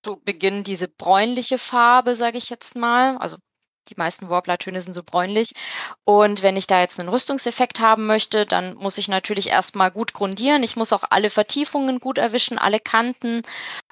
zu 0.03 0.17
Beginn 0.17 0.63
diese 0.63 0.87
bräunliche 0.87 1.57
Farbe, 1.57 2.15
sage 2.15 2.37
ich 2.37 2.49
jetzt 2.49 2.75
mal. 2.75 3.17
Also 3.17 3.37
die 3.89 3.95
meisten 3.97 4.29
Warbler-Töne 4.29 4.81
sind 4.81 4.93
so 4.93 5.03
bräunlich. 5.03 5.53
Und 6.03 6.43
wenn 6.43 6.57
ich 6.57 6.67
da 6.67 6.79
jetzt 6.81 6.99
einen 6.99 7.09
Rüstungseffekt 7.09 7.79
haben 7.79 8.05
möchte, 8.05 8.45
dann 8.45 8.75
muss 8.75 8.97
ich 8.97 9.07
natürlich 9.07 9.49
erstmal 9.49 9.91
gut 9.91 10.13
grundieren. 10.13 10.63
Ich 10.63 10.75
muss 10.75 10.93
auch 10.93 11.03
alle 11.09 11.29
Vertiefungen 11.29 11.99
gut 11.99 12.17
erwischen, 12.17 12.57
alle 12.57 12.79
Kanten. 12.79 13.43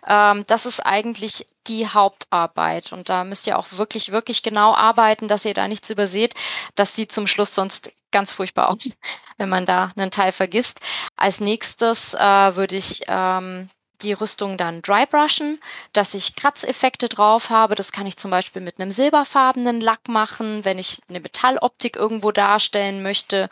Ähm, 0.08 0.44
das 0.48 0.66
ist 0.66 0.80
eigentlich 0.80 1.48
die 1.68 1.88
Hauptarbeit. 1.88 2.92
Und 2.92 3.10
da 3.10 3.24
müsst 3.24 3.48
ihr 3.48 3.58
auch 3.58 3.68
wirklich, 3.72 4.12
wirklich 4.12 4.44
genau 4.44 4.74
arbeiten, 4.74 5.28
dass 5.28 5.46
ihr 5.46 5.54
da 5.54 5.68
nichts 5.68 5.90
überseht. 5.90 6.36
Das 6.76 6.96
sieht 6.96 7.12
zum 7.12 7.28
Schluss 7.28 7.56
sonst 7.56 7.92
ganz 8.12 8.32
furchtbar 8.32 8.70
aus, 8.70 8.96
wenn 9.38 9.50
man 9.50 9.66
da 9.66 9.92
einen 9.96 10.12
Teil 10.12 10.32
vergisst. 10.32 10.80
Als 11.16 11.40
nächstes 11.40 12.14
äh, 12.14 12.56
würde 12.56 12.76
ich 12.76 13.04
ähm, 13.08 13.70
die 14.04 14.14
Rüstung 14.14 14.58
dann 14.58 14.82
dry 14.82 15.06
brushen, 15.06 15.60
dass 15.94 16.14
ich 16.14 16.36
Kratzeffekte 16.36 17.10
drauf 17.10 17.50
habe. 17.50 17.76
Das 17.76 17.92
kann 17.92 18.06
ich 18.08 18.18
zum 18.18 18.32
Beispiel 18.32 18.62
mit 18.62 18.80
einem 18.80 18.92
silberfarbenen 18.92 19.82
Lack 19.82 20.08
machen, 20.08 20.66
wenn 20.66 20.78
ich 20.78 21.00
eine 21.10 21.20
Metalloptik 21.20 21.96
irgendwo 21.96 22.32
darstellen 22.32 23.02
möchte. 23.02 23.50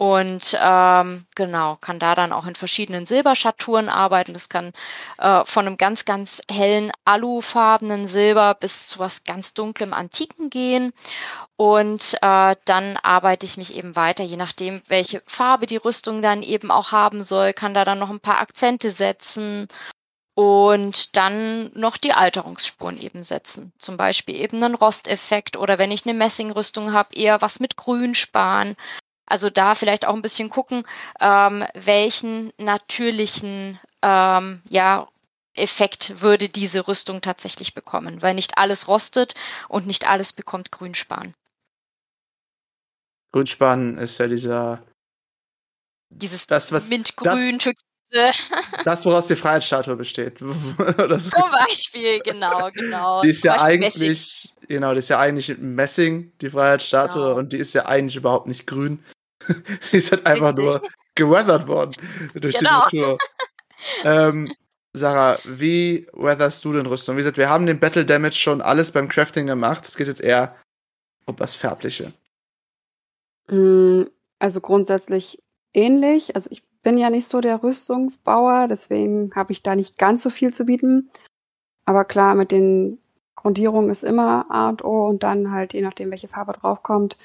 Und 0.00 0.56
ähm, 0.58 1.26
genau, 1.34 1.76
kann 1.76 1.98
da 1.98 2.14
dann 2.14 2.32
auch 2.32 2.46
in 2.46 2.54
verschiedenen 2.54 3.04
Silberschaturen 3.04 3.90
arbeiten. 3.90 4.32
Das 4.32 4.48
kann 4.48 4.72
äh, 5.18 5.44
von 5.44 5.66
einem 5.66 5.76
ganz, 5.76 6.06
ganz 6.06 6.40
hellen 6.50 6.90
alufarbenen 7.04 8.06
Silber 8.06 8.54
bis 8.54 8.86
zu 8.86 8.98
was 8.98 9.24
ganz 9.24 9.52
dunklem 9.52 9.92
Antiken 9.92 10.48
gehen. 10.48 10.94
Und 11.56 12.14
äh, 12.22 12.56
dann 12.64 12.96
arbeite 12.96 13.44
ich 13.44 13.58
mich 13.58 13.74
eben 13.74 13.94
weiter, 13.94 14.24
je 14.24 14.38
nachdem, 14.38 14.80
welche 14.88 15.22
Farbe 15.26 15.66
die 15.66 15.76
Rüstung 15.76 16.22
dann 16.22 16.42
eben 16.42 16.70
auch 16.70 16.92
haben 16.92 17.22
soll, 17.22 17.52
kann 17.52 17.74
da 17.74 17.84
dann 17.84 17.98
noch 17.98 18.08
ein 18.08 18.20
paar 18.20 18.38
Akzente 18.38 18.90
setzen 18.90 19.68
und 20.34 21.14
dann 21.14 21.72
noch 21.74 21.98
die 21.98 22.14
Alterungsspuren 22.14 22.96
eben 22.96 23.22
setzen. 23.22 23.74
Zum 23.78 23.98
Beispiel 23.98 24.36
eben 24.36 24.64
einen 24.64 24.76
Rosteffekt 24.76 25.58
oder 25.58 25.76
wenn 25.76 25.90
ich 25.90 26.06
eine 26.06 26.14
Messingrüstung 26.14 26.94
habe, 26.94 27.14
eher 27.14 27.42
was 27.42 27.60
mit 27.60 27.76
Grün 27.76 28.14
sparen. 28.14 28.76
Also 29.30 29.48
da 29.48 29.74
vielleicht 29.74 30.06
auch 30.06 30.14
ein 30.14 30.22
bisschen 30.22 30.50
gucken, 30.50 30.84
ähm, 31.20 31.64
welchen 31.74 32.52
natürlichen 32.58 33.78
ähm, 34.02 34.60
ja, 34.68 35.08
Effekt 35.54 36.20
würde 36.20 36.48
diese 36.48 36.88
Rüstung 36.88 37.20
tatsächlich 37.20 37.72
bekommen, 37.72 38.22
weil 38.22 38.34
nicht 38.34 38.58
alles 38.58 38.88
rostet 38.88 39.34
und 39.68 39.86
nicht 39.86 40.08
alles 40.08 40.32
bekommt 40.32 40.72
Grünspan. 40.72 41.32
Grünspan 43.32 43.98
ist 43.98 44.18
ja 44.18 44.26
dieser. 44.26 44.82
Dieses 46.08 46.46
Das, 46.48 46.72
was- 46.72 46.88
Mintgrün, 46.88 47.58
das-. 48.10 48.50
Das, 48.84 49.06
woraus 49.06 49.28
die 49.28 49.36
Freiheitsstatue 49.36 49.94
besteht. 49.94 50.38
So. 50.40 50.52
Zum 50.52 51.52
Beispiel, 51.52 52.18
genau, 52.24 52.68
genau. 52.72 53.22
Die 53.22 53.28
ist 53.28 53.44
ja 53.44 53.56
Zum 53.56 53.66
Beispiel 53.68 53.78
Messing. 53.78 54.02
eigentlich, 54.02 54.54
genau, 54.66 54.92
die 54.92 54.98
ist 54.98 55.08
ja 55.10 55.20
eigentlich 55.20 55.58
Messing, 55.58 56.32
die 56.40 56.50
Freiheitsstatue, 56.50 57.22
Genau. 57.22 57.38
und 57.38 57.52
die 57.52 57.58
ist 57.58 57.72
ja 57.74 57.86
eigentlich 57.86 58.16
überhaupt 58.16 58.48
nicht 58.48 58.66
grün. 58.66 59.04
Die 59.92 59.96
ist 59.96 60.12
halt 60.12 60.26
einfach 60.26 60.56
Richtig. 60.56 60.64
nur 60.80 60.88
geweathert 61.14 61.66
worden 61.68 61.92
durch 62.34 62.56
Genau. 62.58 62.86
die 62.90 63.00
Natur. 63.00 63.18
ähm, 64.04 64.52
Sarah, 64.92 65.38
wie 65.44 66.06
weatherst 66.12 66.64
du 66.64 66.72
denn 66.72 66.86
Rüstung? 66.86 67.16
Wie 67.16 67.20
gesagt, 67.20 67.38
wir 67.38 67.48
haben 67.48 67.66
den 67.66 67.78
Battle 67.78 68.04
Damage 68.04 68.34
schon 68.34 68.60
alles 68.60 68.90
beim 68.92 69.08
Crafting 69.08 69.46
gemacht. 69.46 69.84
Es 69.84 69.96
geht 69.96 70.08
jetzt 70.08 70.20
eher 70.20 70.56
um 71.26 71.36
das 71.36 71.54
Färbliche. 71.54 72.12
Mm, 73.48 74.02
Also 74.38 74.60
grundsätzlich 74.60 75.42
ähnlich. 75.74 76.34
Also 76.34 76.50
ich 76.50 76.62
bin 76.82 76.96
ja 76.98 77.10
nicht 77.10 77.28
so 77.28 77.40
der 77.40 77.62
Rüstungsbauer, 77.62 78.66
deswegen 78.68 79.32
habe 79.34 79.52
ich 79.52 79.62
da 79.62 79.76
nicht 79.76 79.98
ganz 79.98 80.22
so 80.22 80.30
viel 80.30 80.52
zu 80.54 80.64
bieten. 80.64 81.10
Aber 81.84 82.04
klar, 82.04 82.34
mit 82.34 82.50
den 82.52 82.98
Grundierungen 83.36 83.90
ist 83.90 84.02
immer 84.02 84.46
A 84.50 84.68
und 84.70 84.82
O 84.84 85.06
und 85.06 85.22
dann 85.22 85.50
halt 85.50 85.72
je 85.74 85.82
nachdem, 85.82 86.10
welche 86.10 86.28
Farbe 86.28 86.52
draufkommt. 86.52 87.16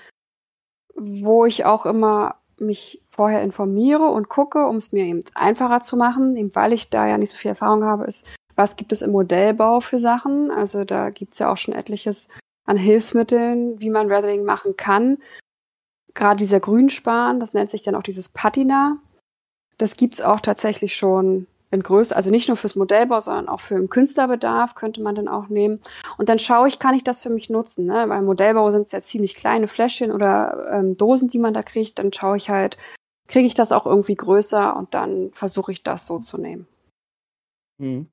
Wo 0.95 1.45
ich 1.45 1.65
auch 1.65 1.85
immer 1.85 2.35
mich 2.57 3.01
vorher 3.09 3.43
informiere 3.43 4.07
und 4.09 4.29
gucke, 4.29 4.65
um 4.65 4.77
es 4.77 4.91
mir 4.91 5.05
eben 5.05 5.21
einfacher 5.33 5.81
zu 5.81 5.97
machen, 5.97 6.35
eben 6.37 6.55
weil 6.55 6.73
ich 6.73 6.89
da 6.89 7.07
ja 7.07 7.17
nicht 7.17 7.31
so 7.31 7.37
viel 7.37 7.49
Erfahrung 7.49 7.83
habe, 7.83 8.05
ist, 8.05 8.25
was 8.55 8.77
gibt 8.77 8.93
es 8.93 9.01
im 9.01 9.11
Modellbau 9.11 9.81
für 9.81 9.99
Sachen? 9.99 10.51
Also 10.51 10.85
da 10.85 11.09
gibt 11.09 11.33
es 11.33 11.39
ja 11.39 11.51
auch 11.51 11.57
schon 11.57 11.73
etliches 11.73 12.29
an 12.65 12.77
Hilfsmitteln, 12.77 13.79
wie 13.81 13.89
man 13.89 14.09
Weathering 14.09 14.45
machen 14.45 14.77
kann 14.77 15.17
gerade 16.15 16.37
dieser 16.37 16.59
Grünspan, 16.59 17.39
das 17.39 17.53
nennt 17.53 17.69
sich 17.69 17.83
dann 17.83 17.93
auch 17.93 18.01
dieses 18.01 18.29
Patina. 18.29 18.97
Das 19.77 19.97
gibt's 19.97 20.21
auch 20.21 20.39
tatsächlich 20.39 20.95
schon 20.95 21.45
in 21.75 21.83
Größe, 21.83 22.15
also 22.15 22.29
nicht 22.31 22.47
nur 22.47 22.57
fürs 22.57 22.75
Modellbau, 22.75 23.19
sondern 23.19 23.47
auch 23.47 23.59
für 23.59 23.75
den 23.75 23.89
Künstlerbedarf 23.89 24.73
könnte 24.73 25.01
man 25.01 25.15
dann 25.15 25.27
auch 25.27 25.49
nehmen. 25.49 25.79
Und 26.17 26.29
dann 26.29 26.39
schaue 26.39 26.67
ich, 26.67 26.79
kann 26.79 26.95
ich 26.95 27.03
das 27.03 27.21
für 27.21 27.29
mich 27.29 27.49
nutzen? 27.49 27.85
Ne? 27.85 28.05
Beim 28.07 28.25
Modellbau 28.25 28.71
sind 28.71 28.87
es 28.87 28.91
ja 28.91 29.01
ziemlich 29.01 29.35
kleine 29.35 29.67
Fläschchen 29.67 30.11
oder 30.11 30.71
ähm, 30.71 30.97
Dosen, 30.97 31.29
die 31.29 31.39
man 31.39 31.53
da 31.53 31.61
kriegt. 31.61 31.99
Dann 31.99 32.11
schaue 32.11 32.37
ich 32.37 32.49
halt, 32.49 32.77
kriege 33.27 33.47
ich 33.47 33.53
das 33.53 33.71
auch 33.71 33.85
irgendwie 33.85 34.15
größer 34.15 34.75
und 34.75 34.93
dann 34.93 35.31
versuche 35.33 35.71
ich 35.71 35.83
das 35.83 36.05
so 36.05 36.19
zu 36.19 36.37
nehmen. 36.37 36.67
Mhm. 37.77 38.09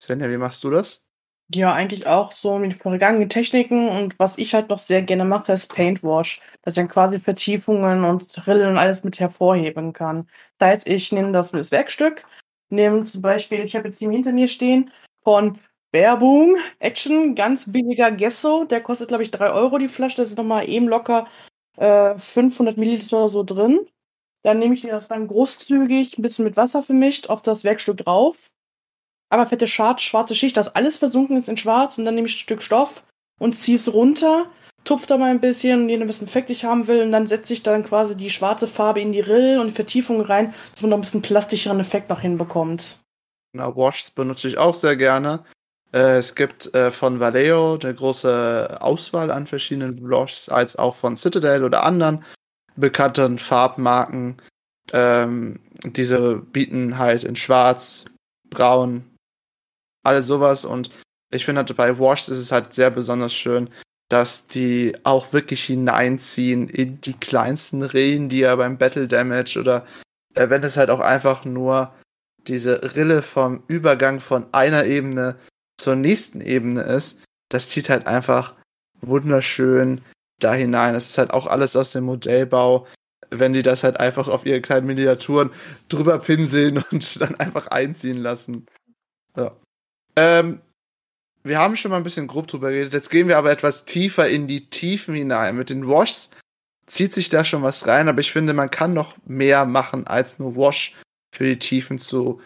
Svenja, 0.00 0.28
wie 0.30 0.36
machst 0.36 0.62
du 0.64 0.70
das? 0.70 1.06
Ja, 1.54 1.74
eigentlich 1.74 2.06
auch 2.06 2.32
so 2.32 2.58
mit 2.58 2.74
vergangenen 2.74 3.28
Techniken 3.28 3.88
und 3.88 4.18
was 4.18 4.38
ich 4.38 4.54
halt 4.54 4.70
noch 4.70 4.78
sehr 4.78 5.02
gerne 5.02 5.24
mache, 5.24 5.52
ist 5.52 5.72
Paintwash, 5.74 6.40
dass 6.62 6.74
ich 6.74 6.80
dann 6.80 6.88
quasi 6.88 7.20
Vertiefungen 7.20 8.04
und 8.04 8.46
Rillen 8.46 8.70
und 8.70 8.78
alles 8.78 9.04
mit 9.04 9.20
hervorheben 9.20 9.92
kann. 9.92 10.28
Das 10.58 10.68
heißt, 10.68 10.88
ich 10.88 11.12
nehme 11.12 11.32
das, 11.32 11.50
das 11.52 11.70
Werkstück, 11.70 12.24
nehme 12.72 13.04
zum 13.04 13.22
Beispiel, 13.22 13.60
ich 13.60 13.76
habe 13.76 13.88
jetzt 13.88 13.98
hier 13.98 14.10
hinter 14.10 14.32
mir 14.32 14.48
stehen, 14.48 14.90
von 15.22 15.58
Werbung, 15.92 16.56
Action, 16.78 17.34
ganz 17.34 17.70
billiger 17.70 18.10
Gesso, 18.10 18.64
der 18.64 18.82
kostet 18.82 19.08
glaube 19.08 19.22
ich 19.22 19.30
3 19.30 19.52
Euro 19.52 19.78
die 19.78 19.88
Flasche, 19.88 20.16
das 20.16 20.30
ist 20.30 20.38
nochmal 20.38 20.68
eben 20.68 20.88
locker 20.88 21.28
äh, 21.76 22.16
500 22.18 22.76
Milliliter 22.76 23.28
so 23.28 23.44
drin. 23.44 23.80
Dann 24.42 24.58
nehme 24.58 24.74
ich 24.74 24.82
das 24.82 25.08
dann 25.08 25.28
großzügig, 25.28 26.18
ein 26.18 26.22
bisschen 26.22 26.44
mit 26.44 26.56
Wasser 26.56 26.82
vermischt, 26.82 27.28
auf 27.28 27.42
das 27.42 27.62
Werkstück 27.62 27.98
drauf 27.98 28.52
aber 29.32 29.46
fette 29.46 29.66
Schwarz, 29.66 30.02
schwarze 30.02 30.34
Schicht, 30.34 30.58
dass 30.58 30.74
alles 30.74 30.98
versunken 30.98 31.38
ist 31.38 31.48
in 31.48 31.56
schwarz 31.56 31.96
und 31.96 32.04
dann 32.04 32.14
nehme 32.14 32.28
ich 32.28 32.34
ein 32.34 32.38
Stück 32.38 32.62
Stoff 32.62 33.02
und 33.40 33.54
ziehe 33.54 33.76
es 33.76 33.90
runter, 33.90 34.46
tupfe 34.84 35.06
da 35.06 35.16
mal 35.16 35.30
ein 35.30 35.40
bisschen, 35.40 35.88
je 35.88 35.96
nachdem, 35.96 36.26
Effekt 36.26 36.50
ich 36.50 36.64
haben 36.64 36.86
will 36.86 37.02
und 37.02 37.12
dann 37.12 37.26
setze 37.26 37.52
ich 37.52 37.62
dann 37.62 37.84
quasi 37.84 38.16
die 38.16 38.30
schwarze 38.30 38.66
Farbe 38.66 39.00
in 39.00 39.12
die 39.12 39.20
Rillen 39.20 39.60
und 39.60 39.68
die 39.68 39.74
Vertiefung 39.74 40.20
rein, 40.20 40.54
dass 40.72 40.82
man 40.82 40.90
noch 40.90 40.98
ein 40.98 41.02
bisschen 41.02 41.22
plastischeren 41.22 41.80
Effekt 41.80 42.10
noch 42.10 42.20
hinbekommt. 42.20 42.98
Genau, 43.52 43.76
Washs 43.76 44.10
benutze 44.10 44.48
ich 44.48 44.58
auch 44.58 44.74
sehr 44.74 44.96
gerne. 44.96 45.44
Äh, 45.92 46.16
es 46.18 46.34
gibt 46.34 46.74
äh, 46.74 46.90
von 46.90 47.20
Vallejo 47.20 47.78
eine 47.82 47.94
große 47.94 48.78
Auswahl 48.80 49.30
an 49.30 49.46
verschiedenen 49.46 50.08
Washs, 50.08 50.48
als 50.48 50.76
auch 50.76 50.96
von 50.96 51.16
Citadel 51.16 51.64
oder 51.64 51.82
anderen 51.82 52.24
bekannten 52.76 53.38
Farbmarken. 53.38 54.38
Ähm, 54.92 55.60
diese 55.84 56.36
bieten 56.36 56.98
halt 56.98 57.24
in 57.24 57.36
Schwarz, 57.36 58.06
Braun, 58.48 59.04
alles 60.02 60.26
sowas. 60.26 60.64
Und 60.64 60.90
ich 61.30 61.44
finde 61.44 61.60
halt 61.60 61.76
bei 61.76 61.98
Wash 61.98 62.28
ist 62.28 62.38
es 62.38 62.52
halt 62.52 62.72
sehr 62.72 62.90
besonders 62.90 63.32
schön, 63.32 63.70
dass 64.12 64.46
die 64.46 64.94
auch 65.04 65.32
wirklich 65.32 65.64
hineinziehen 65.64 66.68
in 66.68 67.00
die 67.00 67.14
kleinsten 67.14 67.82
Rillen, 67.82 68.28
die 68.28 68.40
ja 68.40 68.54
beim 68.56 68.76
Battle 68.76 69.08
Damage 69.08 69.58
oder 69.58 69.86
äh, 70.34 70.50
wenn 70.50 70.62
es 70.62 70.76
halt 70.76 70.90
auch 70.90 71.00
einfach 71.00 71.46
nur 71.46 71.94
diese 72.46 72.94
Rille 72.94 73.22
vom 73.22 73.62
Übergang 73.68 74.20
von 74.20 74.52
einer 74.52 74.84
Ebene 74.84 75.36
zur 75.78 75.96
nächsten 75.96 76.42
Ebene 76.42 76.82
ist, 76.82 77.22
das 77.48 77.70
zieht 77.70 77.88
halt 77.88 78.06
einfach 78.06 78.54
wunderschön 79.00 80.02
da 80.40 80.52
hinein. 80.52 80.94
Es 80.94 81.08
ist 81.08 81.16
halt 81.16 81.30
auch 81.30 81.46
alles 81.46 81.74
aus 81.74 81.92
dem 81.92 82.04
Modellbau, 82.04 82.86
wenn 83.30 83.54
die 83.54 83.62
das 83.62 83.82
halt 83.82 83.98
einfach 83.98 84.28
auf 84.28 84.44
ihre 84.44 84.60
kleinen 84.60 84.88
Miniaturen 84.88 85.52
drüber 85.88 86.18
pinseln 86.18 86.84
und 86.90 87.18
dann 87.18 87.36
einfach 87.36 87.68
einziehen 87.68 88.18
lassen. 88.18 88.66
Ja. 89.38 89.56
Ähm, 90.16 90.60
wir 91.44 91.58
haben 91.58 91.76
schon 91.76 91.90
mal 91.90 91.96
ein 91.96 92.04
bisschen 92.04 92.26
grob 92.26 92.46
drüber 92.46 92.70
geredet. 92.70 92.92
Jetzt 92.92 93.10
gehen 93.10 93.28
wir 93.28 93.38
aber 93.38 93.50
etwas 93.50 93.84
tiefer 93.84 94.28
in 94.28 94.46
die 94.46 94.68
Tiefen 94.68 95.14
hinein. 95.14 95.56
Mit 95.56 95.70
den 95.70 95.88
Washs 95.88 96.30
zieht 96.86 97.14
sich 97.14 97.28
da 97.28 97.44
schon 97.44 97.62
was 97.62 97.86
rein, 97.86 98.08
aber 98.08 98.20
ich 98.20 98.32
finde, 98.32 98.54
man 98.54 98.70
kann 98.70 98.92
noch 98.92 99.16
mehr 99.24 99.64
machen, 99.64 100.06
als 100.06 100.38
nur 100.38 100.56
Wash 100.56 100.94
für 101.34 101.44
die 101.44 101.58
Tiefen 101.58 101.98
zu, 101.98 102.40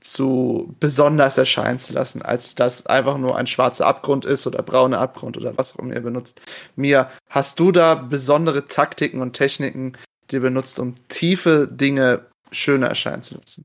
zu 0.00 0.74
besonders 0.78 1.38
erscheinen 1.38 1.78
zu 1.78 1.92
lassen, 1.92 2.22
als 2.22 2.54
dass 2.54 2.86
einfach 2.86 3.18
nur 3.18 3.36
ein 3.36 3.46
schwarzer 3.46 3.86
Abgrund 3.86 4.24
ist 4.24 4.46
oder 4.46 4.62
brauner 4.62 5.00
Abgrund 5.00 5.36
oder 5.36 5.56
was 5.56 5.74
auch 5.74 5.80
immer 5.80 5.94
ihr 5.94 6.00
benutzt. 6.00 6.40
Mia, 6.76 7.10
hast 7.28 7.58
du 7.58 7.72
da 7.72 7.94
besondere 7.94 8.66
Taktiken 8.66 9.20
und 9.20 9.32
Techniken, 9.32 9.94
die 10.30 10.36
ihr 10.36 10.42
benutzt, 10.42 10.78
um 10.78 10.94
tiefe 11.08 11.66
Dinge 11.70 12.26
schöner 12.52 12.88
erscheinen 12.88 13.22
zu 13.22 13.36
lassen? 13.36 13.64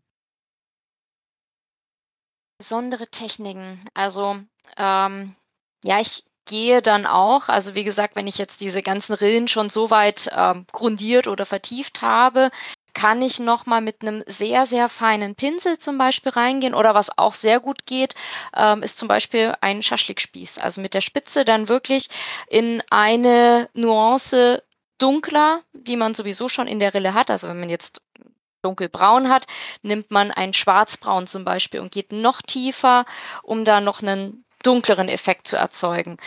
Besondere 2.63 3.09
Techniken. 3.09 3.77
Also, 3.93 4.37
ähm, 4.77 5.35
ja, 5.83 5.99
ich 5.99 6.23
gehe 6.45 6.81
dann 6.81 7.05
auch, 7.05 7.49
also 7.49 7.75
wie 7.75 7.83
gesagt, 7.83 8.15
wenn 8.15 8.25
ich 8.25 8.37
jetzt 8.37 8.61
diese 8.61 8.81
ganzen 8.81 9.15
Rillen 9.15 9.49
schon 9.49 9.69
so 9.69 9.89
weit 9.89 10.29
ähm, 10.33 10.65
grundiert 10.71 11.27
oder 11.27 11.45
vertieft 11.45 12.01
habe, 12.01 12.51
kann 12.93 13.21
ich 13.21 13.41
nochmal 13.41 13.81
mit 13.81 14.01
einem 14.01 14.23
sehr, 14.27 14.65
sehr 14.65 14.87
feinen 14.87 15.35
Pinsel 15.35 15.77
zum 15.77 15.97
Beispiel 15.97 16.31
reingehen. 16.31 16.73
Oder 16.73 16.95
was 16.95 17.17
auch 17.17 17.33
sehr 17.33 17.59
gut 17.59 17.85
geht, 17.85 18.15
ähm, 18.55 18.81
ist 18.81 18.97
zum 18.97 19.09
Beispiel 19.09 19.53
ein 19.59 19.83
Schaschlikspieß. 19.83 20.59
Also 20.59 20.79
mit 20.79 20.93
der 20.93 21.01
Spitze 21.01 21.43
dann 21.43 21.67
wirklich 21.67 22.07
in 22.47 22.81
eine 22.89 23.67
Nuance 23.73 24.63
dunkler, 24.99 25.63
die 25.73 25.97
man 25.97 26.13
sowieso 26.13 26.47
schon 26.47 26.67
in 26.67 26.79
der 26.79 26.93
Rille 26.93 27.13
hat. 27.13 27.29
Also 27.29 27.49
wenn 27.49 27.59
man 27.59 27.69
jetzt 27.69 28.01
dunkelbraun 28.63 29.29
hat, 29.29 29.47
nimmt 29.81 30.11
man 30.11 30.31
ein 30.31 30.53
schwarzbraun 30.53 31.27
zum 31.27 31.45
Beispiel 31.45 31.79
und 31.79 31.91
geht 31.91 32.11
noch 32.11 32.41
tiefer, 32.41 33.05
um 33.43 33.65
da 33.65 33.81
noch 33.81 34.01
einen 34.01 34.43
dunkleren 34.63 35.09
Effekt 35.09 35.47
zu 35.47 35.57
erzeugen. 35.57 36.17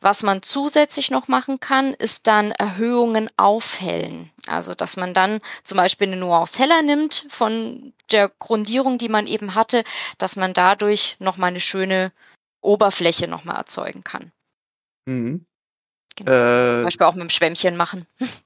Was 0.00 0.22
man 0.22 0.42
zusätzlich 0.42 1.10
noch 1.10 1.28
machen 1.28 1.60
kann, 1.60 1.94
ist 1.94 2.26
dann 2.26 2.52
Erhöhungen 2.52 3.30
aufhellen. 3.36 4.30
Also, 4.46 4.74
dass 4.74 4.96
man 4.96 5.14
dann 5.14 5.40
zum 5.64 5.76
Beispiel 5.76 6.06
eine 6.06 6.16
Nuance 6.16 6.58
heller 6.58 6.82
nimmt 6.82 7.24
von 7.28 7.94
der 8.12 8.28
Grundierung, 8.38 8.98
die 8.98 9.08
man 9.08 9.26
eben 9.26 9.54
hatte, 9.54 9.82
dass 10.18 10.36
man 10.36 10.52
dadurch 10.52 11.16
nochmal 11.18 11.48
eine 11.48 11.60
schöne 11.60 12.12
Oberfläche 12.60 13.28
nochmal 13.28 13.56
erzeugen 13.56 14.04
kann. 14.04 14.30
Mhm. 15.06 15.46
Genau. 16.16 16.32
Äh, 16.32 16.76
Zum 16.76 16.84
Beispiel 16.84 17.06
auch 17.06 17.14
mit 17.14 17.22
dem 17.22 17.30
Schwämmchen 17.30 17.76
machen. 17.76 18.06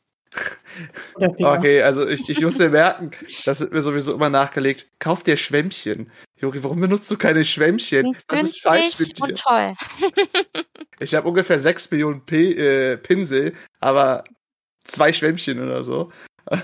okay, 1.16 1.82
also 1.82 2.06
ich, 2.06 2.28
ich 2.28 2.40
muss 2.40 2.58
mir 2.58 2.70
merken, 2.70 3.10
das 3.44 3.60
wird 3.60 3.72
mir 3.72 3.82
sowieso 3.82 4.14
immer 4.14 4.30
nachgelegt. 4.30 4.86
Kauf 4.98 5.22
dir 5.22 5.36
Schwämmchen. 5.36 6.10
Jogi, 6.36 6.62
warum 6.62 6.80
benutzt 6.80 7.10
du 7.10 7.18
keine 7.18 7.44
Schwämmchen? 7.44 8.16
Was 8.28 8.42
ist 8.42 8.62
falsch 8.62 8.98
mit 9.00 9.18
dir? 9.18 9.24
Und 9.24 9.38
toll. 9.38 9.74
ich 11.00 11.14
habe 11.14 11.28
ungefähr 11.28 11.58
sechs 11.58 11.90
Millionen 11.90 12.24
P 12.24 12.52
äh, 12.52 12.96
Pinsel, 12.96 13.54
aber 13.80 14.24
zwei 14.84 15.12
Schwämmchen 15.12 15.60
oder 15.60 15.82
so. 15.82 16.10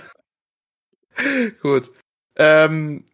Gut. 1.63 1.91
Ähm, 2.37 3.05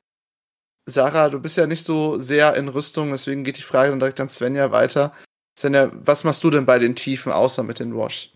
Sarah, 0.87 1.29
du 1.29 1.41
bist 1.41 1.57
ja 1.57 1.67
nicht 1.67 1.85
so 1.85 2.19
sehr 2.19 2.55
in 2.57 2.69
Rüstung, 2.69 3.11
deswegen 3.11 3.45
geht 3.45 3.59
die 3.59 3.63
Frage 3.63 3.91
dann 3.91 4.01
direkt 4.01 4.21
an 4.21 4.29
Svenja 4.29 4.71
weiter. 4.73 5.13
Svenja, 5.59 5.91
was 5.93 6.25
machst 6.25 6.43
du 6.45 6.51
denn 6.51 6.67
bei 6.67 6.79
den 6.79 6.97
Tiefen 6.97 7.33
außer 7.33 7.63
mit 7.63 7.79
den 7.79 7.97
Wash? 7.97 8.33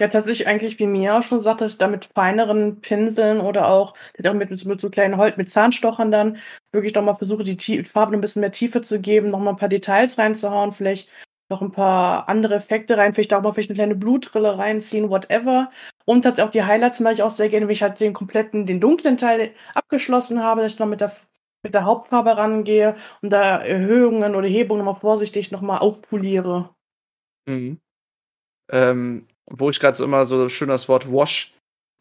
Ja, 0.00 0.08
tatsächlich 0.08 0.48
eigentlich, 0.48 0.78
wie 0.80 0.88
Mia 0.88 1.18
auch 1.18 1.22
schon 1.22 1.38
sagte, 1.40 1.64
ist 1.64 1.80
da 1.80 1.86
mit 1.86 2.06
feineren 2.14 2.80
Pinseln 2.80 3.40
oder 3.40 3.68
auch 3.68 3.94
mit, 4.18 4.50
mit 4.64 4.80
so 4.80 4.90
kleinen 4.90 5.16
Holz, 5.16 5.36
mit 5.36 5.48
Zahnstochern 5.50 6.10
dann 6.10 6.38
wirklich 6.72 6.94
nochmal 6.94 7.14
versuche, 7.14 7.44
die 7.44 7.56
Tie 7.56 7.84
Farbe 7.84 8.12
ein 8.14 8.20
bisschen 8.20 8.40
mehr 8.40 8.50
Tiefe 8.50 8.80
zu 8.80 9.00
geben, 9.00 9.30
nochmal 9.30 9.54
ein 9.54 9.58
paar 9.58 9.68
Details 9.68 10.18
reinzuhauen, 10.18 10.72
vielleicht 10.72 11.08
noch 11.48 11.62
ein 11.62 11.70
paar 11.70 12.28
andere 12.28 12.54
Effekte 12.56 12.96
rein, 12.96 13.14
vielleicht 13.14 13.32
auch 13.34 13.42
mal 13.42 13.52
vielleicht 13.52 13.70
eine 13.70 13.76
kleine 13.76 13.94
Blutrille 13.94 14.58
reinziehen, 14.58 15.10
whatever. 15.10 15.70
Und 16.04 16.22
tatsächlich 16.22 16.48
auch 16.48 16.52
die 16.52 16.64
Highlights 16.64 16.98
mache 16.98 17.14
ich 17.14 17.22
auch 17.22 17.30
sehr 17.30 17.48
gerne, 17.48 17.66
wenn 17.66 17.72
ich 17.72 17.82
halt 17.82 18.00
den 18.00 18.14
kompletten, 18.14 18.66
den 18.66 18.80
dunklen 18.80 19.16
Teil 19.16 19.52
abgeschlossen 19.74 20.42
habe, 20.42 20.62
dass 20.62 20.72
ich 20.72 20.78
noch 20.80 20.86
mit 20.86 21.02
der, 21.02 21.12
mit 21.62 21.72
der 21.72 21.84
Hauptfarbe 21.84 22.36
rangehe 22.36 22.96
und 23.22 23.30
da 23.30 23.58
Erhöhungen 23.58 24.34
oder 24.34 24.48
Hebungen 24.48 24.84
nochmal 24.84 25.00
vorsichtig 25.00 25.52
nochmal 25.52 25.78
aufpoliere. 25.78 26.70
Mhm. 27.46 27.78
Ähm, 28.72 29.26
wo 29.50 29.70
ich 29.70 29.80
gerade 29.80 29.96
so 29.96 30.04
immer 30.04 30.26
so 30.26 30.48
schön 30.48 30.68
das 30.68 30.88
Wort 30.88 31.10
Wash 31.10 31.54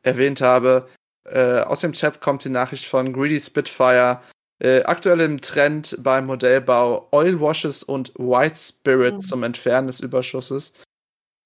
erwähnt 0.03 0.41
habe. 0.41 0.89
Äh, 1.25 1.61
aus 1.61 1.81
dem 1.81 1.93
Chat 1.93 2.21
kommt 2.21 2.43
die 2.43 2.49
Nachricht 2.49 2.85
von 2.85 3.13
Greedy 3.13 3.39
Spitfire. 3.39 4.21
Äh, 4.61 4.83
aktuell 4.83 5.21
im 5.21 5.41
Trend 5.41 5.97
beim 5.99 6.25
Modellbau 6.25 7.07
Oil 7.11 7.39
Washes 7.39 7.83
und 7.83 8.13
White 8.15 8.57
Spirit 8.57 9.15
mhm. 9.15 9.21
zum 9.21 9.43
Entfernen 9.43 9.87
des 9.87 9.99
Überschusses. 9.99 10.73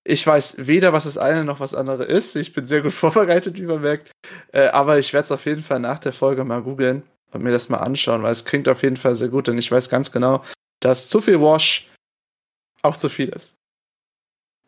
Ich 0.04 0.26
weiß 0.26 0.68
weder, 0.68 0.94
was 0.94 1.04
das 1.04 1.18
eine 1.18 1.44
noch 1.44 1.60
was 1.60 1.74
andere 1.74 2.06
ist. 2.06 2.36
Ich 2.36 2.54
bin 2.54 2.66
sehr 2.66 2.82
gut 2.82 2.94
vorbereitet, 2.94 3.58
wie 3.58 3.64
man 3.64 3.82
merkt. 3.82 4.12
Äh, 4.52 4.68
aber 4.68 5.00
ich 5.00 5.14
werde 5.14 5.26
es 5.26 5.32
auf 5.32 5.46
jeden 5.46 5.64
Fall 5.64 5.80
nach 5.80 6.00
der 6.00 6.14
Folge 6.14 6.44
mal 6.44 6.62
googeln 6.62 7.04
und 7.32 7.44
mir 7.44 7.52
das 7.52 7.70
mal 7.70 7.78
anschauen, 7.78 8.24
weil 8.24 8.32
es 8.32 8.46
klingt 8.46 8.68
auf 8.68 8.84
jeden 8.84 8.98
Fall 8.98 9.16
sehr 9.16 9.28
gut, 9.28 9.48
denn 9.48 9.58
ich 9.58 9.72
weiß 9.72 9.90
ganz 9.90 10.12
genau, 10.12 10.44
dass 10.80 11.10
zu 11.10 11.22
viel 11.22 11.42
Wash 11.42 11.90
auch 12.84 12.96
zu 12.96 13.10
viel 13.10 13.30
ist 13.30 13.57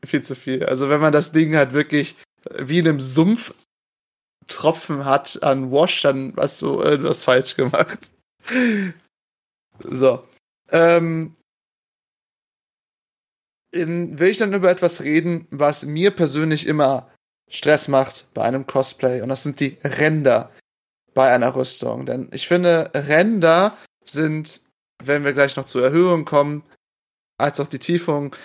viel 0.06 0.22
zu 0.22 0.36
viel. 0.36 0.66
Also 0.66 0.90
wenn 0.90 1.02
man 1.02 1.14
das 1.14 1.32
Ding 1.32 1.56
halt 1.56 1.74
wirklich 1.74 2.16
wie 2.58 2.80
in 2.80 2.88
einem 2.88 3.02
Sumpf 3.02 3.54
Tropfen 4.48 5.06
hat 5.06 5.44
an 5.44 5.72
Wash, 5.72 6.02
dann 6.02 6.34
hast 6.36 6.62
du 6.62 6.82
irgendwas 6.82 7.24
falsch 7.24 7.56
gemacht. 7.56 8.10
so. 9.80 10.28
Ähm, 10.72 11.36
in, 13.72 14.18
will 14.18 14.30
ich 14.30 14.40
dann 14.40 14.54
über 14.54 14.70
etwas 14.70 15.02
reden, 15.02 15.48
was 15.52 15.86
mir 15.86 16.12
persönlich 16.12 16.68
immer 16.68 17.12
Stress 17.50 17.88
macht 17.88 18.28
bei 18.34 18.44
einem 18.44 18.68
Cosplay 18.68 19.22
und 19.22 19.30
das 19.30 19.44
sind 19.44 19.60
die 19.60 19.78
Ränder 19.84 20.52
bei 21.14 21.34
einer 21.34 21.56
Rüstung. 21.56 22.06
Denn 22.06 22.30
ich 22.32 22.48
finde, 22.48 22.92
Ränder 22.94 23.78
sind, 24.04 24.62
wenn 25.04 25.24
wir 25.24 25.34
gleich 25.34 25.56
noch 25.56 25.66
zur 25.66 25.84
Erhöhung 25.84 26.26
kommen, 26.26 26.64
als 27.38 27.60
auch 27.60 27.68
die 27.68 27.80
Tiefung, 27.80 28.36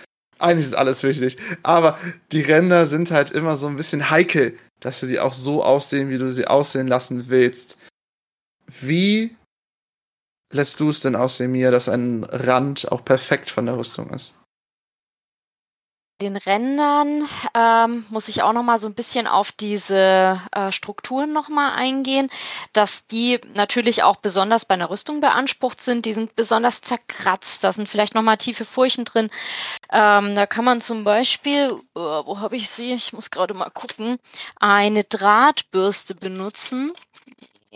eigentlich 0.44 0.66
ist 0.66 0.74
alles 0.74 1.02
wichtig, 1.02 1.36
aber 1.62 1.98
die 2.32 2.42
Ränder 2.42 2.86
sind 2.86 3.10
halt 3.10 3.30
immer 3.30 3.56
so 3.56 3.66
ein 3.66 3.76
bisschen 3.76 4.10
heikel, 4.10 4.56
dass 4.80 5.00
sie 5.00 5.08
die 5.08 5.20
auch 5.20 5.32
so 5.32 5.64
aussehen, 5.64 6.10
wie 6.10 6.18
du 6.18 6.30
sie 6.32 6.46
aussehen 6.46 6.86
lassen 6.86 7.28
willst. 7.28 7.78
Wie 8.80 9.36
lässt 10.52 10.78
du 10.80 10.90
es 10.90 11.00
denn 11.00 11.16
aussehen, 11.16 11.52
Mia, 11.52 11.70
dass 11.70 11.88
ein 11.88 12.24
Rand 12.24 12.90
auch 12.92 13.04
perfekt 13.04 13.50
von 13.50 13.66
der 13.66 13.76
Rüstung 13.76 14.10
ist? 14.10 14.36
Den 16.24 16.36
Rändern 16.38 17.28
ähm, 17.52 18.06
muss 18.08 18.28
ich 18.28 18.40
auch 18.42 18.54
noch 18.54 18.62
mal 18.62 18.78
so 18.78 18.86
ein 18.86 18.94
bisschen 18.94 19.26
auf 19.26 19.52
diese 19.52 20.40
äh, 20.52 20.72
Strukturen 20.72 21.34
noch 21.34 21.50
mal 21.50 21.74
eingehen, 21.74 22.30
dass 22.72 23.06
die 23.06 23.42
natürlich 23.52 24.04
auch 24.04 24.16
besonders 24.16 24.64
bei 24.64 24.72
einer 24.72 24.88
Rüstung 24.88 25.20
beansprucht 25.20 25.82
sind. 25.82 26.06
Die 26.06 26.14
sind 26.14 26.34
besonders 26.34 26.80
zerkratzt, 26.80 27.62
da 27.62 27.72
sind 27.72 27.90
vielleicht 27.90 28.14
noch 28.14 28.22
mal 28.22 28.38
tiefe 28.38 28.64
Furchen 28.64 29.04
drin. 29.04 29.28
Ähm, 29.92 30.34
da 30.34 30.46
kann 30.46 30.64
man 30.64 30.80
zum 30.80 31.04
Beispiel, 31.04 31.78
äh, 31.94 32.00
wo 32.00 32.40
habe 32.40 32.56
ich 32.56 32.70
sie? 32.70 32.94
Ich 32.94 33.12
muss 33.12 33.30
gerade 33.30 33.52
mal 33.52 33.68
gucken, 33.68 34.18
eine 34.58 35.04
Drahtbürste 35.04 36.14
benutzen. 36.14 36.94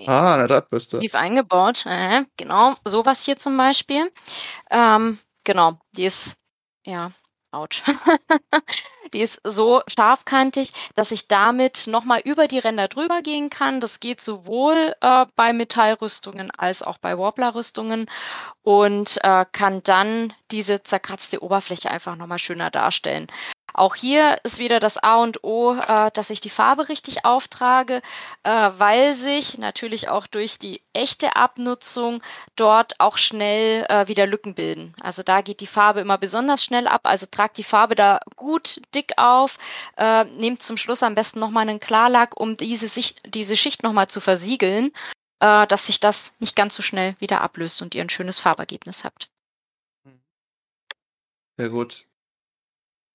Ah, 0.07 0.37
eine 0.37 0.47
Drahtbürste. 0.47 1.01
Tief 1.01 1.15
eingebaut, 1.15 1.85
äh, 1.85 2.25
genau, 2.39 2.77
sowas 2.87 3.27
hier 3.27 3.37
zum 3.37 3.59
Beispiel. 3.59 4.11
Ähm, 4.71 5.19
genau, 5.45 5.79
die 5.93 6.07
ist 6.07 6.39
ja 6.87 7.13
Autsch. 7.51 7.83
die 9.15 9.21
ist 9.21 9.41
so 9.43 9.83
scharfkantig, 9.87 10.73
dass 10.95 11.13
ich 11.13 11.29
damit 11.29 11.87
nochmal 11.87 12.21
über 12.25 12.47
die 12.47 12.59
Ränder 12.59 12.89
drüber 12.89 13.23
gehen 13.23 13.49
kann. 13.49 13.81
Das 13.81 14.01
geht 14.01 14.21
sowohl 14.21 14.95
äh, 15.01 15.27
bei 15.35 15.53
Metallrüstungen 15.53 16.51
als 16.51 16.83
auch 16.83 16.99
bei 16.99 17.17
Warbler-Rüstungen 17.17 18.11
und 18.63 19.19
äh, 19.23 19.47
kann 19.51 19.83
dann 19.83 20.33
diese 20.51 20.83
zerkratzte 20.83 21.43
Oberfläche 21.43 21.91
einfach 21.91 22.17
nochmal 22.17 22.39
schöner 22.39 22.71
darstellen. 22.71 23.29
Auch 23.75 23.95
hier 23.95 24.39
ist 24.45 24.59
wieder 24.59 24.81
das 24.81 24.99
A 24.99 25.17
und 25.17 25.45
O, 25.45 25.75
äh, 25.75 26.11
dass 26.13 26.31
ich 26.31 26.41
die 26.41 26.51
Farbe 26.51 26.89
richtig 26.89 27.25
auftrage, 27.25 28.03
äh, 28.43 28.71
weil 28.77 29.15
sich 29.15 29.59
natürlich 29.59 30.09
auch 30.09 30.27
durch 30.27 30.59
die 30.59 30.83
echte 30.93 31.37
Abnutzung 31.37 32.23
dort 32.57 32.99
auch 32.99 33.19
schnell 33.19 33.85
äh, 33.89 34.09
wieder 34.09 34.27
Lücken 34.27 34.55
bilden. 34.55 34.95
Also 35.01 35.23
da 35.23 35.43
geht 35.43 35.61
die 35.61 35.67
Farbe 35.67 36.01
immer 36.01 36.19
besonders 36.19 36.65
schnell 36.65 36.89
ab. 36.89 37.03
Also 37.05 37.27
tragt 37.31 37.59
die 37.59 37.65
Farbe 37.65 37.95
da 37.95 38.21
gut 38.37 38.81
dick 38.95 39.13
auf, 39.17 39.59
äh, 39.97 40.25
nehmt 40.25 40.63
zum 40.63 40.77
Schluss 40.77 41.03
am 41.03 41.15
besten 41.15 41.39
nochmal 41.39 41.69
einen 41.69 41.81
Klarlack, 41.81 42.39
um 42.41 42.57
diese, 42.57 42.89
Sicht, 42.89 43.21
diese 43.27 43.57
Schicht 43.57 43.83
nochmal 43.83 44.09
zu 44.09 44.21
versiegeln, 44.21 44.93
äh, 45.41 45.67
dass 45.67 45.87
sich 45.87 46.01
das 46.01 46.35
nicht 46.41 46.57
ganz 46.57 46.75
so 46.75 46.83
schnell 46.83 47.17
wieder 47.19 47.43
ablöst 47.43 47.83
und 47.83 47.95
ihr 47.95 48.03
ein 48.03 48.11
schönes 48.11 48.41
Farbergebnis 48.41 49.05
habt. 49.05 49.29
Sehr 51.57 51.69
gut 51.69 52.09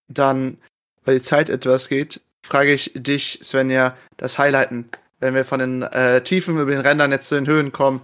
dann, 0.07 0.57
weil 1.05 1.15
die 1.15 1.21
Zeit 1.21 1.49
etwas 1.49 1.89
geht, 1.89 2.21
frage 2.45 2.73
ich 2.73 2.91
dich, 2.95 3.39
Svenja, 3.41 3.95
das 4.17 4.37
Highlighten. 4.37 4.89
Wenn 5.19 5.35
wir 5.35 5.45
von 5.45 5.59
den 5.59 5.83
äh, 5.83 6.21
Tiefen 6.21 6.59
über 6.59 6.71
den 6.71 6.81
Rändern 6.81 7.11
jetzt 7.11 7.29
zu 7.29 7.35
den 7.35 7.47
Höhen 7.47 7.71
kommen, 7.71 8.01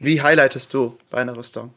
wie 0.00 0.22
highlightest 0.22 0.74
du 0.74 0.98
bei 1.10 1.18
einer 1.18 1.36
Rüstung? 1.36 1.72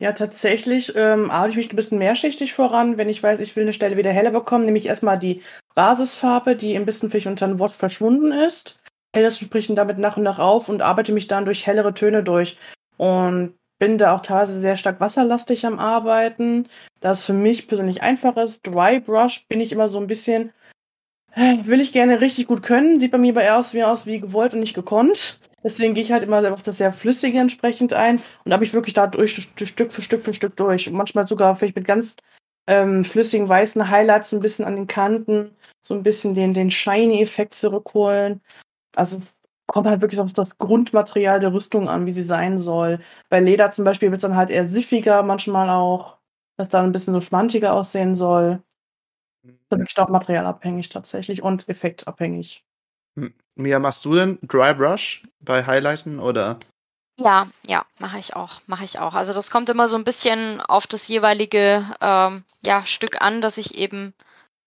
Ja, 0.00 0.12
tatsächlich 0.12 0.94
ähm, 0.96 1.30
arbeite 1.30 1.50
ich 1.50 1.56
mich 1.56 1.72
ein 1.72 1.76
bisschen 1.76 1.98
mehrschichtig 1.98 2.54
voran. 2.54 2.96
Wenn 2.96 3.08
ich 3.08 3.22
weiß, 3.22 3.40
ich 3.40 3.54
will 3.54 3.64
eine 3.64 3.74
Stelle 3.74 3.96
wieder 3.96 4.12
heller 4.12 4.30
bekommen, 4.30 4.64
nehme 4.64 4.78
ich 4.78 4.86
erstmal 4.86 5.18
die 5.18 5.42
Basisfarbe, 5.74 6.56
die 6.56 6.74
ein 6.74 6.86
bisschen 6.86 7.10
vielleicht 7.10 7.26
unter 7.26 7.46
ein 7.46 7.58
Wort 7.58 7.72
verschwunden 7.72 8.32
ist. 8.32 8.80
Helles 9.14 9.38
sprechen 9.38 9.76
damit 9.76 9.98
nach 9.98 10.16
und 10.16 10.22
nach 10.22 10.38
auf 10.38 10.68
und 10.68 10.80
arbeite 10.80 11.12
mich 11.12 11.26
dann 11.26 11.44
durch 11.44 11.66
hellere 11.66 11.92
Töne 11.92 12.22
durch. 12.22 12.56
Und 12.96 13.54
bin 13.80 13.98
da 13.98 14.14
auch 14.14 14.20
teilweise 14.20 14.60
sehr 14.60 14.76
stark 14.76 15.00
wasserlastig 15.00 15.66
am 15.66 15.80
Arbeiten, 15.80 16.68
da 17.00 17.10
es 17.10 17.24
für 17.24 17.32
mich 17.32 17.66
persönlich 17.66 18.02
einfach 18.02 18.36
ist. 18.36 18.66
Dry 18.66 19.00
Brush 19.00 19.46
bin 19.48 19.60
ich 19.60 19.72
immer 19.72 19.88
so 19.88 19.98
ein 19.98 20.06
bisschen, 20.06 20.52
äh, 21.34 21.56
will 21.64 21.80
ich 21.80 21.92
gerne 21.92 22.20
richtig 22.20 22.46
gut 22.46 22.62
können, 22.62 23.00
sieht 23.00 23.10
bei 23.10 23.18
mir 23.18 23.36
eher 23.36 23.58
aus 23.58 23.74
wie, 23.74 23.82
aus 23.82 24.06
wie 24.06 24.20
gewollt 24.20 24.54
und 24.54 24.60
nicht 24.60 24.74
gekonnt. 24.74 25.40
Deswegen 25.64 25.94
gehe 25.94 26.04
ich 26.04 26.12
halt 26.12 26.22
immer 26.22 26.52
auf 26.52 26.62
das 26.62 26.78
sehr 26.78 26.92
Flüssige 26.92 27.38
entsprechend 27.38 27.92
ein 27.92 28.20
und 28.44 28.52
habe 28.52 28.64
ich 28.64 28.72
wirklich 28.72 28.94
da 28.94 29.06
durch, 29.06 29.32
Stück 29.34 29.92
für 29.92 30.02
Stück 30.02 30.22
für 30.22 30.32
Stück 30.32 30.56
durch. 30.56 30.88
Und 30.88 30.94
manchmal 30.94 31.26
sogar 31.26 31.56
vielleicht 31.56 31.76
mit 31.76 31.86
ganz 31.86 32.16
ähm, 32.66 33.04
flüssigen 33.04 33.48
weißen 33.48 33.88
Highlights 33.88 34.32
ein 34.32 34.40
bisschen 34.40 34.64
an 34.64 34.76
den 34.76 34.86
Kanten, 34.86 35.56
so 35.80 35.94
ein 35.94 36.02
bisschen 36.02 36.34
den, 36.34 36.54
den 36.54 36.70
Shiny-Effekt 36.70 37.54
zurückholen. 37.54 38.42
Also 38.94 39.16
es 39.16 39.39
kommt 39.70 39.86
halt 39.86 40.00
wirklich 40.00 40.20
auf 40.20 40.32
das 40.32 40.58
Grundmaterial 40.58 41.38
der 41.38 41.52
Rüstung 41.52 41.88
an, 41.88 42.04
wie 42.04 42.10
sie 42.10 42.24
sein 42.24 42.58
soll. 42.58 42.98
Bei 43.28 43.38
Leder 43.38 43.70
zum 43.70 43.84
Beispiel 43.84 44.10
wird 44.10 44.20
es 44.20 44.28
dann 44.28 44.36
halt 44.36 44.50
eher 44.50 44.64
siffiger, 44.64 45.22
manchmal 45.22 45.70
auch, 45.70 46.18
dass 46.56 46.70
dann 46.70 46.86
ein 46.86 46.92
bisschen 46.92 47.14
so 47.14 47.20
schmantiger 47.20 47.72
aussehen 47.72 48.16
soll. 48.16 48.62
Das 49.44 49.52
ist 49.52 49.70
wirklich 49.70 49.98
auch 49.98 50.08
materialabhängig 50.08 50.88
tatsächlich 50.88 51.42
und 51.42 51.68
effektabhängig. 51.68 52.64
Hm. 53.16 53.32
Mia, 53.54 53.78
machst 53.78 54.04
du 54.04 54.14
denn 54.16 54.38
Dry 54.42 54.74
Brush 54.74 55.22
bei 55.38 55.64
Highlighten 55.64 56.18
oder? 56.18 56.58
Ja, 57.16 57.48
ja, 57.64 57.86
mache 57.98 58.18
ich 58.18 58.34
auch, 58.34 58.60
mache 58.66 58.84
ich 58.84 58.98
auch. 58.98 59.14
Also 59.14 59.34
das 59.34 59.50
kommt 59.50 59.68
immer 59.68 59.86
so 59.86 59.94
ein 59.94 60.04
bisschen 60.04 60.60
auf 60.60 60.88
das 60.88 61.06
jeweilige 61.06 61.86
ähm, 62.00 62.42
ja, 62.66 62.84
Stück 62.86 63.22
an, 63.22 63.40
das 63.40 63.56
ich 63.56 63.76
eben 63.76 64.14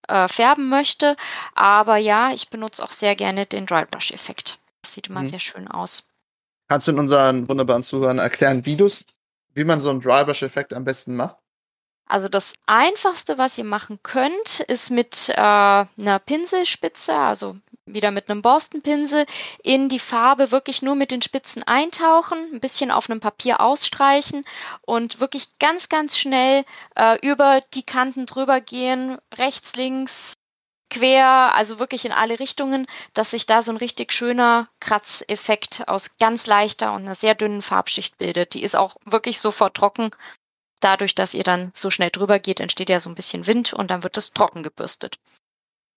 äh, 0.07 0.29
färben 0.29 0.69
möchte. 0.69 1.17
Aber 1.55 1.97
ja, 1.97 2.31
ich 2.31 2.49
benutze 2.49 2.81
auch 2.81 2.91
sehr 2.91 3.17
gerne 3.17 3.45
den 3.45 3.65
Dry 3.65 3.85
Brush 3.85 4.11
Effekt. 4.11 4.59
Das 4.83 4.93
sieht 4.93 5.07
immer 5.07 5.21
mhm. 5.21 5.27
sehr 5.27 5.39
schön 5.39 5.67
aus. 5.67 6.07
Kannst 6.67 6.87
du 6.87 6.91
in 6.91 6.99
unseren 6.99 7.49
wunderbaren 7.49 7.83
Zuhörern 7.83 8.19
erklären, 8.19 8.65
wie, 8.65 8.77
wie 8.77 9.63
man 9.63 9.81
so 9.81 9.89
einen 9.89 10.01
Drybrush-Effekt 10.01 10.73
am 10.73 10.83
besten 10.83 11.15
macht? 11.15 11.37
Also 12.05 12.27
das 12.27 12.53
Einfachste, 12.65 13.37
was 13.37 13.57
ihr 13.57 13.63
machen 13.63 13.99
könnt, 14.03 14.59
ist 14.67 14.91
mit 14.91 15.29
äh, 15.29 15.35
einer 15.35 16.19
Pinselspitze, 16.25 17.15
also 17.15 17.55
wieder 17.85 18.11
mit 18.11 18.29
einem 18.29 18.41
Borstenpinsel, 18.41 19.25
in 19.63 19.87
die 19.87 19.99
Farbe 19.99 20.51
wirklich 20.51 20.81
nur 20.81 20.95
mit 20.95 21.11
den 21.11 21.21
Spitzen 21.21 21.63
eintauchen, 21.63 22.37
ein 22.53 22.59
bisschen 22.59 22.91
auf 22.91 23.09
einem 23.09 23.21
Papier 23.21 23.61
ausstreichen 23.61 24.43
und 24.81 25.21
wirklich 25.21 25.57
ganz, 25.59 25.87
ganz 25.87 26.17
schnell 26.17 26.65
äh, 26.95 27.17
über 27.25 27.61
die 27.73 27.83
Kanten 27.83 28.25
drüber 28.25 28.59
gehen, 28.59 29.17
rechts, 29.33 29.75
links, 29.75 30.33
quer, 30.93 31.55
also 31.55 31.79
wirklich 31.79 32.05
in 32.05 32.11
alle 32.11 32.39
Richtungen, 32.39 32.85
dass 33.13 33.31
sich 33.31 33.45
da 33.45 33.61
so 33.61 33.71
ein 33.71 33.77
richtig 33.77 34.13
schöner 34.13 34.69
Kratzeffekt 34.79 35.87
aus 35.87 36.17
ganz 36.17 36.47
leichter 36.47 36.93
und 36.93 37.03
einer 37.03 37.15
sehr 37.15 37.35
dünnen 37.35 37.61
Farbschicht 37.61 38.17
bildet. 38.17 38.53
Die 38.53 38.63
ist 38.63 38.75
auch 38.75 38.95
wirklich 39.05 39.39
sofort 39.39 39.75
trocken. 39.75 40.11
Dadurch, 40.79 41.15
dass 41.15 41.33
ihr 41.33 41.43
dann 41.43 41.71
so 41.73 41.89
schnell 41.89 42.09
drüber 42.09 42.39
geht, 42.39 42.59
entsteht 42.59 42.89
ja 42.89 42.99
so 42.99 43.09
ein 43.09 43.15
bisschen 43.15 43.47
Wind 43.47 43.73
und 43.73 43.89
dann 43.89 44.03
wird 44.03 44.17
es 44.17 44.33
trocken 44.33 44.63
gebürstet. 44.63 45.17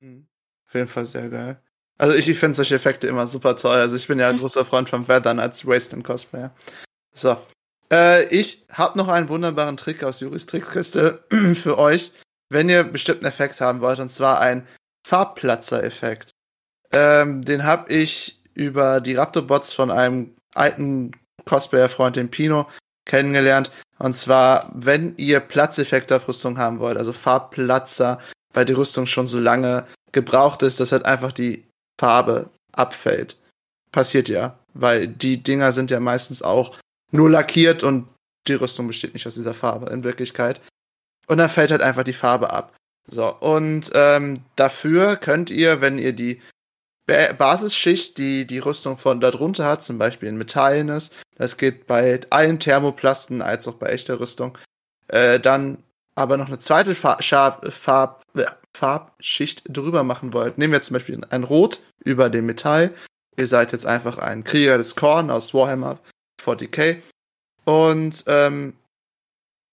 Mhm. 0.01 0.26
Auf 0.68 0.74
jeden 0.74 0.88
Fall 0.88 1.05
sehr 1.05 1.28
geil. 1.28 1.61
Also 1.99 2.14
ich, 2.14 2.28
ich 2.28 2.38
finde 2.38 2.55
solche 2.55 2.74
Effekte 2.74 3.07
immer 3.07 3.26
super 3.26 3.57
toll. 3.57 3.76
Also 3.76 3.97
ich 3.97 4.07
bin 4.07 4.18
ja 4.18 4.28
ein 4.28 4.36
mhm. 4.36 4.40
großer 4.40 4.64
Freund 4.64 4.88
von 4.88 5.09
Weathern 5.09 5.38
als 5.38 5.66
Wasteland 5.66 6.05
Cosplayer. 6.05 6.55
So. 7.14 7.36
Äh, 7.90 8.26
ich 8.34 8.64
habe 8.70 8.99
noch 8.99 9.09
einen 9.09 9.28
wunderbaren 9.28 9.76
Trick 9.76 10.03
aus 10.05 10.20
Juris 10.20 10.47
Trickkiste 10.47 11.24
für 11.55 11.78
euch, 11.78 12.12
wenn 12.49 12.68
ihr 12.68 12.84
bestimmten 12.84 13.24
Effekt 13.24 13.61
haben 13.61 13.80
wollt, 13.80 13.99
und 13.99 14.11
zwar 14.11 14.40
ein 14.40 14.66
Farbplatzer-Effekt. 15.07 16.30
Ähm, 16.90 17.40
den 17.42 17.62
habe 17.62 17.92
ich 17.92 18.40
über 18.54 19.00
die 19.00 19.14
Raptor-Bots 19.14 19.72
von 19.72 19.92
einem 19.92 20.34
alten 20.52 21.12
Cosplayer-Freund, 21.44 22.16
dem 22.16 22.28
Pino, 22.28 22.66
kennengelernt. 23.07 23.70
Und 23.98 24.14
zwar, 24.14 24.68
wenn 24.74 25.14
ihr 25.16 25.38
Platzeffekte 25.38 26.16
auf 26.16 26.26
Rüstung 26.26 26.59
haben 26.59 26.80
wollt, 26.80 26.98
also 26.98 27.12
Farbplatzer, 27.12 28.18
weil 28.52 28.64
die 28.64 28.72
Rüstung 28.72 29.07
schon 29.07 29.28
so 29.28 29.38
lange 29.38 29.86
gebraucht 30.11 30.62
ist, 30.62 30.80
dass 30.80 30.90
halt 30.90 31.04
einfach 31.04 31.30
die 31.30 31.64
Farbe 32.00 32.50
abfällt. 32.72 33.36
Passiert 33.92 34.28
ja, 34.28 34.59
weil 34.74 35.07
die 35.07 35.40
Dinger 35.40 35.70
sind 35.70 35.92
ja 35.92 36.00
meistens 36.00 36.42
auch 36.42 36.76
nur 37.12 37.30
lackiert 37.30 37.84
und 37.84 38.09
die 38.48 38.54
Rüstung 38.54 38.88
besteht 38.88 39.14
nicht 39.14 39.26
aus 39.26 39.36
dieser 39.36 39.54
Farbe 39.54 39.90
in 39.90 40.02
Wirklichkeit. 40.02 40.61
Und 41.28 41.38
dann 41.38 41.48
fällt 41.48 41.70
halt 41.70 41.82
einfach 41.82 42.04
die 42.04 42.12
Farbe 42.12 42.50
ab. 42.50 42.72
So, 43.07 43.32
und 43.34 43.90
ähm, 43.94 44.34
dafür 44.57 45.16
könnt 45.16 45.50
ihr, 45.50 45.80
wenn 45.80 45.98
ihr 45.98 46.12
die 46.12 46.40
ba 47.07 47.32
Basisschicht, 47.32 48.18
die 48.18 48.46
die 48.46 48.59
Rüstung 48.59 48.98
von 48.98 49.20
da 49.20 49.30
drunter 49.30 49.64
hat, 49.64 49.82
zum 49.82 49.98
Beispiel 49.98 50.28
in 50.28 50.36
metallenes, 50.36 51.12
das 51.36 51.57
geht 51.57 51.86
bei 51.86 52.20
allen 52.30 52.59
Thermoplasten 52.59 53.42
als 53.42 53.68
auch 53.68 53.74
bei 53.74 53.88
echter 53.88 54.18
Rüstung, 54.18 54.59
äh, 55.09 55.38
dann 55.38 55.82
aber 56.16 56.36
noch 56.36 56.48
eine 56.48 56.59
zweite 56.59 56.94
Farb, 56.94 57.22
Farb, 57.72 58.22
äh, 58.34 58.46
Farbschicht 58.76 59.64
drüber 59.68 60.02
machen 60.02 60.32
wollt. 60.32 60.59
Nehmen 60.59 60.72
wir 60.72 60.80
zum 60.80 60.94
Beispiel 60.94 61.20
ein 61.30 61.44
Rot 61.44 61.80
über 62.04 62.28
dem 62.28 62.46
Metall. 62.46 62.92
Ihr 63.36 63.46
seid 63.46 63.72
jetzt 63.72 63.86
einfach 63.86 64.18
ein 64.18 64.44
Krieger 64.44 64.78
des 64.78 64.96
Korn 64.96 65.30
aus 65.30 65.54
Warhammer 65.54 65.98
40k 66.42 66.96
und 67.64 68.24
ähm, 68.26 68.74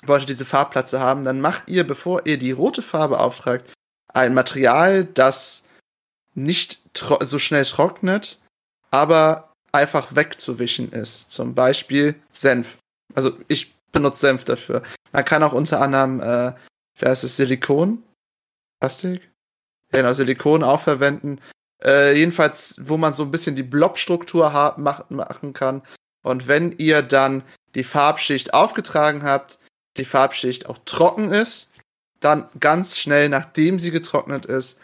wollt 0.05 0.23
ihr 0.23 0.27
diese 0.27 0.45
Farbplatze 0.45 0.99
haben, 0.99 1.25
dann 1.25 1.41
macht 1.41 1.69
ihr, 1.69 1.85
bevor 1.85 2.25
ihr 2.25 2.37
die 2.37 2.51
rote 2.51 2.81
Farbe 2.81 3.19
auftragt, 3.19 3.71
ein 4.13 4.33
Material, 4.33 5.05
das 5.05 5.63
nicht 6.35 6.79
so 7.21 7.39
schnell 7.39 7.65
trocknet, 7.65 8.39
aber 8.91 9.53
einfach 9.71 10.15
wegzuwischen 10.15 10.91
ist. 10.91 11.31
Zum 11.31 11.55
Beispiel 11.55 12.15
Senf. 12.31 12.77
Also 13.13 13.37
ich 13.47 13.75
benutze 13.91 14.21
Senf 14.21 14.43
dafür. 14.43 14.83
Man 15.11 15.25
kann 15.25 15.43
auch 15.43 15.53
unter 15.53 15.81
anderem, 15.81 16.19
äh, 16.19 16.53
wer 16.99 17.11
ist 17.11 17.23
es, 17.23 17.37
Silikon? 17.37 18.03
Plastik? 18.79 19.21
Ja, 19.91 19.99
genau, 19.99 20.13
Silikon 20.13 20.63
auch 20.63 20.81
verwenden. 20.81 21.39
Äh, 21.83 22.17
jedenfalls, 22.17 22.75
wo 22.81 22.97
man 22.97 23.13
so 23.13 23.23
ein 23.23 23.31
bisschen 23.31 23.55
die 23.55 23.63
Blobstruktur 23.63 24.49
machen 24.77 25.53
kann. 25.53 25.81
Und 26.23 26.47
wenn 26.47 26.71
ihr 26.73 27.01
dann 27.01 27.43
die 27.75 27.83
Farbschicht 27.83 28.53
aufgetragen 28.53 29.23
habt, 29.23 29.59
die 29.97 30.05
Farbschicht 30.05 30.67
auch 30.67 30.79
trocken 30.85 31.31
ist, 31.31 31.71
dann 32.19 32.47
ganz 32.59 32.97
schnell, 32.97 33.29
nachdem 33.29 33.79
sie 33.79 33.91
getrocknet 33.91 34.45
ist, 34.45 34.79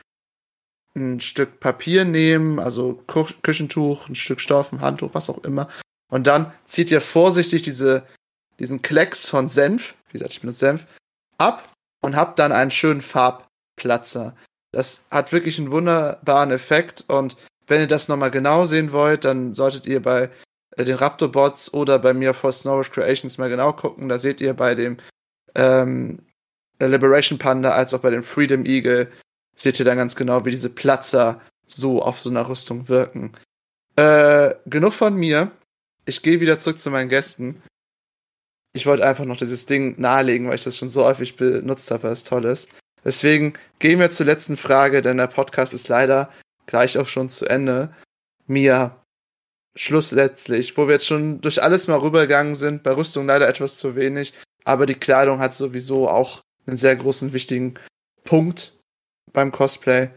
ein 0.96 1.20
Stück 1.20 1.60
Papier 1.60 2.06
nehmen, 2.06 2.60
also 2.60 3.04
Küchentuch, 3.42 4.10
ein 4.10 4.16
Stück 4.16 4.42
Stoff, 4.42 4.72
ein 4.72 4.82
Handtuch, 4.82 5.14
was 5.14 5.30
auch 5.30 5.44
immer. 5.44 5.68
Und 6.10 6.28
dann 6.28 6.52
zieht 6.66 6.92
ihr 6.92 7.02
vorsichtig 7.02 7.62
diese, 7.62 8.06
diesen 8.60 8.82
Klecks 8.82 9.30
von 9.30 9.48
Senf, 9.48 9.96
wie 10.08 10.14
gesagt, 10.14 10.34
ich 10.34 10.42
benutze 10.42 10.60
Senf, 10.60 10.88
ab 11.38 11.72
und 12.02 12.16
habt 12.16 12.40
dann 12.40 12.52
einen 12.52 12.72
schönen 12.72 13.02
Farbplatzer. 13.02 14.36
Das 14.72 15.06
hat 15.10 15.32
wirklich 15.32 15.60
einen 15.60 15.72
wunderbaren 15.72 16.52
Effekt 16.52 17.06
und 17.08 17.38
wenn 17.68 17.82
ihr 17.82 17.88
das 17.88 18.08
nochmal 18.08 18.32
genau 18.32 18.66
sehen 18.66 18.92
wollt, 18.92 19.26
dann 19.26 19.54
solltet 19.54 19.86
ihr 19.86 20.02
bei 20.02 20.30
den 20.86 20.96
Raptor-Bots 20.96 21.74
oder 21.74 22.00
bei 22.00 22.14
mir 22.14 22.34
vor 22.34 22.54
Snowrush 22.54 22.92
Creations 22.92 23.38
mal 23.38 23.50
genau 23.50 23.74
gucken. 23.74 24.10
Da 24.10 24.18
seht 24.18 24.42
ihr 24.42 24.54
bei 24.54 24.76
dem 24.76 24.98
ähm, 25.56 26.20
Liberation 26.80 27.38
Panda 27.40 27.72
als 27.72 27.94
auch 27.94 28.00
bei 28.00 28.10
dem 28.10 28.24
Freedom 28.24 28.66
Eagle 28.66 29.12
seht 29.56 29.80
ihr 29.80 29.86
dann 29.86 29.98
ganz 29.98 30.16
genau, 30.16 30.46
wie 30.46 30.52
diese 30.52 30.70
Platzer 30.70 31.42
so 31.68 32.02
auf 32.02 32.20
so 32.20 32.30
einer 32.30 32.48
Rüstung 32.48 32.88
wirken. 32.88 33.34
Äh, 33.96 34.56
genug 34.66 34.94
von 34.94 35.16
mir. 35.16 35.52
Ich 36.06 36.22
gehe 36.24 36.40
wieder 36.40 36.58
zurück 36.60 36.80
zu 36.80 36.90
meinen 36.90 37.10
Gästen. 37.10 37.62
Ich 38.74 38.86
wollte 38.86 39.06
einfach 39.06 39.26
noch 39.26 39.38
dieses 39.38 39.66
Ding 39.66 40.00
nahelegen, 40.00 40.48
weil 40.48 40.56
ich 40.56 40.64
das 40.64 40.78
schon 40.78 40.90
so 40.90 41.04
häufig 41.04 41.36
benutzt 41.36 41.92
habe, 41.92 42.04
weil 42.04 42.14
es 42.14 42.24
toll 42.24 42.46
ist. 42.46 42.70
Deswegen 43.04 43.54
gehen 43.80 44.00
wir 44.00 44.10
zur 44.10 44.26
letzten 44.26 44.58
Frage, 44.58 45.02
denn 45.02 45.18
der 45.18 45.28
Podcast 45.28 45.74
ist 45.74 45.88
leider 45.88 46.32
gleich 46.66 46.98
auch 46.98 47.08
schon 47.08 47.30
zu 47.30 47.46
Ende. 47.46 47.94
Mia, 48.48 48.99
schlussletztlich, 49.76 50.78
wo 50.78 50.88
wir 50.88 50.94
jetzt 50.94 51.08
schon 51.08 51.42
durch 51.42 51.62
alles 51.62 51.88
mal 51.88 52.00
rübergegangen 52.00 52.56
sind, 52.56 52.84
bei 52.84 52.92
Rüstung 52.92 53.28
leider 53.28 53.48
etwas 53.48 53.78
zu 53.78 53.96
wenig, 53.96 54.34
aber 54.66 54.86
die 54.86 54.96
Kleidung 54.96 55.40
hat 55.40 55.54
sowieso 55.54 56.10
auch 56.10 56.42
einen 56.68 56.78
sehr 56.78 56.96
großen, 56.96 57.34
wichtigen 57.34 57.76
Punkt 58.24 58.74
beim 59.32 59.52
Cosplay. 59.52 60.10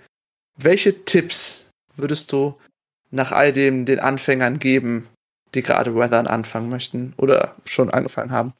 Welche 0.57 1.05
Tipps 1.05 1.67
würdest 1.97 2.33
du 2.33 2.59
nach 3.11 3.33
all 3.33 3.53
dem 3.53 3.87
den 3.87 4.01
Anfängern 4.01 4.59
geben, 4.59 5.09
die 5.55 5.63
gerade 5.63 5.95
Weathern 5.95 6.27
anfangen 6.27 6.69
möchten 6.69 7.15
oder 7.17 7.57
schon 7.65 7.91
angefangen 7.91 8.31
haben? 8.31 8.53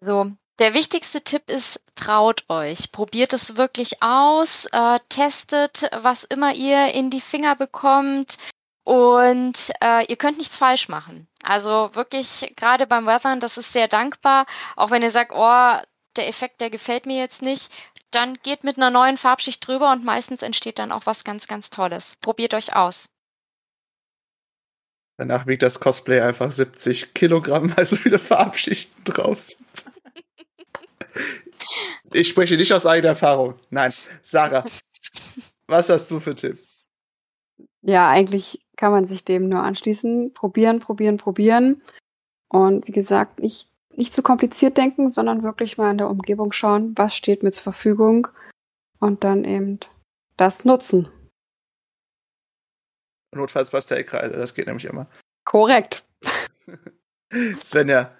So, 0.00 0.32
der 0.58 0.74
wichtigste 0.74 1.20
Tipp 1.20 1.50
ist, 1.50 1.80
traut 1.94 2.44
euch. 2.48 2.92
Probiert 2.92 3.32
es 3.32 3.56
wirklich 3.56 4.02
aus, 4.02 4.66
äh, 4.72 4.98
testet, 5.08 5.88
was 5.92 6.24
immer 6.24 6.54
ihr 6.54 6.94
in 6.94 7.10
die 7.10 7.20
Finger 7.20 7.56
bekommt. 7.56 8.38
Und 8.86 9.72
äh, 9.82 10.06
ihr 10.06 10.14
könnt 10.14 10.38
nichts 10.38 10.58
falsch 10.58 10.88
machen. 10.88 11.26
Also 11.42 11.90
wirklich, 11.94 12.52
gerade 12.54 12.86
beim 12.86 13.04
Weathern, 13.04 13.40
das 13.40 13.58
ist 13.58 13.72
sehr 13.72 13.88
dankbar. 13.88 14.46
Auch 14.76 14.92
wenn 14.92 15.02
ihr 15.02 15.10
sagt, 15.10 15.32
oh, 15.34 15.82
der 16.16 16.28
Effekt, 16.28 16.60
der 16.60 16.70
gefällt 16.70 17.04
mir 17.04 17.18
jetzt 17.18 17.42
nicht, 17.42 17.72
dann 18.12 18.34
geht 18.44 18.62
mit 18.62 18.76
einer 18.76 18.90
neuen 18.90 19.16
Farbschicht 19.16 19.66
drüber 19.66 19.90
und 19.90 20.04
meistens 20.04 20.40
entsteht 20.40 20.78
dann 20.78 20.92
auch 20.92 21.04
was 21.04 21.24
ganz, 21.24 21.48
ganz 21.48 21.70
Tolles. 21.70 22.14
Probiert 22.20 22.54
euch 22.54 22.76
aus. 22.76 23.10
Danach 25.16 25.48
wiegt 25.48 25.62
das 25.62 25.80
Cosplay 25.80 26.20
einfach 26.20 26.52
70 26.52 27.12
Kilogramm, 27.12 27.72
weil 27.76 27.86
so 27.86 27.96
viele 27.96 28.20
Farbschichten 28.20 29.02
drauf 29.02 29.40
sind. 29.40 29.66
ich 32.12 32.28
spreche 32.28 32.56
nicht 32.56 32.72
aus 32.72 32.86
eigener 32.86 33.08
Erfahrung. 33.08 33.58
Nein. 33.70 33.92
Sarah, 34.22 34.64
was 35.66 35.88
hast 35.88 36.08
du 36.12 36.20
für 36.20 36.36
Tipps? 36.36 36.76
Ja, 37.82 38.10
eigentlich 38.10 38.60
kann 38.76 38.92
man 38.92 39.06
sich 39.06 39.24
dem 39.24 39.48
nur 39.48 39.62
anschließen. 39.62 40.32
Probieren, 40.34 40.80
probieren, 40.80 41.16
probieren. 41.16 41.82
Und 42.48 42.86
wie 42.86 42.92
gesagt, 42.92 43.40
nicht 43.40 43.68
nicht 43.96 44.12
zu 44.12 44.22
kompliziert 44.22 44.76
denken, 44.76 45.08
sondern 45.08 45.42
wirklich 45.42 45.78
mal 45.78 45.90
in 45.90 45.98
der 45.98 46.10
Umgebung 46.10 46.52
schauen, 46.52 46.92
was 46.96 47.16
steht 47.16 47.42
mir 47.42 47.50
zur 47.50 47.62
Verfügung 47.62 48.28
und 49.00 49.24
dann 49.24 49.44
eben 49.44 49.80
das 50.36 50.64
nutzen. 50.64 51.08
Notfalls 53.34 53.70
Pastellkreide, 53.70 54.36
das 54.36 54.54
geht 54.54 54.66
nämlich 54.66 54.84
immer. 54.84 55.06
Korrekt. 55.44 56.04
Svenja. 57.60 58.16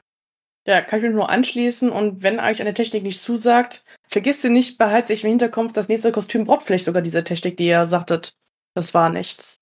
Ja, 0.67 0.81
kann 0.81 0.99
ich 0.99 1.05
mich 1.05 1.15
nur 1.15 1.31
anschließen 1.31 1.91
und 1.91 2.23
wenn 2.23 2.41
euch 2.41 2.61
eine 2.61 2.75
Technik 2.75 3.05
nicht 3.05 3.21
zusagt, 3.21 3.85
vergisst 4.09 4.43
sie 4.43 4.51
nicht, 4.51 4.79
behalte 4.79 5.09
sich 5.09 5.23
im 5.23 5.31
Hinterkopf, 5.31 5.73
das 5.73 5.89
nächste 5.89 6.11
Kostüm 6.11 6.45
braucht 6.45 6.65
vielleicht 6.65 6.87
sogar 6.87 7.03
diese 7.03 7.23
Technik, 7.23 7.57
die 7.57 7.69
ihr 7.69 7.87
sagtet, 7.87 8.35
das 8.75 8.93
war 8.93 9.09
nichts. 9.09 9.59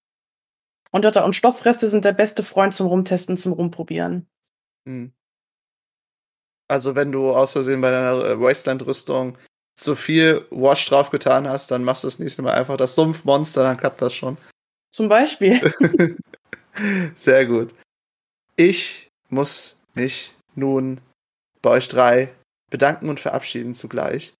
Und, 0.95 1.05
und 1.16 1.34
Stoffreste 1.34 1.88
sind 1.88 2.05
der 2.05 2.12
beste 2.12 2.45
Freund 2.45 2.72
zum 2.72 2.86
Rumtesten, 2.86 3.36
zum 3.36 3.53
Rumprobieren. 3.53 4.28
Hm. 4.86 5.12
Also 6.68 6.95
wenn 6.95 7.11
du 7.11 7.32
aus 7.32 7.51
Versehen 7.51 7.80
bei 7.80 7.90
deiner 7.90 8.24
äh, 8.24 8.40
Wasteland-Rüstung 8.40 9.36
zu 9.76 9.97
viel 9.97 10.47
Wash 10.51 10.86
drauf 10.86 11.11
getan 11.11 11.49
hast, 11.49 11.72
dann 11.72 11.82
machst 11.82 12.05
du 12.05 12.07
das 12.07 12.20
nächste 12.20 12.42
Mal 12.42 12.55
einfach 12.55 12.76
das 12.76 12.95
Sumpfmonster, 12.95 13.64
dann 13.64 13.76
klappt 13.76 14.03
das 14.03 14.14
schon. 14.14 14.38
Zum 14.92 15.09
Beispiel. 15.09 15.74
Sehr 17.16 17.45
gut. 17.47 17.74
Ich 18.55 19.09
muss 19.30 19.80
mich 19.95 20.32
nun 20.55 21.01
bei 21.61 21.70
euch 21.70 21.88
drei 21.88 22.32
bedanken 22.70 23.09
und 23.09 23.18
verabschieden 23.18 23.74
zugleich. 23.74 24.32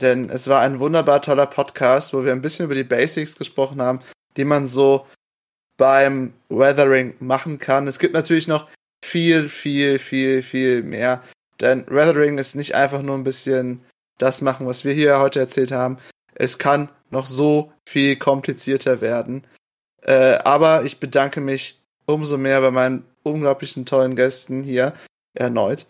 Denn 0.00 0.30
es 0.30 0.48
war 0.48 0.62
ein 0.62 0.80
wunderbar 0.80 1.22
toller 1.22 1.46
Podcast, 1.46 2.12
wo 2.12 2.24
wir 2.24 2.32
ein 2.32 2.42
bisschen 2.42 2.64
über 2.64 2.74
die 2.74 2.82
Basics 2.82 3.36
gesprochen 3.36 3.80
haben, 3.80 4.00
die 4.36 4.44
man 4.44 4.66
so 4.66 5.06
beim 5.76 6.32
Weathering 6.48 7.14
machen 7.20 7.58
kann. 7.58 7.88
Es 7.88 7.98
gibt 7.98 8.14
natürlich 8.14 8.48
noch 8.48 8.68
viel, 9.04 9.48
viel, 9.48 9.98
viel, 9.98 10.42
viel 10.42 10.82
mehr. 10.82 11.22
Denn 11.60 11.86
Weathering 11.86 12.38
ist 12.38 12.54
nicht 12.54 12.74
einfach 12.74 13.02
nur 13.02 13.14
ein 13.14 13.24
bisschen 13.24 13.84
das 14.18 14.40
machen, 14.40 14.66
was 14.66 14.84
wir 14.84 14.92
hier 14.92 15.20
heute 15.20 15.40
erzählt 15.40 15.72
haben. 15.72 15.98
Es 16.34 16.58
kann 16.58 16.90
noch 17.10 17.26
so 17.26 17.72
viel 17.86 18.16
komplizierter 18.16 19.00
werden. 19.00 19.44
Äh, 20.02 20.38
aber 20.44 20.84
ich 20.84 21.00
bedanke 21.00 21.40
mich 21.40 21.80
umso 22.06 22.38
mehr 22.38 22.60
bei 22.60 22.70
meinen 22.70 23.04
unglaublichen 23.22 23.86
tollen 23.86 24.16
Gästen 24.16 24.62
hier 24.62 24.92
erneut. 25.34 25.86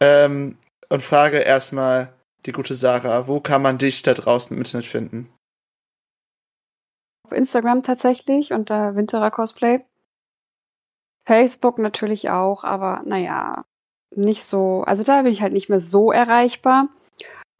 Ähm, 0.00 0.56
und 0.88 1.02
frage 1.02 1.38
erstmal 1.38 2.12
die 2.46 2.52
gute 2.52 2.74
Sarah, 2.74 3.28
wo 3.28 3.40
kann 3.40 3.62
man 3.62 3.78
dich 3.78 4.02
da 4.02 4.14
draußen 4.14 4.56
im 4.56 4.62
Internet 4.62 4.86
finden? 4.86 5.30
Instagram 7.32 7.82
tatsächlich 7.82 8.52
unter 8.52 8.94
Winterer 8.94 9.30
Cosplay. 9.30 9.84
Facebook 11.26 11.78
natürlich 11.78 12.30
auch, 12.30 12.64
aber 12.64 13.02
naja, 13.04 13.64
nicht 14.14 14.44
so, 14.44 14.82
also 14.86 15.02
da 15.02 15.22
bin 15.22 15.32
ich 15.32 15.42
halt 15.42 15.52
nicht 15.52 15.68
mehr 15.68 15.80
so 15.80 16.10
erreichbar. 16.10 16.88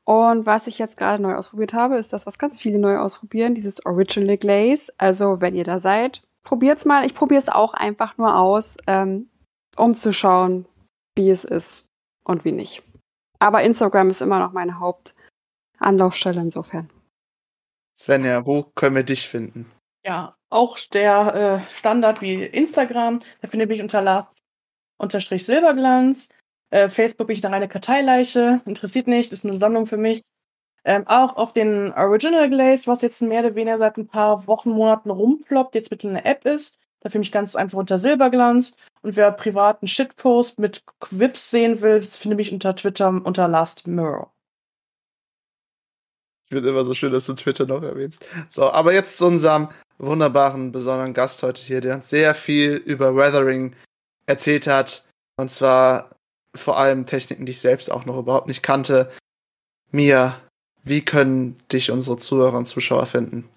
Und 0.05 0.47
was 0.47 0.67
ich 0.67 0.79
jetzt 0.79 0.97
gerade 0.97 1.23
neu 1.23 1.35
ausprobiert 1.35 1.75
habe, 1.75 1.99
ist 1.99 2.15
das, 2.15 2.27
was 2.27 2.39
ganz 2.39 2.59
viele 2.59 2.79
neu 2.79 2.97
ausprobieren, 2.97 3.55
dieses 3.55 3.85
Original 3.85 4.39
Glaze. 4.39 4.91
Also 4.97 5.43
wenn 5.43 5.55
ihr 5.55 5.65
da 5.65 5.81
seid, 5.81 6.23
probiert's 6.45 6.87
mal. 6.87 7.05
Ich 7.05 7.15
probiere 7.15 7.41
es 7.41 7.51
auch 7.51 7.75
einfach 7.75 8.17
nur 8.17 8.35
aus, 8.35 8.79
ähm, 8.87 9.29
um 9.77 9.95
zu 9.95 10.15
schauen, 10.15 10.65
wie 11.15 11.31
es 11.31 11.45
ist 11.45 11.85
und 12.25 12.47
wie 12.47 12.53
nicht. 12.53 12.83
Aber 13.39 13.63
Instagram 13.63 14.09
ist 14.09 14.23
immer 14.23 14.39
noch 14.39 14.53
meine 14.53 14.81
Hauptanlaufstelle 14.81 16.41
insofern. 16.41 16.89
Svenja, 17.99 18.47
wo 18.47 18.63
können 18.63 18.95
wir 18.95 19.03
dich 19.03 19.27
finden? 19.27 19.67
Ja, 20.07 20.33
auch 20.51 20.79
der 20.93 21.65
äh, 21.67 21.71
Standard 21.73 22.23
wie 22.23 22.45
Instagram. 22.45 23.21
Da 23.41 23.49
findet 23.49 23.69
mich 23.69 23.83
unter 23.83 24.01
Last 24.01 24.31
unterstrich 24.99 25.45
Silberglanz. 25.45 26.29
Äh, 26.71 26.89
Facebook 26.89 27.27
bin 27.27 27.37
ich 27.37 27.45
eine 27.45 27.55
reine 27.55 27.69
Karteileiche, 27.69 28.61
interessiert 28.67 29.09
nicht, 29.09 29.33
ist 29.33 29.45
eine 29.45 29.59
Sammlung 29.59 29.87
für 29.87 29.97
mich. 29.97 30.23
Ähm, 30.85 31.07
auch 31.09 31.37
auf 31.37 31.53
den 31.53 31.93
Original 31.93 32.49
Glaze, 32.49 32.87
was 32.87 33.03
jetzt 33.03 33.21
mehr 33.21 33.41
oder 33.41 33.57
weniger 33.57 33.79
seit 33.79 33.97
ein 33.97 34.07
paar 34.07 34.47
Wochen, 34.47 34.71
Monaten 34.71 35.11
rumploppt, 35.11 35.75
jetzt 35.75 35.91
mit 35.91 36.05
einer 36.05 36.25
App 36.25 36.45
ist. 36.45 36.79
Da 37.01 37.11
finde 37.11 37.27
ich 37.27 37.33
ganz 37.33 37.57
einfach 37.57 37.79
unter 37.79 37.99
Silberglanz. 37.99 38.77
Und 39.03 39.17
wer 39.17 39.33
privaten 39.33 39.89
Shitpost 39.89 40.59
mit 40.59 40.85
Quips 41.01 41.51
sehen 41.51 41.81
will, 41.81 42.01
finde 42.03 42.37
mich 42.37 42.53
unter 42.53 42.77
Twitter 42.77 43.09
unter 43.09 43.49
Last 43.49 43.87
Mirror. 43.89 44.33
Ich 46.51 46.57
finde 46.57 46.71
immer 46.71 46.87
so 46.87 46.95
schön, 46.95 47.13
dass 47.13 47.27
du 47.27 47.35
Twitter 47.35 47.67
noch 47.67 47.83
erwähnst. 47.83 48.25
So, 48.49 48.71
aber 48.71 48.95
jetzt 48.95 49.19
zu 49.19 49.27
unserem 49.27 49.69
wunderbaren, 49.99 50.73
besonderen 50.73 51.13
Gast 51.13 51.43
heute 51.43 51.61
hier, 51.61 51.83
der 51.83 51.97
uns 51.97 52.09
sehr 52.09 52.35
viel 52.35 52.77
über 52.77 53.15
Weathering 53.15 53.75
erzählt 54.25 54.67
hat. 54.67 55.05
Und 55.37 55.51
zwar 55.51 56.09
vor 56.55 56.79
allem 56.79 57.05
Techniken, 57.05 57.45
die 57.45 57.53
ich 57.53 57.61
selbst 57.61 57.91
auch 57.93 58.07
noch 58.07 58.17
überhaupt 58.17 58.49
nicht 58.49 58.63
kannte. 58.63 59.13
Mia, 59.91 60.41
wie 60.85 61.05
können 61.05 61.57
dich 61.71 61.91
unsere 61.91 62.17
Zuhörer 62.17 62.57
und 62.57 62.67
Zuschauer 62.67 63.05
finden? 63.05 63.49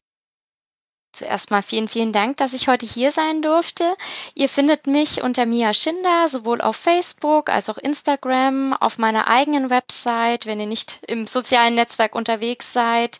Zuerst 1.14 1.51
mal 1.51 1.62
vielen, 1.62 1.89
vielen 1.89 2.14
Dank, 2.14 2.38
dass 2.38 2.53
ich 2.53 2.70
heute 2.70 2.86
hier 2.86 3.12
sein 3.12 3.41
durfte. 3.41 3.97
Ihr 4.34 4.47
findet 4.47 4.88
mich 4.88 5.22
unter 5.22 5.45
Mia 5.45 5.74
Schinder, 5.74 6.30
sowohl 6.30 6.62
auf 6.62 6.78
Facebook 6.78 7.49
als 7.49 7.70
auch 7.70 7.78
Instagram, 7.78 8.74
auf 8.74 8.97
meiner 8.97 9.28
eigenen 9.28 9.70
Website, 9.70 10.45
wenn 10.45 10.62
ihr 10.62 10.68
nicht 10.68 10.99
im 11.07 11.28
sozialen 11.28 11.76
Netzwerk 11.76 12.16
unterwegs 12.16 12.72
seid. 12.72 13.20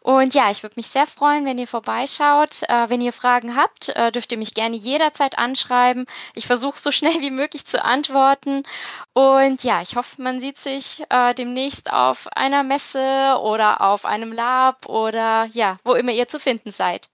Und 0.00 0.34
ja, 0.34 0.50
ich 0.50 0.62
würde 0.62 0.74
mich 0.76 0.88
sehr 0.88 1.06
freuen, 1.06 1.44
wenn 1.44 1.58
ihr 1.58 1.68
vorbeischaut. 1.68 2.62
Äh, 2.68 2.88
wenn 2.88 3.00
ihr 3.00 3.12
Fragen 3.12 3.54
habt, 3.56 3.90
äh, 3.90 4.10
dürft 4.10 4.32
ihr 4.32 4.38
mich 4.38 4.54
gerne 4.54 4.76
jederzeit 4.76 5.38
anschreiben. 5.38 6.06
Ich 6.34 6.46
versuche 6.46 6.78
so 6.78 6.90
schnell 6.92 7.20
wie 7.20 7.30
möglich 7.30 7.66
zu 7.66 7.84
antworten. 7.84 8.62
Und 9.12 9.62
ja, 9.64 9.82
ich 9.82 9.96
hoffe, 9.96 10.20
man 10.22 10.40
sieht 10.40 10.58
sich 10.58 11.04
äh, 11.10 11.34
demnächst 11.34 11.92
auf 11.92 12.26
einer 12.28 12.62
Messe 12.64 13.36
oder 13.42 13.80
auf 13.82 14.04
einem 14.06 14.32
Lab 14.32 14.86
oder 14.86 15.44
ja, 15.52 15.78
wo 15.84 15.94
immer 15.94 16.12
ihr 16.12 16.26
zu 16.26 16.40
finden 16.40 16.72
seid. 16.72 17.10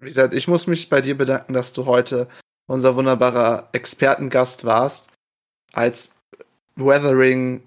Wie 0.00 0.06
gesagt, 0.06 0.34
ich 0.34 0.48
muss 0.48 0.66
mich 0.66 0.88
bei 0.88 1.02
dir 1.02 1.16
bedanken, 1.16 1.52
dass 1.52 1.72
du 1.74 1.84
heute 1.84 2.26
unser 2.66 2.96
wunderbarer 2.96 3.68
Expertengast 3.72 4.64
warst. 4.64 5.08
Als 5.72 6.12
Weathering 6.74 7.62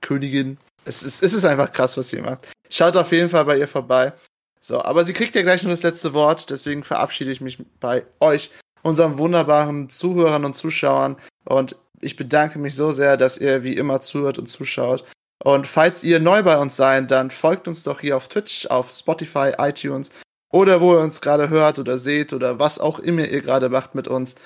Königin. 0.00 0.58
Es 0.84 1.02
ist, 1.02 1.22
es 1.22 1.32
ist 1.32 1.44
einfach 1.44 1.72
krass, 1.72 1.96
was 1.96 2.08
sie 2.08 2.20
macht. 2.20 2.48
Schaut 2.70 2.96
auf 2.96 3.12
jeden 3.12 3.28
Fall 3.28 3.44
bei 3.44 3.58
ihr 3.58 3.68
vorbei. 3.68 4.12
So, 4.60 4.82
aber 4.82 5.04
sie 5.04 5.12
kriegt 5.12 5.34
ja 5.34 5.42
gleich 5.42 5.62
nur 5.62 5.72
das 5.72 5.82
letzte 5.82 6.14
Wort, 6.14 6.48
deswegen 6.50 6.84
verabschiede 6.84 7.30
ich 7.30 7.40
mich 7.40 7.58
bei 7.80 8.04
euch, 8.20 8.50
unseren 8.82 9.18
wunderbaren 9.18 9.90
Zuhörern 9.90 10.44
und 10.44 10.54
Zuschauern. 10.54 11.16
Und 11.44 11.76
ich 12.00 12.16
bedanke 12.16 12.58
mich 12.58 12.74
so 12.74 12.92
sehr, 12.92 13.16
dass 13.16 13.38
ihr 13.38 13.62
wie 13.62 13.76
immer 13.76 14.00
zuhört 14.00 14.38
und 14.38 14.46
zuschaut. 14.46 15.04
Und 15.44 15.66
falls 15.66 16.04
ihr 16.04 16.20
neu 16.20 16.42
bei 16.42 16.56
uns 16.56 16.76
seid, 16.76 17.10
dann 17.10 17.30
folgt 17.30 17.68
uns 17.68 17.82
doch 17.82 18.00
hier 18.00 18.16
auf 18.16 18.28
Twitch, 18.28 18.66
auf 18.66 18.90
Spotify, 18.90 19.52
iTunes 19.58 20.10
oder 20.52 20.80
wo 20.80 20.94
ihr 20.94 21.00
uns 21.00 21.20
gerade 21.20 21.50
hört 21.50 21.80
oder 21.80 21.98
seht 21.98 22.32
oder 22.32 22.60
was 22.60 22.78
auch 22.78 23.00
immer 23.00 23.26
ihr 23.26 23.42
gerade 23.42 23.68
macht 23.68 23.96
mit 23.96 24.06
uns. 24.06 24.36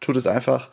Tut 0.00 0.16
es 0.16 0.26
einfach. 0.26 0.70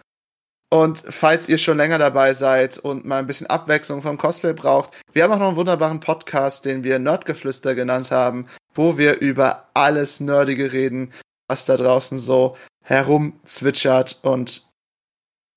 Und 0.70 1.04
falls 1.08 1.49
ihr 1.49 1.58
schon 1.58 1.78
länger 1.78 1.99
dabei 1.99 2.34
seid 2.34 2.80
und 2.80 3.06
mal 3.06 3.20
ein 3.20 3.28
bisschen 3.28 3.47
Abwechslung 3.47 4.01
vom 4.01 4.18
Cosplay 4.18 4.54
braucht, 4.54 4.91
wir 5.12 5.24
haben 5.24 5.34
auch 5.34 5.39
noch 5.39 5.49
einen 5.49 5.58
wunderbaren 5.58 5.99
Podcast, 5.99 6.66
den 6.66 6.84
wir 6.84 6.97
Nerdgeflüster 6.97 7.76
genannt 7.76 8.10
haben, 8.10 8.47
wo 8.74 8.97
wir 8.97 9.20
über 9.20 9.68
alles 9.74 10.20
Nerdige 10.20 10.72
reden, 10.72 11.14
was 11.47 11.66
da 11.66 11.78
draußen 11.78 12.18
so 12.18 12.58
herumzwitschert 12.84 14.20
und 14.24 14.64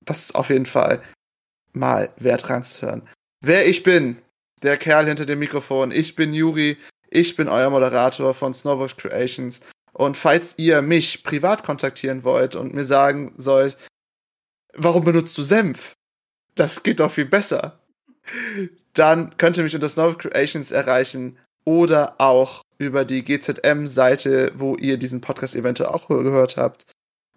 das 0.05 0.21
ist 0.21 0.35
auf 0.35 0.49
jeden 0.49 0.65
Fall 0.65 1.01
mal 1.73 2.09
wert 2.17 2.49
reinzuhören. 2.49 3.01
Wer 3.41 3.67
ich 3.67 3.83
bin, 3.83 4.17
der 4.63 4.77
Kerl 4.77 5.07
hinter 5.07 5.25
dem 5.25 5.39
Mikrofon, 5.39 5.91
ich 5.91 6.15
bin 6.15 6.33
Juri, 6.33 6.77
ich 7.09 7.35
bin 7.35 7.47
euer 7.47 7.69
Moderator 7.69 8.33
von 8.33 8.53
Snowboard 8.53 8.97
Creations 8.97 9.61
und 9.93 10.17
falls 10.17 10.55
ihr 10.57 10.81
mich 10.81 11.23
privat 11.23 11.63
kontaktieren 11.63 12.23
wollt 12.23 12.55
und 12.55 12.73
mir 12.73 12.83
sagen 12.83 13.33
sollt, 13.37 13.77
warum 14.73 15.03
benutzt 15.03 15.37
du 15.37 15.43
Senf? 15.43 15.93
Das 16.55 16.83
geht 16.83 16.99
doch 16.99 17.11
viel 17.11 17.25
besser. 17.25 17.79
Dann 18.93 19.37
könnt 19.37 19.57
ihr 19.57 19.63
mich 19.63 19.75
unter 19.75 19.89
Snow 19.89 20.17
Creations 20.17 20.71
erreichen 20.71 21.37
oder 21.65 22.15
auch 22.19 22.61
über 22.77 23.05
die 23.05 23.23
GZM-Seite, 23.23 24.51
wo 24.55 24.75
ihr 24.75 24.97
diesen 24.97 25.21
Podcast 25.21 25.55
eventuell 25.55 25.89
auch 25.89 26.07
gehört 26.07 26.57
habt. 26.57 26.85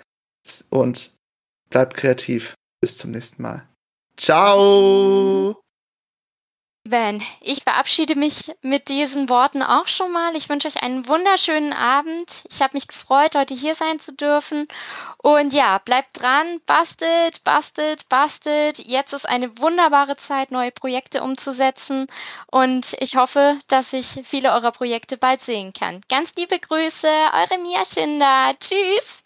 und 0.71 1.15
Bleibt 1.75 1.97
kreativ. 1.97 2.55
Bis 2.81 2.99
zum 2.99 3.11
nächsten 3.11 3.43
Mal. 3.43 3.69
Ciao! 4.17 5.64
Ben, 6.87 7.23
ich 7.41 7.63
verabschiede 7.63 8.15
mich 8.15 8.55
mit 8.61 8.91
diesen 8.91 9.31
Worten 9.31 9.63
auch 9.63 9.89
schon 9.89 10.13
mal. 10.13 10.37
Ich 10.37 10.51
wünsche 10.51 10.69
euch 10.69 10.83
einen 10.83 11.09
wunderschönen 11.09 11.73
Abend. 11.73 12.45
Ich 12.51 12.61
habe 12.61 12.77
mich 12.77 12.87
gefreut, 12.87 13.37
heute 13.37 13.55
hier 13.55 13.75
sein 13.75 14.01
zu 14.01 14.13
dürfen. 14.13 14.69
Und 15.17 15.55
ja, 15.55 15.79
bleibt 15.79 16.21
dran, 16.21 16.61
bastelt, 16.67 17.43
bastelt, 17.43 18.07
bastelt. 18.11 18.81
Jetzt 18.81 19.15
ist 19.15 19.27
eine 19.27 19.57
wunderbare 19.59 20.17
Zeit, 20.17 20.51
neue 20.51 20.73
Projekte 20.73 21.23
umzusetzen. 21.23 22.07
Und 22.49 22.95
ich 23.01 23.17
hoffe, 23.17 23.59
dass 23.69 23.95
ich 23.95 24.21
viele 24.25 24.53
eurer 24.53 24.73
Projekte 24.73 25.17
bald 25.17 25.41
sehen 25.41 25.73
kann. 25.73 26.03
Ganz 26.11 26.35
liebe 26.37 26.59
Grüße, 26.59 27.09
eure 27.09 27.63
Mia 27.63 27.83
Schinder. 27.87 28.55
Tschüss! 28.61 29.24